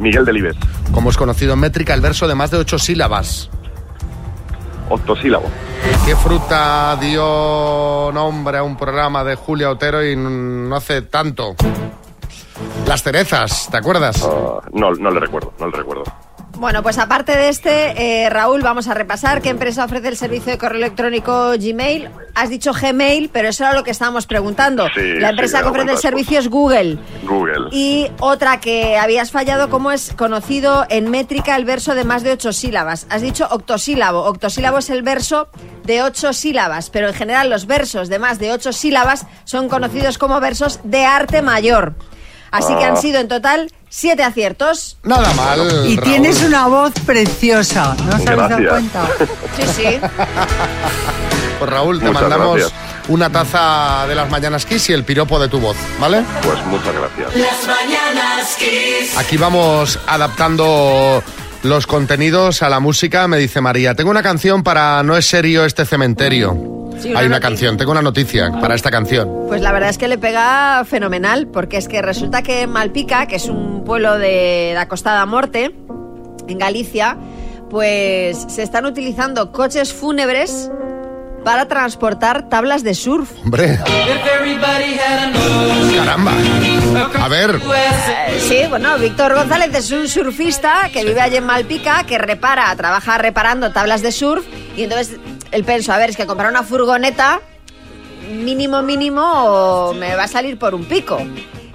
Miguel 0.00 0.24
Delibes. 0.24 0.56
¿Cómo 0.90 1.10
es 1.10 1.16
conocido 1.16 1.52
en 1.52 1.60
métrica 1.60 1.94
el 1.94 2.00
verso 2.00 2.26
de 2.26 2.34
más 2.34 2.50
de 2.50 2.56
ocho 2.56 2.76
sílabas? 2.76 3.48
Octosílabo. 4.88 5.48
¿Qué 6.04 6.16
fruta 6.16 6.96
dio 7.00 8.10
nombre 8.12 8.58
a 8.58 8.64
un 8.64 8.76
programa 8.76 9.22
de 9.22 9.36
Julia 9.36 9.70
Otero 9.70 10.04
y 10.04 10.16
no 10.16 10.74
hace 10.74 11.02
tanto? 11.02 11.54
Las 12.88 13.04
cerezas, 13.04 13.68
¿te 13.70 13.76
acuerdas? 13.76 14.26
Ah, 14.28 14.60
no, 14.72 14.90
no 14.90 15.10
le 15.12 15.20
recuerdo, 15.20 15.52
no 15.60 15.68
le 15.68 15.76
recuerdo. 15.76 16.02
Bueno, 16.60 16.82
pues 16.82 16.98
aparte 16.98 17.34
de 17.38 17.48
este, 17.48 18.24
eh, 18.24 18.28
Raúl, 18.28 18.60
vamos 18.60 18.86
a 18.86 18.92
repasar 18.92 19.40
qué 19.40 19.48
empresa 19.48 19.82
ofrece 19.82 20.08
el 20.08 20.16
servicio 20.18 20.52
de 20.52 20.58
correo 20.58 20.76
electrónico 20.76 21.52
Gmail. 21.58 22.10
Has 22.34 22.50
dicho 22.50 22.72
Gmail, 22.74 23.30
pero 23.32 23.48
eso 23.48 23.64
era 23.64 23.72
lo 23.72 23.82
que 23.82 23.90
estábamos 23.90 24.26
preguntando. 24.26 24.86
Sí, 24.94 25.14
La 25.18 25.30
empresa 25.30 25.62
que 25.62 25.68
ofrece 25.68 25.92
el 25.92 25.96
servicio 25.96 26.38
es 26.38 26.50
Google. 26.50 26.98
Google. 27.22 27.68
Y 27.72 28.10
otra 28.20 28.60
que 28.60 28.98
habías 28.98 29.30
fallado, 29.30 29.70
¿cómo 29.70 29.90
es 29.90 30.12
conocido 30.18 30.84
en 30.90 31.10
métrica 31.10 31.56
el 31.56 31.64
verso 31.64 31.94
de 31.94 32.04
más 32.04 32.22
de 32.24 32.32
ocho 32.32 32.52
sílabas? 32.52 33.06
Has 33.08 33.22
dicho 33.22 33.48
octosílabo. 33.50 34.24
Octosílabo 34.24 34.78
es 34.78 34.90
el 34.90 35.02
verso 35.02 35.48
de 35.84 36.02
ocho 36.02 36.34
sílabas, 36.34 36.90
pero 36.90 37.08
en 37.08 37.14
general 37.14 37.48
los 37.48 37.64
versos 37.66 38.10
de 38.10 38.18
más 38.18 38.38
de 38.38 38.52
ocho 38.52 38.74
sílabas 38.74 39.26
son 39.44 39.70
conocidos 39.70 40.18
como 40.18 40.38
versos 40.40 40.80
de 40.84 41.06
arte 41.06 41.40
mayor. 41.40 41.94
Así 42.50 42.74
que 42.76 42.84
Ah. 42.84 42.88
han 42.88 42.96
sido 42.98 43.18
en 43.18 43.28
total 43.28 43.70
siete 43.90 44.22
aciertos. 44.22 44.96
Nada 45.02 45.34
mal. 45.34 45.84
Y 45.86 45.98
tienes 45.98 46.42
una 46.42 46.66
voz 46.68 46.92
preciosa, 47.04 47.94
¿no 48.04 48.16
os 48.16 48.26
habéis 48.26 48.48
dado 48.48 48.68
cuenta? 48.70 49.08
Sí, 49.56 49.62
sí. 49.76 50.00
Pues 51.58 51.70
Raúl, 51.72 51.98
te 51.98 52.06
Muchas 52.06 52.22
mandamos 52.22 52.56
gracias. 52.56 52.80
una 53.08 53.30
taza 53.30 54.06
de 54.08 54.14
las 54.14 54.30
mañanas 54.30 54.64
Kiss 54.64 54.88
y 54.88 54.94
el 54.94 55.04
piropo 55.04 55.38
de 55.38 55.46
tu 55.48 55.60
voz, 55.60 55.76
¿vale? 56.00 56.24
Pues 56.42 56.58
muchas 56.64 56.94
gracias. 56.94 57.36
Las 57.36 57.66
mañanas 57.66 58.56
Kiss. 58.58 59.18
Aquí 59.18 59.36
vamos 59.36 59.98
adaptando 60.06 61.22
los 61.62 61.86
contenidos 61.86 62.62
a 62.62 62.68
la 62.68 62.80
música, 62.80 63.28
me 63.28 63.38
dice 63.38 63.60
María. 63.60 63.94
Tengo 63.94 64.10
una 64.10 64.22
canción 64.22 64.62
para 64.62 65.02
No 65.02 65.16
es 65.16 65.26
serio 65.26 65.64
este 65.64 65.84
cementerio. 65.84 66.52
Sí, 66.98 67.10
una 67.10 67.20
Hay 67.20 67.26
una 67.26 67.36
noticia. 67.36 67.40
canción, 67.40 67.76
tengo 67.76 67.92
una 67.92 68.02
noticia 68.02 68.52
para 68.60 68.74
esta 68.74 68.90
canción. 68.90 69.28
Pues 69.48 69.60
la 69.62 69.72
verdad 69.72 69.90
es 69.90 69.98
que 69.98 70.08
le 70.08 70.18
pega 70.18 70.84
fenomenal, 70.84 71.46
porque 71.46 71.76
es 71.78 71.88
que 71.88 72.02
resulta 72.02 72.42
que 72.42 72.66
Malpica, 72.66 73.26
que 73.26 73.36
es 73.36 73.46
un 73.46 73.84
pueblo 73.84 74.18
de 74.18 74.72
la 74.74 74.86
Costa 74.88 75.12
da 75.12 75.24
Morte, 75.26 75.74
en 76.48 76.58
Galicia, 76.58 77.16
pues 77.70 78.44
se 78.48 78.62
están 78.62 78.84
utilizando 78.84 79.52
coches 79.52 79.92
fúnebres 79.94 80.70
para 81.44 81.66
transportar 81.68 82.48
tablas 82.48 82.82
de 82.82 82.94
surf. 82.94 83.30
Hombre, 83.44 83.78
caramba. 85.96 86.32
A 87.20 87.28
ver, 87.28 87.60
Eh, 87.60 88.40
Sí, 88.40 88.62
bueno, 88.68 88.98
Víctor 88.98 89.34
González 89.34 89.74
es 89.74 89.90
un 89.90 90.08
surfista 90.08 90.90
que 90.92 91.04
vive 91.04 91.20
allí 91.20 91.36
en 91.36 91.46
Malpica, 91.46 92.04
que 92.04 92.18
repara, 92.18 92.74
trabaja 92.76 93.18
reparando 93.18 93.70
tablas 93.72 94.02
de 94.02 94.12
surf, 94.12 94.44
y 94.76 94.84
entonces 94.84 95.16
él 95.52 95.64
pensó, 95.64 95.92
a 95.92 95.98
ver, 95.98 96.10
es 96.10 96.16
que 96.16 96.26
comprar 96.26 96.50
una 96.50 96.62
furgoneta, 96.62 97.40
mínimo, 98.32 98.82
mínimo, 98.82 99.92
me 99.94 100.14
va 100.16 100.24
a 100.24 100.28
salir 100.28 100.58
por 100.58 100.74
un 100.74 100.84
pico. 100.84 101.20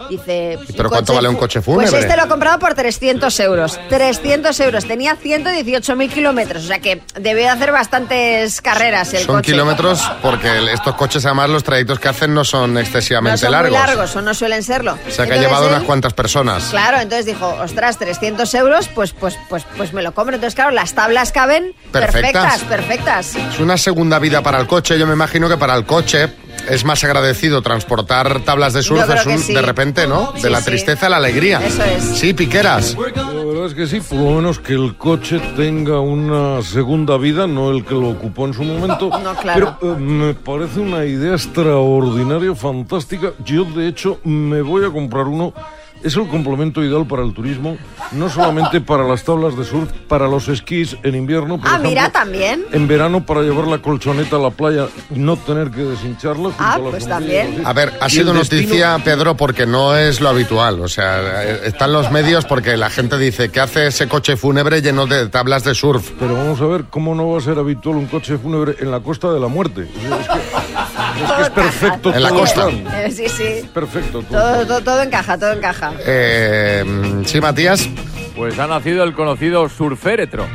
Dice... 0.09 0.59
¿pero 0.75 0.89
cuánto 0.89 1.13
vale 1.13 1.27
un 1.29 1.35
coche 1.35 1.61
fúnebre? 1.61 1.89
Pues 1.89 2.03
este 2.03 2.15
lo 2.17 2.25
he 2.25 2.27
comprado 2.27 2.59
por 2.59 2.73
300 2.73 3.39
euros. 3.39 3.79
300 3.89 4.59
euros. 4.61 4.85
Tenía 4.85 5.17
118.000 5.17 6.09
kilómetros. 6.11 6.63
O 6.63 6.67
sea 6.67 6.79
que 6.79 7.01
debe 7.19 7.41
de 7.41 7.49
hacer 7.49 7.71
bastantes 7.71 8.61
carreras 8.61 9.13
el 9.13 9.25
son 9.25 9.35
coche. 9.37 9.51
kilómetros 9.51 10.01
porque 10.21 10.71
estos 10.73 10.95
coches 10.95 11.25
además 11.25 11.49
los 11.49 11.63
trayectos 11.63 11.99
que 11.99 12.07
hacen 12.09 12.33
no 12.33 12.43
son 12.43 12.73
No 12.73 12.79
excesivamente 12.79 13.37
son 13.39 13.51
largos. 13.51 13.71
muy 13.71 13.79
largos 13.87 14.15
o 14.15 14.21
no 14.21 14.33
suelen 14.33 14.63
serlo. 14.63 14.93
O 14.93 15.11
sea 15.11 15.25
que 15.25 15.33
ha 15.33 15.35
Entonces 15.35 15.41
llevado 15.41 15.65
él- 15.67 15.73
unas 15.73 15.83
cuantas 15.83 16.13
personas. 16.13 16.65
Claro, 16.69 16.97
entonces 16.99 17.25
dijo, 17.25 17.47
ostras, 17.61 17.97
300 17.97 18.53
euros, 18.55 18.87
pues, 18.89 19.13
pues, 19.13 19.37
pues, 19.49 19.63
pues 19.77 19.93
me 19.93 20.01
lo 20.01 20.13
compro. 20.13 20.35
Entonces, 20.35 20.55
claro, 20.55 20.71
las 20.71 20.93
tablas 20.93 21.31
caben 21.31 21.73
Perfectas. 21.91 22.59
perfectas, 22.61 22.61
perfectas. 22.63 23.35
Es 23.53 23.59
una 23.59 23.77
segunda 23.77 24.19
vida 24.19 24.41
para 24.41 24.59
el 24.59 24.67
coche. 24.67 24.97
Yo 24.99 25.07
me 25.07 25.13
imagino 25.13 25.47
que 25.49 25.57
para 25.57 25.75
el 25.75 25.85
coche 25.85 26.29
es 26.69 26.83
más 26.85 27.03
agradecido 27.03 27.61
transportar 27.61 28.41
tablas 28.41 28.73
de 28.73 28.81
surf. 28.83 29.09
Es 29.09 29.25
un- 29.25 29.39
sí. 29.39 29.53
de 29.53 29.61
repente, 29.61 30.07
¿no? 30.07 30.33
De 30.41 30.49
la 30.49 30.59
sí. 30.59 30.65
tristeza 30.65 31.07
a 31.07 31.09
la 31.09 31.17
alegría. 31.17 31.59
Eso 31.65 31.83
es. 31.83 32.03
Sí, 32.03 32.33
piqueras. 32.33 32.95
La 33.15 33.43
verdad 33.43 33.65
es 33.67 33.73
que 33.73 33.87
sí, 33.87 33.99
por 34.01 34.19
lo 34.19 34.31
menos 34.31 34.59
que 34.59 34.73
el 34.73 34.95
coche 34.97 35.39
tenga 35.55 35.99
una 35.99 36.61
segunda 36.61 37.17
vida, 37.17 37.47
no 37.47 37.71
el 37.71 37.85
que 37.85 37.93
lo 37.93 38.09
ocupó 38.09 38.45
en 38.45 38.53
su 38.53 38.63
momento. 38.63 39.09
No, 39.25 39.33
claro. 39.35 39.77
Pero 39.79 39.93
eh, 39.95 39.99
me 39.99 40.33
parece 40.35 40.79
una 40.79 41.03
idea 41.05 41.33
extraordinaria, 41.33 42.53
fantástica. 42.55 43.31
Yo, 43.43 43.63
de 43.65 43.87
hecho, 43.87 44.19
me 44.23 44.61
voy 44.61 44.85
a 44.85 44.89
comprar 44.91 45.25
uno. 45.25 45.53
Es 46.05 46.15
el 46.15 46.27
complemento 46.27 46.83
ideal 46.83 47.05
para 47.07 47.23
el 47.23 47.33
turismo, 47.33 47.77
no 48.11 48.29
solamente 48.29 48.79
para 48.79 49.03
las 49.07 49.23
tablas 49.23 49.57
de 49.57 49.63
surf, 49.65 49.91
para 50.07 50.27
los 50.27 50.47
esquís 50.47 50.95
en 51.01 51.15
invierno, 51.15 51.57
por 51.57 51.65
Ah, 51.67 51.71
ejemplo, 51.71 51.89
mira, 51.89 52.09
también. 52.11 52.63
en 52.71 52.87
verano 52.87 53.25
para 53.25 53.41
llevar 53.41 53.65
la 53.67 53.79
colchoneta 53.79 54.35
a 54.35 54.39
la 54.39 54.51
playa 54.51 54.85
y 55.13 55.17
no 55.17 55.35
tener 55.35 55.71
que 55.71 55.81
deshincharla. 55.81 56.43
junto 56.49 56.55
Ah, 56.63 56.75
a 56.75 56.77
las 56.77 56.89
pues 56.91 57.07
también. 57.07 57.53
así. 57.55 57.61
A 57.65 57.73
ver, 57.73 57.91
ha 57.99 58.07
sido 58.09 58.33
destino- 58.33 58.61
noticia, 58.61 58.97
Pedro, 59.03 59.35
porque 59.35 59.65
no 59.65 59.97
es 59.97 60.21
lo 60.21 60.29
habitual. 60.29 60.79
O 60.81 60.87
sea, 60.87 61.43
eh, 61.43 61.61
están 61.65 61.91
los 61.91 62.11
medios 62.11 62.45
porque 62.45 62.77
la 62.77 62.91
gente 62.91 63.17
dice 63.17 63.49
que 63.49 63.59
hace 63.59 63.87
ese 63.87 64.07
coche 64.07 64.37
fúnebre 64.37 64.81
lleno 64.83 65.07
de 65.07 65.27
tablas 65.29 65.63
de 65.63 65.73
surf. 65.73 66.11
Pero 66.19 66.35
vamos 66.35 66.61
a 66.61 66.65
ver 66.65 66.85
cómo 66.89 67.15
no 67.15 67.29
va 67.31 67.39
a 67.39 67.41
ser 67.41 67.57
habitual 67.57 67.95
un 67.95 68.05
coche 68.05 68.37
fúnebre 68.37 68.75
en 68.79 68.91
la 68.91 68.99
costa 68.99 69.33
de 69.33 69.39
la 69.39 69.47
muerte. 69.47 69.87
O 69.97 70.07
sea, 70.07 70.19
es, 70.19 70.27
que, 70.27 70.33
es 71.23 71.31
que 71.31 71.41
es 71.41 71.49
perfecto. 71.49 72.13
En 72.13 72.23
la 72.23 72.29
costa. 72.29 72.67
Eh, 72.69 73.11
sí, 73.11 73.27
sí. 73.29 73.69
Perfecto. 73.73 74.21
todo. 74.23 74.65
Todo, 74.65 74.81
todo, 74.81 75.01
encaja, 75.01 75.37
todo 75.37 75.51
encaja. 75.53 75.93
Eh, 76.05 76.83
sí, 77.25 77.39
Matías. 77.41 77.87
Pues 78.35 78.59
ha 78.59 78.67
nacido 78.67 79.03
el 79.05 79.13
conocido 79.13 79.69
surféretro. 79.69 80.45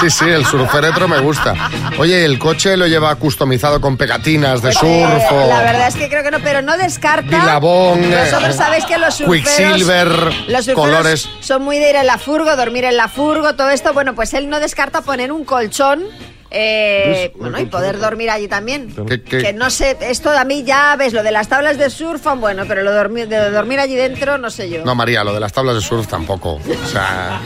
Sí, 0.00 0.10
sí, 0.10 0.24
el 0.28 0.44
surféretro 0.44 1.08
me 1.08 1.20
gusta. 1.20 1.54
Oye, 1.98 2.24
¿el 2.24 2.38
coche 2.38 2.76
lo 2.76 2.86
lleva 2.86 3.14
customizado 3.16 3.80
con 3.80 3.96
pegatinas 3.96 4.60
de 4.60 4.72
surf 4.72 4.84
Eh, 4.86 5.26
o 5.30 5.48
la 5.48 5.62
verdad 5.62 5.88
es 5.88 5.96
que 5.96 6.08
creo 6.08 6.22
que 6.22 6.30
no, 6.30 6.38
pero 6.40 6.60
no 6.62 6.76
descarta. 6.76 7.28
Billabong, 7.28 8.04
eh, 8.04 8.24
Vosotros 8.24 8.56
sabéis 8.56 8.84
que 8.84 8.98
los 8.98 9.14
surferos. 9.14 9.48
Quicksilver, 9.48 10.08
los 10.48 10.64
surferos 10.66 10.74
colores? 10.74 11.30
Son 11.40 11.62
muy 11.62 11.78
de 11.78 11.90
ir 11.90 11.96
en 11.96 12.06
la 12.06 12.18
furgo, 12.18 12.54
dormir 12.56 12.84
en 12.84 12.96
la 12.96 13.08
furgo, 13.08 13.54
todo 13.54 13.70
esto. 13.70 13.94
Bueno, 13.94 14.14
pues 14.14 14.34
él 14.34 14.50
no 14.50 14.60
descarta 14.60 15.00
poner 15.00 15.32
un 15.32 15.44
colchón. 15.44 16.04
Eh, 16.50 17.30
¿Ves? 17.34 17.40
bueno, 17.40 17.58
y 17.60 17.66
poder 17.66 17.98
dormir 17.98 18.30
allí 18.30 18.48
también. 18.48 18.94
¿Qué- 19.06 19.22
qué? 19.22 19.38
Que 19.38 19.52
no 19.52 19.70
sé, 19.70 19.96
esto 20.00 20.30
a 20.30 20.44
mí 20.44 20.64
ya 20.64 20.96
ves, 20.96 21.12
lo 21.12 21.22
de 21.22 21.30
las 21.30 21.48
tablas 21.48 21.78
de 21.78 21.90
surf, 21.90 22.24
bueno, 22.38 22.64
pero 22.66 22.82
lo 22.82 22.90
de 22.90 22.96
dormir, 22.96 23.28
de 23.28 23.50
dormir 23.50 23.80
allí 23.80 23.94
dentro, 23.94 24.38
no 24.38 24.50
sé 24.50 24.70
yo. 24.70 24.84
No, 24.84 24.94
María, 24.94 25.24
lo 25.24 25.32
de 25.34 25.40
las 25.40 25.52
tablas 25.52 25.74
de 25.74 25.80
surf 25.82 26.06
tampoco. 26.08 26.54
O 26.54 26.88
sea, 26.90 27.40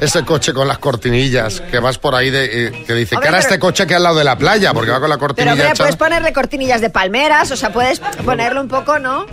ese 0.00 0.24
coche 0.24 0.52
con 0.54 0.66
las 0.66 0.78
cortinillas 0.78 1.60
que 1.60 1.78
vas 1.78 1.98
por 1.98 2.14
ahí 2.14 2.30
de, 2.30 2.66
eh, 2.68 2.84
que 2.86 2.94
dice, 2.94 3.14
Hombre, 3.16 3.26
que 3.26 3.28
ahora 3.28 3.38
pero- 3.38 3.48
este 3.54 3.58
coche 3.58 3.86
que 3.86 3.94
al 3.94 4.02
lado 4.02 4.16
de 4.16 4.24
la 4.24 4.36
playa, 4.38 4.72
porque 4.72 4.90
va 4.90 5.00
con 5.00 5.08
la 5.10 5.16
pero 5.16 5.26
cortinilla 5.28 5.52
hombre, 5.52 5.68
hecha- 5.68 5.82
puedes 5.84 5.96
ponerle 5.96 6.32
cortinillas 6.32 6.80
de 6.80 6.90
palmeras, 6.90 7.50
o 7.50 7.56
sea, 7.56 7.70
puedes 7.72 8.00
ponerlo 8.00 8.60
un 8.60 8.68
poco, 8.68 8.98
¿no? 8.98 9.26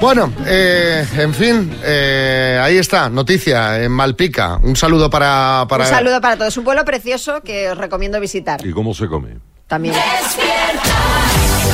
Bueno, 0.00 0.32
eh, 0.46 1.04
en 1.16 1.34
fin, 1.34 1.74
eh, 1.82 2.60
ahí 2.62 2.76
está, 2.78 3.08
noticia 3.08 3.82
en 3.82 3.90
Malpica. 3.90 4.58
Un 4.62 4.76
saludo 4.76 5.08
para... 5.08 5.64
para... 5.68 5.84
Un 5.84 5.90
saludo 5.90 6.20
para 6.20 6.36
todos. 6.36 6.54
Un 6.58 6.64
pueblo 6.64 6.84
precioso 6.84 7.40
que 7.40 7.70
os 7.70 7.78
recomiendo 7.78 8.20
visitar 8.20 8.35
¿Y 8.64 8.72
cómo 8.72 8.94
se 8.94 9.06
come? 9.06 9.36
también. 9.66 9.94
Despierta, 9.94 10.96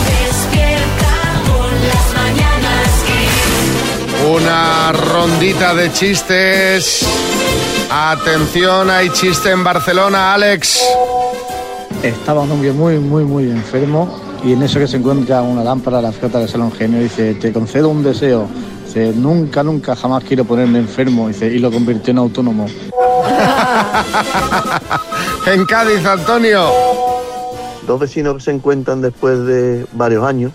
despierta 0.09 1.43
con 1.47 1.71
las 1.89 2.15
mañanas. 2.15 3.05
Una 4.35 4.93
rondita 4.93 5.75
de 5.75 5.93
chistes. 5.93 7.07
Atención, 7.91 8.89
hay 8.91 9.11
chiste 9.11 9.51
en 9.51 9.63
Barcelona, 9.63 10.33
Alex. 10.33 10.81
Estaba 12.03 12.43
un 12.43 12.51
hombre 12.53 12.73
muy, 12.73 12.99
muy, 12.99 13.25
muy 13.25 13.51
enfermo 13.51 14.19
y 14.43 14.53
en 14.55 14.63
eso 14.63 14.79
que 14.79 14.89
se 14.89 14.97
encuentra 14.97 15.43
una 15.43 15.63
lámpara, 15.63 16.01
la 16.01 16.11
flota 16.11 16.41
de 16.41 16.49
Salón 16.49 16.73
Genio, 16.73 17.01
dice, 17.01 17.35
te 17.35 17.53
concedo 17.53 17.91
un 17.91 18.03
deseo. 18.03 18.49
Dice, 18.93 19.15
nunca, 19.15 19.63
nunca, 19.63 19.97
jamás 19.97 20.23
quiero 20.23 20.45
ponerme 20.45 20.79
enfermo. 20.79 21.29
Dice, 21.29 21.47
y 21.47 21.59
lo 21.61 21.73
convirtió 21.73 22.11
en 22.11 22.19
autónomo. 22.19 22.67
En 25.47 25.65
Cádiz, 25.65 26.05
Antonio. 26.05 26.69
Dos 27.87 27.99
vecinos 27.99 28.37
que 28.37 28.41
se 28.43 28.51
encuentran 28.53 29.01
después 29.01 29.45
de 29.47 29.87
varios 29.93 30.25
años 30.25 30.53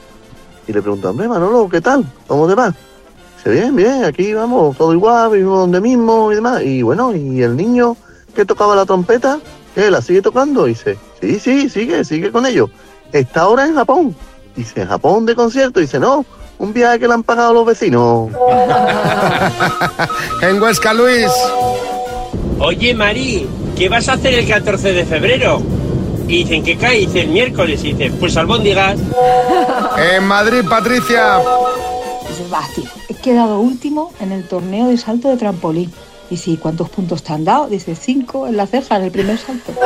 y 0.67 0.71
le 0.71 0.81
preguntan, 0.81 1.11
hombre, 1.11 1.27
Manolo, 1.27 1.67
¿qué 1.67 1.81
tal? 1.81 2.05
¿Cómo 2.27 2.47
te 2.47 2.55
va? 2.55 2.73
Dice, 3.37 3.49
bien, 3.49 3.75
bien, 3.75 4.05
aquí 4.05 4.33
vamos, 4.33 4.77
todo 4.77 4.93
igual, 4.93 5.31
vivimos 5.31 5.59
donde 5.59 5.81
mismo 5.81 6.31
y 6.31 6.35
demás. 6.35 6.61
Y 6.63 6.83
bueno, 6.83 7.13
¿y 7.15 7.41
el 7.41 7.57
niño 7.57 7.97
que 8.33 8.45
tocaba 8.45 8.75
la 8.75 8.85
trompeta? 8.85 9.39
¿Qué, 9.75 9.91
la 9.91 10.01
sigue 10.01 10.21
tocando? 10.21 10.65
Dice, 10.65 10.97
sí, 11.19 11.39
sí, 11.39 11.69
sigue, 11.69 12.05
sigue 12.05 12.31
con 12.31 12.45
ello. 12.45 12.69
Está 13.11 13.41
ahora 13.41 13.65
en 13.65 13.75
Japón. 13.75 14.15
Dice, 14.55 14.83
¿en 14.83 14.87
Japón 14.87 15.25
de 15.25 15.35
concierto? 15.35 15.79
Dice, 15.79 15.99
no, 15.99 16.23
un 16.59 16.73
viaje 16.73 16.99
que 16.99 17.07
le 17.07 17.13
han 17.13 17.23
pagado 17.23 17.53
los 17.53 17.65
vecinos. 17.65 18.29
En 20.41 20.61
Huesca, 20.61 20.93
Luis. 20.93 21.31
Oye, 22.59 22.93
Mari, 22.93 23.47
¿qué 23.75 23.89
vas 23.89 24.07
a 24.07 24.13
hacer 24.13 24.35
el 24.35 24.47
14 24.47 24.93
de 24.93 25.05
febrero? 25.05 25.61
Y 26.27 26.43
dicen 26.43 26.63
que 26.63 26.77
cae, 26.77 26.99
dice 26.99 27.21
el 27.21 27.29
miércoles, 27.29 27.83
y 27.83 27.93
dice, 27.93 28.11
pues 28.19 28.37
albóndigas. 28.37 28.99
En 29.97 30.23
Madrid, 30.25 30.63
Patricia. 30.69 31.39
Dice, 32.29 32.47
va, 32.53 32.61
tío, 32.75 32.89
he 33.09 33.15
quedado 33.15 33.59
último 33.59 34.11
en 34.19 34.31
el 34.31 34.47
torneo 34.47 34.87
de 34.87 34.97
salto 34.97 35.29
de 35.29 35.37
trampolín. 35.37 35.91
Y 36.29 36.37
sí, 36.37 36.57
¿cuántos 36.61 36.89
puntos 36.89 37.23
te 37.23 37.33
han 37.33 37.45
dado? 37.45 37.67
Dice, 37.67 37.95
cinco 37.95 38.47
en 38.47 38.57
la 38.57 38.67
ceja, 38.67 38.97
en 38.97 39.03
el 39.03 39.11
primer 39.11 39.37
salto. 39.37 39.71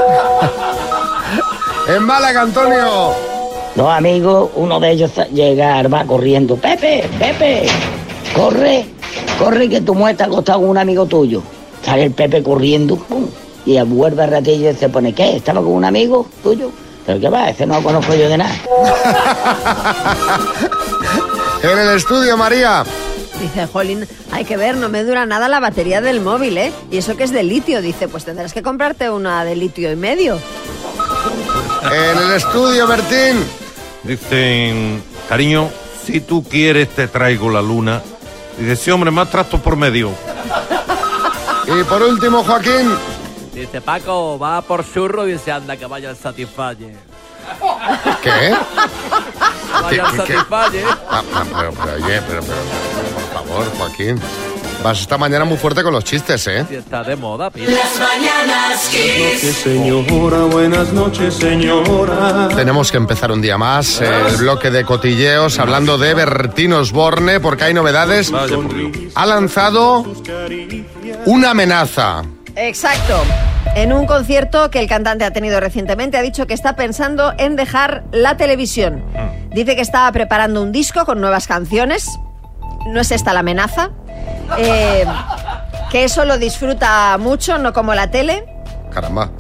En 1.87 2.03
Málaga, 2.03 2.41
Antonio. 2.41 3.30
Dos 3.75 3.89
amigos, 3.89 4.49
uno 4.55 4.79
de 4.79 4.91
ellos 4.91 5.11
llega, 5.33 5.81
va 5.83 6.05
corriendo. 6.05 6.55
Pepe, 6.57 7.09
Pepe, 7.17 7.67
corre, 8.35 8.85
corre 9.39 9.69
que 9.69 9.81
tu 9.81 9.95
muerte 9.95 10.23
ha 10.23 10.27
costado 10.27 10.59
un 10.59 10.77
amigo 10.77 11.05
tuyo. 11.05 11.41
Sale 11.83 12.03
el 12.03 12.11
Pepe 12.11 12.43
corriendo 12.43 12.97
pum, 12.97 13.27
y 13.65 13.79
vuelve 13.81 14.23
a 14.23 14.27
ratillo 14.27 14.69
y 14.71 14.75
se 14.75 14.89
pone, 14.89 15.13
¿qué? 15.13 15.37
¿Estaba 15.37 15.61
con 15.61 15.71
un 15.71 15.85
amigo 15.85 16.27
tuyo? 16.43 16.71
¿Pero 17.05 17.19
qué 17.19 17.29
va? 17.29 17.49
Ese 17.49 17.65
no 17.65 17.75
lo 17.75 17.83
conozco 17.83 18.13
yo 18.13 18.29
de 18.29 18.37
nada. 18.37 18.55
En 21.63 21.77
el 21.77 21.95
estudio, 21.95 22.35
María. 22.37 22.83
Dice, 23.39 23.67
Jolín, 23.67 24.07
hay 24.31 24.45
que 24.45 24.57
ver, 24.57 24.77
no 24.77 24.89
me 24.89 25.03
dura 25.03 25.27
nada 25.27 25.47
la 25.47 25.59
batería 25.59 26.01
del 26.01 26.19
móvil, 26.19 26.57
¿eh? 26.57 26.71
Y 26.89 26.97
eso 26.97 27.15
que 27.15 27.23
es 27.23 27.31
de 27.31 27.43
litio. 27.43 27.83
Dice, 27.83 28.07
pues 28.07 28.25
tendrás 28.25 28.51
que 28.51 28.63
comprarte 28.63 29.11
una 29.11 29.45
de 29.45 29.55
litio 29.55 29.91
y 29.91 29.95
medio. 29.95 30.39
En 31.83 32.17
el 32.17 32.31
estudio, 32.33 32.87
Bertín. 32.87 33.43
Dicen, 34.03 35.03
cariño, 35.27 35.69
si 36.05 36.21
tú 36.21 36.43
quieres 36.43 36.89
te 36.89 37.07
traigo 37.07 37.49
la 37.49 37.61
luna. 37.61 38.01
Dice, 38.57 38.75
sí, 38.75 38.91
hombre, 38.91 39.11
más 39.11 39.29
trastos 39.29 39.59
por 39.61 39.75
medio. 39.75 40.11
Y 41.67 41.83
por 41.83 42.01
último, 42.01 42.43
Joaquín. 42.43 42.95
Dice 43.53 43.81
Paco, 43.81 44.37
va 44.39 44.61
por 44.61 44.85
churro 44.91 45.27
y 45.27 45.37
se 45.37 45.51
anda 45.51 45.77
que 45.77 45.85
vaya 45.85 46.09
al 46.09 46.17
Satisfyer. 46.17 46.95
¿Qué? 48.21 48.55
Vaya 49.81 50.05
al. 50.05 50.17
Satisfyer. 50.17 50.85
Ah, 51.09 51.23
ah, 51.33 51.43
pero, 51.57 51.73
pero, 51.73 52.05
oye, 52.05 52.21
pero, 52.27 52.41
pero, 52.41 52.61
por 53.13 53.33
favor, 53.33 53.71
Joaquín. 53.77 54.21
Vas 54.83 54.99
esta 55.01 55.17
mañana 55.17 55.45
muy 55.45 55.57
fuerte 55.57 55.83
con 55.83 55.93
los 55.93 56.03
chistes, 56.03 56.47
¿eh? 56.47 56.65
Está 56.71 57.03
de 57.03 57.15
moda, 57.15 57.51
pide. 57.51 57.71
Las 57.71 57.99
mañanas 57.99 58.89
Kiss. 58.89 59.57
Señora, 59.57 60.39
buenas 60.45 60.91
noches, 60.91 61.35
señora. 61.35 62.47
Tenemos 62.55 62.91
que 62.91 62.97
empezar 62.97 63.31
un 63.31 63.41
día 63.41 63.59
más 63.59 64.01
el 64.01 64.37
bloque 64.37 64.71
de 64.71 64.83
cotilleos 64.83 65.59
hablando 65.59 65.99
de 65.99 66.15
Bertín 66.15 66.73
Osborne 66.73 67.39
porque 67.39 67.65
hay 67.65 67.73
novedades. 67.75 68.31
Ha 69.13 69.25
lanzado 69.27 70.03
una 71.25 71.51
amenaza. 71.51 72.23
Exacto. 72.55 73.21
En 73.75 73.93
un 73.93 74.07
concierto 74.07 74.71
que 74.71 74.79
el 74.79 74.87
cantante 74.87 75.25
ha 75.25 75.31
tenido 75.31 75.59
recientemente, 75.59 76.17
ha 76.17 76.21
dicho 76.21 76.47
que 76.47 76.53
está 76.53 76.75
pensando 76.75 77.33
en 77.37 77.55
dejar 77.55 78.03
la 78.11 78.35
televisión. 78.35 79.03
Dice 79.51 79.75
que 79.75 79.81
estaba 79.81 80.11
preparando 80.11 80.61
un 80.61 80.71
disco 80.71 81.05
con 81.05 81.21
nuevas 81.21 81.47
canciones. 81.47 82.09
No 82.87 82.99
es 82.99 83.11
esta 83.11 83.31
la 83.31 83.41
amenaza. 83.41 83.91
Eh, 84.57 85.05
que 85.89 86.03
eso 86.03 86.25
lo 86.25 86.37
disfruta 86.37 87.17
mucho, 87.17 87.57
no 87.57 87.73
como 87.73 87.93
la 87.93 88.11
tele. 88.11 88.45
Caramba. 88.93 89.31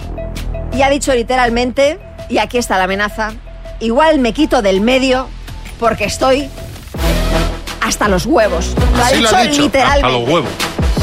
Y 0.73 0.81
ha 0.81 0.89
dicho 0.89 1.13
literalmente, 1.13 1.99
y 2.29 2.37
aquí 2.37 2.57
está 2.57 2.77
la 2.77 2.85
amenaza, 2.85 3.33
igual 3.79 4.19
me 4.19 4.33
quito 4.33 4.61
del 4.61 4.81
medio 4.81 5.27
porque 5.79 6.05
estoy 6.05 6.49
hasta 7.81 8.07
los 8.07 8.25
huevos. 8.25 8.73
Lo 8.95 9.03
ha 9.03 9.09
dicho, 9.09 9.31
lo 9.31 9.37
ha 9.37 9.41
dicho. 9.43 9.61
literalmente. 9.63 10.31
huevos. 10.31 10.49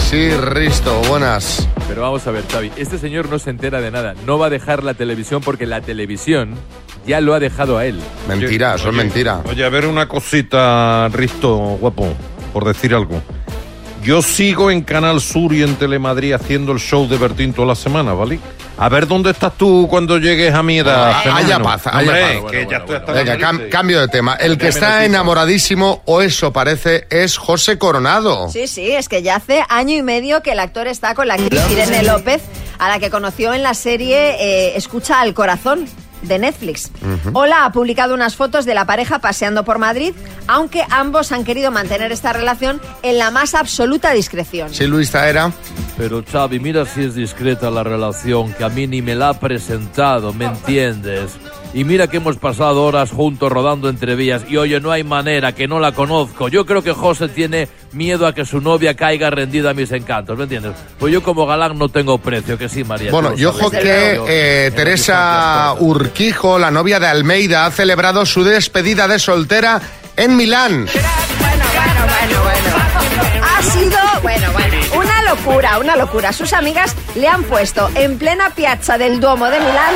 Sí, 0.09 0.31
Risto, 0.31 1.03
buenas. 1.03 1.68
Pero 1.87 2.03
vamos 2.03 2.26
a 2.26 2.31
ver, 2.31 2.45
Xavi, 2.51 2.72
este 2.76 2.99
señor 2.99 3.29
no 3.29 3.39
se 3.39 3.51
entera 3.51 3.81
de 3.81 3.91
nada. 3.91 4.14
No 4.24 4.39
va 4.39 4.47
a 4.47 4.51
dejar 4.51 4.85
la 4.85 4.95
televisión 4.95 5.43
porque 5.43 5.66
la 5.66 5.81
televisión 5.81 6.55
ya 7.07 7.20
lo 7.20 7.35
ha 7.35 7.41
dejado 7.41 7.79
a 7.79 7.85
él. 7.85 8.01
Mentira, 8.26 8.74
eso 8.74 8.91
es 8.91 8.95
mentira. 8.95 9.43
Oye, 9.49 9.64
a 9.64 9.68
ver 9.68 9.87
una 9.87 10.09
cosita, 10.09 11.09
Risto, 11.09 11.57
guapo, 11.81 12.09
por 12.53 12.64
decir 12.64 12.95
algo. 12.95 13.20
Yo 14.03 14.22
sigo 14.22 14.70
en 14.70 14.82
Canal 14.82 15.20
Sur 15.20 15.53
y 15.53 15.62
en 15.62 15.74
Telemadrid 15.76 16.32
haciendo 16.32 16.72
el 16.72 16.78
show 16.78 17.07
de 17.09 17.18
Bertín 17.18 17.53
toda 17.53 17.68
la 17.68 17.74
semana, 17.74 18.12
¿vale? 18.14 18.38
A 18.78 18.88
ver 18.88 19.07
dónde 19.09 19.32
estás 19.32 19.53
tú 19.59 19.86
cuando 19.90 20.18
llegues 20.18 20.55
a 20.55 20.62
mi 20.62 20.78
edad. 20.78 21.16
Venga, 21.24 21.59
nariz. 23.36 23.44
cam- 23.44 23.68
cambio 23.70 24.01
de 24.01 24.09
tema. 24.09 24.34
El 24.34 24.57
que 24.57 24.68
está 24.68 25.05
enamoradísimo, 25.05 26.03
o 26.07 26.22
eso 26.22 26.53
parece, 26.53 27.07
es 27.11 27.36
José 27.36 27.76
Coronado. 27.76 28.49
Sí, 28.51 28.68
sí, 28.68 28.92
es 28.92 29.09
que 29.09 29.22
ya 29.22 29.36
hace 29.36 29.64
año 29.68 29.96
y 29.96 30.03
medio 30.03 30.42
que 30.42 30.53
el 30.53 30.61
actor 30.61 30.86
está 30.86 31.14
con 31.14 31.26
la 31.28 31.34
actriz 31.34 31.61
Irene 31.70 32.05
López, 32.05 32.40
a 32.78 32.88
la 32.88 33.01
que 33.01 33.11
conoció 33.11 33.53
en 33.53 33.64
la 33.64 33.74
serie 33.74 34.36
eh, 34.40 34.76
Escucha 34.76 35.20
al 35.20 35.34
Corazón 35.34 35.86
de 36.23 36.39
Netflix. 36.39 36.91
Hola 37.33 37.64
ha 37.64 37.73
publicado 37.73 38.14
unas 38.14 38.37
fotos 38.37 38.64
de 38.64 38.75
la 38.75 38.85
pareja 38.85 39.19
paseando 39.19 39.64
por 39.64 39.79
Madrid, 39.79 40.14
aunque 40.47 40.85
ambos 40.91 41.33
han 41.33 41.45
querido 41.45 41.71
mantener 41.71 42.12
esta 42.12 42.33
relación 42.33 42.81
en 43.03 43.19
la 43.19 43.31
más 43.31 43.55
absoluta 43.55 44.12
discreción. 44.12 44.73
Sí, 44.73 44.87
Luis 44.87 45.11
Taera. 45.11 45.53
Pero 45.97 46.23
Xavi, 46.25 46.61
mira 46.61 46.87
si 46.87 47.05
es 47.05 47.14
discreta 47.14 47.71
la 47.71 47.83
relación, 47.83 48.53
que 48.53 48.62
a 48.62 48.69
mí 48.69 48.87
ni 48.87 49.03
me 49.03 49.16
la 49.16 49.31
ha 49.31 49.41
presentado, 49.41 50.33
¿me 50.33 50.45
entiendes? 50.45 51.33
Y 51.75 51.85
mira 51.85 52.07
que 52.09 52.16
hemos 52.16 52.37
pasado 52.39 52.83
horas 52.85 53.11
juntos 53.11 53.53
rodando 53.53 53.89
entre 53.89 54.14
vías 54.14 54.43
y 54.49 54.57
oye, 54.57 54.81
no 54.81 54.91
hay 54.91 55.05
manera 55.05 55.53
que 55.55 55.69
no 55.69 55.81
la 55.81 55.93
conozco. 55.93 56.49
Yo 56.49 56.64
creo 56.64 56.83
que 56.83 56.93
José 56.93 57.29
tiene 57.29 57.69
miedo 57.93 58.27
a 58.27 58.35
que 58.35 58.47
su 58.47 58.61
novia 58.61 58.95
caiga 58.95 59.29
rendida 59.31 59.71
a 59.71 59.75
mis 59.75 59.93
encantos, 59.93 60.37
¿me 60.37 60.45
entiendes? 60.45 60.73
Pues 60.99 61.12
yo 61.12 61.23
como 61.23 61.47
galán 61.47 61.79
no 61.79 61.89
tengo 61.91 62.19
precio, 62.19 62.57
que 62.57 62.69
sí, 62.69 62.85
María. 62.85 63.11
Bueno, 63.11 63.31
tú 63.31 63.35
lo 63.35 63.41
y 63.41 63.45
sabes. 63.45 63.61
ojo 63.61 63.71
que 63.71 64.21
eh, 64.29 64.71
Teresa 64.75 65.75
Urquijo, 65.79 66.59
la 66.59 66.71
novia 66.71 66.99
de 66.99 67.07
Almeida, 67.07 67.66
ha 67.66 67.71
celebrado 67.71 68.25
su 68.25 68.45
despedida 68.45 69.07
de 69.07 69.19
soltera 69.19 69.81
en 70.16 70.37
Milán. 70.37 70.87
Ha 73.43 73.62
sido, 73.62 73.99
bueno, 74.23 74.53
bueno, 74.53 74.77
una 74.97 75.23
locura, 75.23 75.79
una 75.79 75.97
locura. 75.97 76.33
Sus 76.33 76.53
amigas 76.55 76.97
le 77.14 77.29
han 77.29 77.45
puesto 77.45 77.91
en 77.95 78.19
plena 78.19 78.51
piazza 78.51 78.97
del 78.97 79.21
Duomo 79.21 79.47
de 79.47 79.59
Milán 79.59 79.95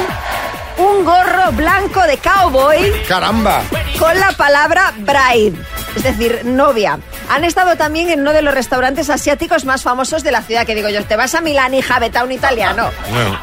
un 0.79 1.05
gorro 1.05 1.53
blanco 1.53 2.03
de 2.03 2.18
cowboy. 2.18 2.93
¡Caramba! 3.09 3.62
Con 3.99 4.18
la 4.18 4.33
palabra 4.33 4.93
bride, 4.99 5.57
es 5.97 6.03
decir, 6.03 6.43
novia. 6.45 6.99
Han 7.28 7.45
estado 7.45 7.76
también 7.76 8.11
en 8.11 8.20
uno 8.20 8.32
de 8.32 8.43
los 8.43 8.55
restaurantes 8.55 9.11
asiáticos 9.11 9.64
más 9.64 9.82
famosos 9.82 10.22
de 10.22 10.32
la 10.32 10.43
ciudad, 10.43 10.66
que 10.66 10.74
digo 10.74 10.88
yo, 10.88 11.05
te 11.05 11.16
vas 11.16 11.34
a 11.34 11.40
Milán, 11.40 11.74
hija, 11.74 11.99
vete 11.99 12.18
a 12.18 12.24
un 12.24 12.32
italiano. 12.32 12.90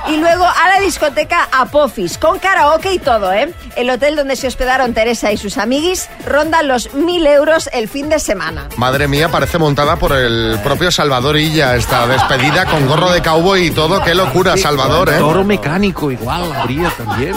Y 0.08 0.18
luego 0.18 0.46
a 0.46 0.70
la 0.70 0.80
discoteca 0.80 1.48
Apophis, 1.52 2.18
con 2.18 2.40
karaoke 2.40 2.94
y 2.94 3.00
todo, 3.00 3.32
¿eh? 3.34 3.54
El 3.76 3.90
hotel 3.90 4.16
donde 4.16 4.36
se 4.36 4.48
hospedaron 4.48 4.94
Teresa 4.94 5.32
y 5.32 5.38
sus 5.38 5.58
amiguis 5.58 6.10
rondan 6.26 6.68
los 6.68 6.94
mil 6.94 7.26
euros 7.28 7.70
el 7.74 7.88
fin 7.88 8.10
de 8.10 8.20
semana. 8.20 8.68
Madre 8.78 9.08
mía, 9.08 9.30
parece 9.30 9.58
montada 9.58 9.96
por 9.96 10.14
el 10.14 10.60
propio 10.64 10.92
Salvador 10.92 11.38
Illa, 11.38 11.76
esta 11.76 12.08
despedida 12.08 12.66
con 12.66 12.88
gorro 12.88 13.12
de 13.12 13.22
cowboy 13.22 13.68
y 13.68 13.72
todo. 13.72 14.04
¡Qué 14.04 14.16
locura, 14.16 14.58
Salvador, 14.58 15.10
eh! 15.10 15.18
Toro 15.18 15.44
mecánico 15.44 16.12
igual 16.12 16.52
habría 16.54 16.90
también. 16.92 17.36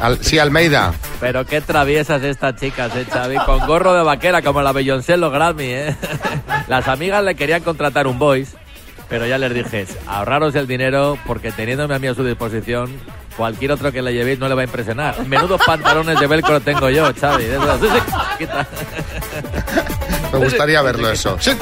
Al- 0.00 0.22
sí, 0.22 0.38
Almeida. 0.38 0.92
Pero 1.20 1.44
qué 1.46 1.60
traviesas 1.60 2.22
estas 2.22 2.56
chicas, 2.56 2.94
eh, 2.96 3.06
Xavi, 3.10 3.36
con 3.44 3.66
gorro 3.66 3.94
de 3.94 4.02
vaquera 4.02 4.42
como 4.42 4.62
la 4.62 4.72
Beyoncé 4.72 5.14
en 5.14 5.20
los 5.20 5.32
Grammy, 5.32 5.64
eh. 5.64 5.96
Las 6.68 6.88
amigas 6.88 7.22
le 7.24 7.34
querían 7.34 7.62
contratar 7.62 8.06
un 8.06 8.18
voice, 8.18 8.56
pero 9.08 9.26
ya 9.26 9.38
les 9.38 9.54
dije, 9.54 9.86
ahorraros 10.06 10.54
el 10.54 10.66
dinero 10.66 11.18
porque 11.26 11.52
teniéndome 11.52 11.94
a 11.94 11.98
mí 11.98 12.06
a 12.08 12.14
su 12.14 12.24
disposición, 12.24 12.90
cualquier 13.36 13.72
otro 13.72 13.92
que 13.92 14.02
le 14.02 14.12
llevéis 14.12 14.38
no 14.38 14.48
le 14.48 14.54
va 14.54 14.62
a 14.62 14.64
impresionar. 14.64 15.26
Menudos 15.26 15.60
pantalones 15.64 16.18
de 16.18 16.26
velcro 16.26 16.60
tengo 16.60 16.88
yo, 16.90 17.12
Xavi. 17.14 17.44
Sí, 17.44 17.86
sí. 18.40 18.46
Me 20.32 20.38
gustaría 20.38 20.82
verlo 20.82 21.10
eso. 21.10 21.36
Sí. 21.40 21.52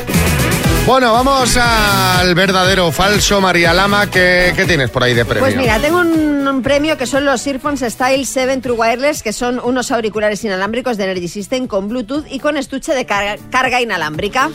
Bueno, 0.87 1.15
vamos 1.15 1.57
al 1.57 2.35
verdadero 2.35 2.89
o 2.89 2.93
falso, 2.93 3.41
María 3.41 3.73
Lama. 3.73 4.11
¿Qué, 4.11 4.53
qué 4.55 4.67
tienes 4.67 4.91
por 4.91 5.03
ahí 5.03 5.15
de 5.15 5.25
premio? 5.25 5.43
Pues 5.43 5.57
mira, 5.57 5.79
tengo 5.79 5.99
un, 6.01 6.47
un 6.47 6.63
premio 6.63 6.99
que 6.99 7.07
son 7.07 7.25
los 7.25 7.47
Earphones 7.47 7.81
Style 7.81 8.27
7 8.27 8.59
True 8.59 8.77
Wireless, 8.77 9.23
que 9.23 9.33
son 9.33 9.59
unos 9.65 9.91
auriculares 9.91 10.45
inalámbricos 10.45 10.99
de 10.99 11.05
Energy 11.05 11.29
System 11.29 11.67
con 11.69 11.89
Bluetooth 11.89 12.27
y 12.31 12.39
con 12.39 12.59
estuche 12.59 12.93
de 12.95 13.07
carga, 13.07 13.37
carga 13.51 13.81
inalámbrica. 13.81 14.51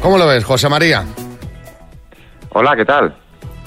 ¿Cómo 0.00 0.18
lo 0.18 0.26
ves, 0.26 0.44
José 0.44 0.68
María? 0.68 1.04
Hola, 2.50 2.74
¿qué 2.76 2.84
tal? 2.84 3.16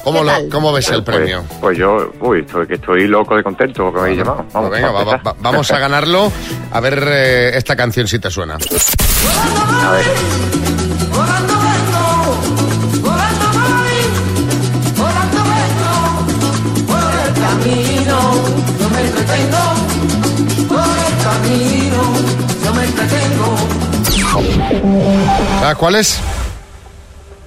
¿Cómo, 0.04 0.22
lo, 0.22 0.34
cómo 0.52 0.74
ves 0.74 0.90
el 0.90 1.02
Pues- 1.02 1.16
premio? 1.16 1.46
Pues, 1.62 1.78
yo, 1.78 2.12
uy, 2.20 2.42
estoy, 2.42 2.68
que 2.68 2.74
estoy 2.76 3.08
loco 3.08 3.38
de 3.38 3.42
contento 3.44 3.84
porque 3.86 3.96
me 4.00 4.02
habéis 4.08 4.18
llamado. 4.20 4.46
Vamos, 4.52 4.70
Pues 4.70 4.82
venga, 4.82 4.92
vamos 4.92 5.14
va- 5.14 5.18
va- 5.32 5.36
vamos 5.40 5.72
a 5.72 5.80
ganarlo. 5.80 6.32
A 6.74 6.80
ver 6.82 7.02
eh, 7.08 7.52
esta 7.58 7.76
canción 7.78 8.06
si 8.06 8.20
te 8.20 8.30
suena. 8.30 8.56
A 8.56 9.92
ver. 9.92 10.06
Ah, 25.64 25.76
¿Cuál 25.78 25.96
es? 25.96 26.20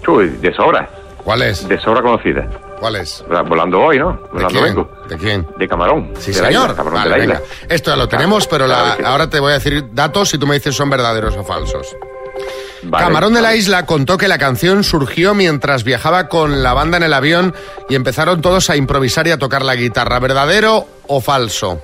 Uy, 0.06 0.28
de 0.40 0.54
sobra. 0.54 0.88
¿Cuál 1.24 1.42
es? 1.42 1.68
De 1.68 1.78
sobra 1.80 2.00
conocida. 2.02 2.48
¿Cuál 2.80 2.96
es? 2.96 3.24
Volando 3.46 3.80
hoy, 3.80 3.98
¿no? 3.98 4.18
Volando 4.32 4.48
quién? 4.60 4.64
vengo. 4.64 4.90
¿De 5.08 5.16
quién? 5.18 5.46
De 5.58 5.68
Camarón. 5.68 6.12
Sí, 6.18 6.28
de 6.32 6.38
señor. 6.38 6.62
isla, 6.70 6.74
Camarón 6.76 6.94
Vale, 7.00 7.10
de 7.10 7.18
la 7.18 7.24
isla. 7.34 7.42
Esto 7.68 7.90
ya 7.90 7.96
lo 7.96 8.08
tenemos, 8.08 8.46
pero 8.46 8.66
la- 8.66 8.96
ahora 9.04 9.28
te 9.28 9.40
voy 9.40 9.50
a 9.50 9.54
decir 9.54 9.88
datos 9.92 10.32
y 10.34 10.38
tú 10.38 10.46
me 10.46 10.54
dices 10.54 10.74
son 10.76 10.88
verdaderos 10.88 11.36
o 11.36 11.44
falsos. 11.44 11.94
Vale, 12.84 13.04
Camarón 13.04 13.34
de 13.34 13.42
la. 13.42 13.56
Isla 13.56 13.84
contó 13.84 14.16
que 14.16 14.28
la 14.28 14.38
canción 14.38 14.84
surgió 14.84 15.34
mientras 15.34 15.82
viajaba 15.82 16.28
con 16.28 16.62
la 16.62 16.72
banda 16.72 16.96
en 16.96 17.02
el 17.02 17.12
avión 17.12 17.52
y 17.88 17.96
empezaron 17.96 18.40
todos 18.40 18.70
a 18.70 18.76
improvisar 18.76 19.26
y 19.26 19.32
a 19.32 19.38
tocar 19.38 19.62
la 19.62 19.74
guitarra. 19.74 20.20
¿Verdadero 20.20 20.86
o 21.08 21.20
falso? 21.20 21.82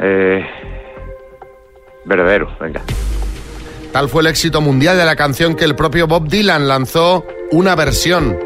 Eh, 0.00 0.44
verdadero, 2.04 2.48
venga. 2.60 2.82
Tal 3.92 4.08
fue 4.08 4.22
el 4.22 4.28
éxito 4.28 4.60
mundial 4.60 4.96
de 4.96 5.04
la 5.04 5.14
canción 5.14 5.54
que 5.54 5.64
el 5.64 5.76
propio 5.76 6.06
Bob 6.06 6.28
Dylan 6.28 6.66
lanzó 6.66 7.24
una 7.52 7.76
versión. 7.76 8.36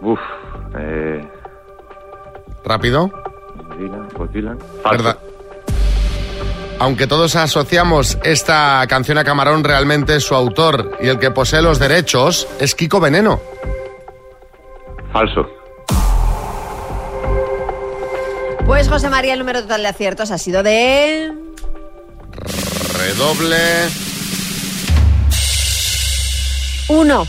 Uf, 0.00 0.20
eh, 0.78 1.26
¿Rápido? 2.64 3.10
Dylan, 3.78 4.08
Bob 4.16 4.30
Dylan. 4.30 4.58
¿Verdad? 4.90 5.18
Aunque 6.78 7.06
todos 7.06 7.36
asociamos 7.36 8.18
esta 8.24 8.84
canción 8.88 9.18
a 9.18 9.24
Camarón, 9.24 9.64
realmente 9.64 10.20
su 10.20 10.34
autor 10.34 10.98
y 11.00 11.08
el 11.08 11.18
que 11.18 11.30
posee 11.30 11.62
los 11.62 11.78
derechos 11.78 12.46
es 12.60 12.74
Kiko 12.74 13.00
Veneno. 13.00 13.40
Falso. 15.12 15.48
Pues 18.66 18.88
José 18.88 19.10
María, 19.10 19.34
el 19.34 19.38
número 19.38 19.62
total 19.62 19.82
de 19.82 19.88
aciertos 19.88 20.30
ha 20.30 20.38
sido 20.38 20.62
de... 20.62 21.32
Redoble. 22.98 23.56
Uno. 26.88 27.26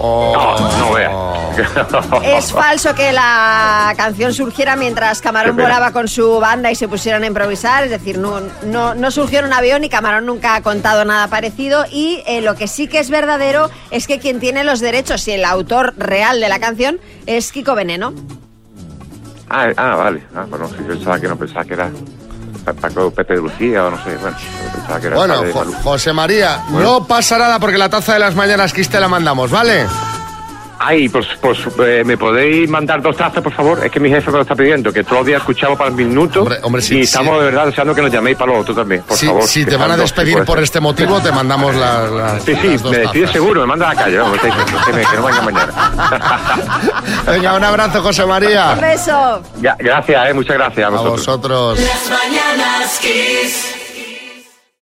No, 0.00 0.78
no 0.78 0.92
vea. 0.92 1.10
Es 2.24 2.52
falso 2.52 2.94
que 2.94 3.12
la 3.12 3.92
canción 3.96 4.32
surgiera 4.32 4.76
mientras 4.76 5.20
Camarón 5.20 5.56
volaba 5.56 5.92
con 5.92 6.06
su 6.08 6.38
banda 6.38 6.70
y 6.70 6.76
se 6.76 6.86
pusieron 6.86 7.24
a 7.24 7.26
improvisar, 7.26 7.84
es 7.84 7.90
decir, 7.90 8.16
no, 8.16 8.40
no, 8.64 8.94
no 8.94 9.10
surgió 9.10 9.40
en 9.40 9.46
un 9.46 9.52
avión 9.52 9.82
y 9.82 9.88
Camarón 9.88 10.24
nunca 10.26 10.54
ha 10.54 10.62
contado 10.62 11.04
nada 11.04 11.26
parecido 11.26 11.84
y 11.90 12.22
eh, 12.26 12.40
lo 12.40 12.54
que 12.54 12.68
sí 12.68 12.86
que 12.86 13.00
es 13.00 13.10
verdadero 13.10 13.70
es 13.90 14.06
que 14.06 14.20
quien 14.20 14.38
tiene 14.38 14.62
los 14.62 14.80
derechos 14.80 15.26
y 15.26 15.32
el 15.32 15.44
autor 15.44 15.94
real 15.96 16.40
de 16.40 16.48
la 16.48 16.60
canción 16.60 17.00
es 17.26 17.50
Kiko 17.50 17.74
Veneno. 17.74 18.14
Ah, 19.50 19.68
ah, 19.76 19.94
vale. 19.96 20.22
Ah, 20.34 20.44
bueno, 20.48 20.68
yo 20.68 20.86
pensaba 20.86 21.18
que 21.20 21.28
no 21.28 21.36
pensaba 21.36 21.64
que 21.64 21.74
era 21.74 21.90
Pa- 22.64 22.72
Paco 22.74 23.10
Pepe 23.10 23.34
de 23.34 23.40
Lucía 23.42 23.86
o 23.86 23.90
no 23.90 23.96
sé. 24.04 24.16
Bueno, 24.16 24.36
pensaba 24.74 25.00
que 25.00 25.06
era 25.06 25.16
Bueno, 25.16 25.34
Jo-. 25.52 25.64
José 25.84 26.12
María, 26.12 26.62
Bueno. 26.68 26.98
no 27.00 27.06
pasa 27.06 27.38
nada 27.38 27.58
porque 27.58 27.78
la 27.78 27.88
taza 27.88 28.14
de 28.14 28.18
las 28.18 28.34
mañanas 28.34 28.72
Kiss 28.72 28.88
te 28.90 29.00
la 29.00 29.08
mandamos, 29.08 29.50
¿vale? 29.50 29.86
Ay, 30.80 31.08
pues, 31.08 31.26
pues 31.40 31.58
eh, 31.84 32.02
¿me 32.06 32.16
podéis 32.16 32.68
mandar 32.70 33.02
dos 33.02 33.16
tazas, 33.16 33.42
por 33.42 33.52
favor? 33.52 33.84
Es 33.84 33.90
que 33.90 33.98
mi 33.98 34.08
jefe 34.10 34.30
me 34.30 34.36
lo 34.36 34.42
está 34.42 34.54
pidiendo, 34.54 34.92
que 34.92 35.02
todos 35.02 35.18
los 35.18 35.26
días 35.26 35.40
escuchamos 35.40 35.76
para 35.76 35.90
el 35.90 35.96
minuto. 35.96 36.46
hombre, 36.62 36.80
sí, 36.82 36.94
y 36.94 36.98
sí. 36.98 37.00
estamos 37.04 37.38
de 37.40 37.46
verdad 37.46 37.66
deseando 37.66 37.94
que 37.94 38.02
nos 38.02 38.12
llaméis 38.12 38.36
para 38.36 38.52
los 38.52 38.60
otros 38.62 38.76
también, 38.76 39.02
por 39.02 39.16
Si, 39.16 39.26
favor. 39.26 39.42
si 39.42 39.64
te 39.64 39.76
van 39.76 39.90
a 39.90 39.96
dos, 39.96 40.02
despedir 40.04 40.44
por 40.44 40.58
este 40.60 40.78
motivo, 40.80 41.20
te 41.20 41.32
mandamos 41.32 41.74
las, 41.74 42.10
las- 42.10 42.42
Sí, 42.44 42.54
sí, 42.60 42.68
las 42.68 42.82
dos 42.82 42.92
me 42.92 42.98
despides 42.98 43.30
seguro, 43.32 43.60
me 43.62 43.66
manda 43.66 43.90
a 43.90 43.94
la 43.94 44.02
calle, 44.04 44.18
vamos, 44.18 44.38
que, 44.40 44.48
no 44.48 45.22
venga 45.26 45.42
mañana. 45.42 45.72
Venga, 47.26 47.54
un 47.56 47.64
abrazo, 47.64 48.02
José 48.02 48.24
María. 48.24 48.70
Un 48.74 48.80
beso. 48.80 49.42
Ya, 49.60 49.74
gracias, 49.78 50.30
eh, 50.30 50.34
muchas 50.34 50.56
gracias 50.56 50.84
a 50.84 50.86
A 50.88 50.90
vosotros. 50.90 51.26
vosotros. 51.26 51.80
Las 51.80 52.10
mañanas 52.20 52.98
Kiss. 53.00 53.87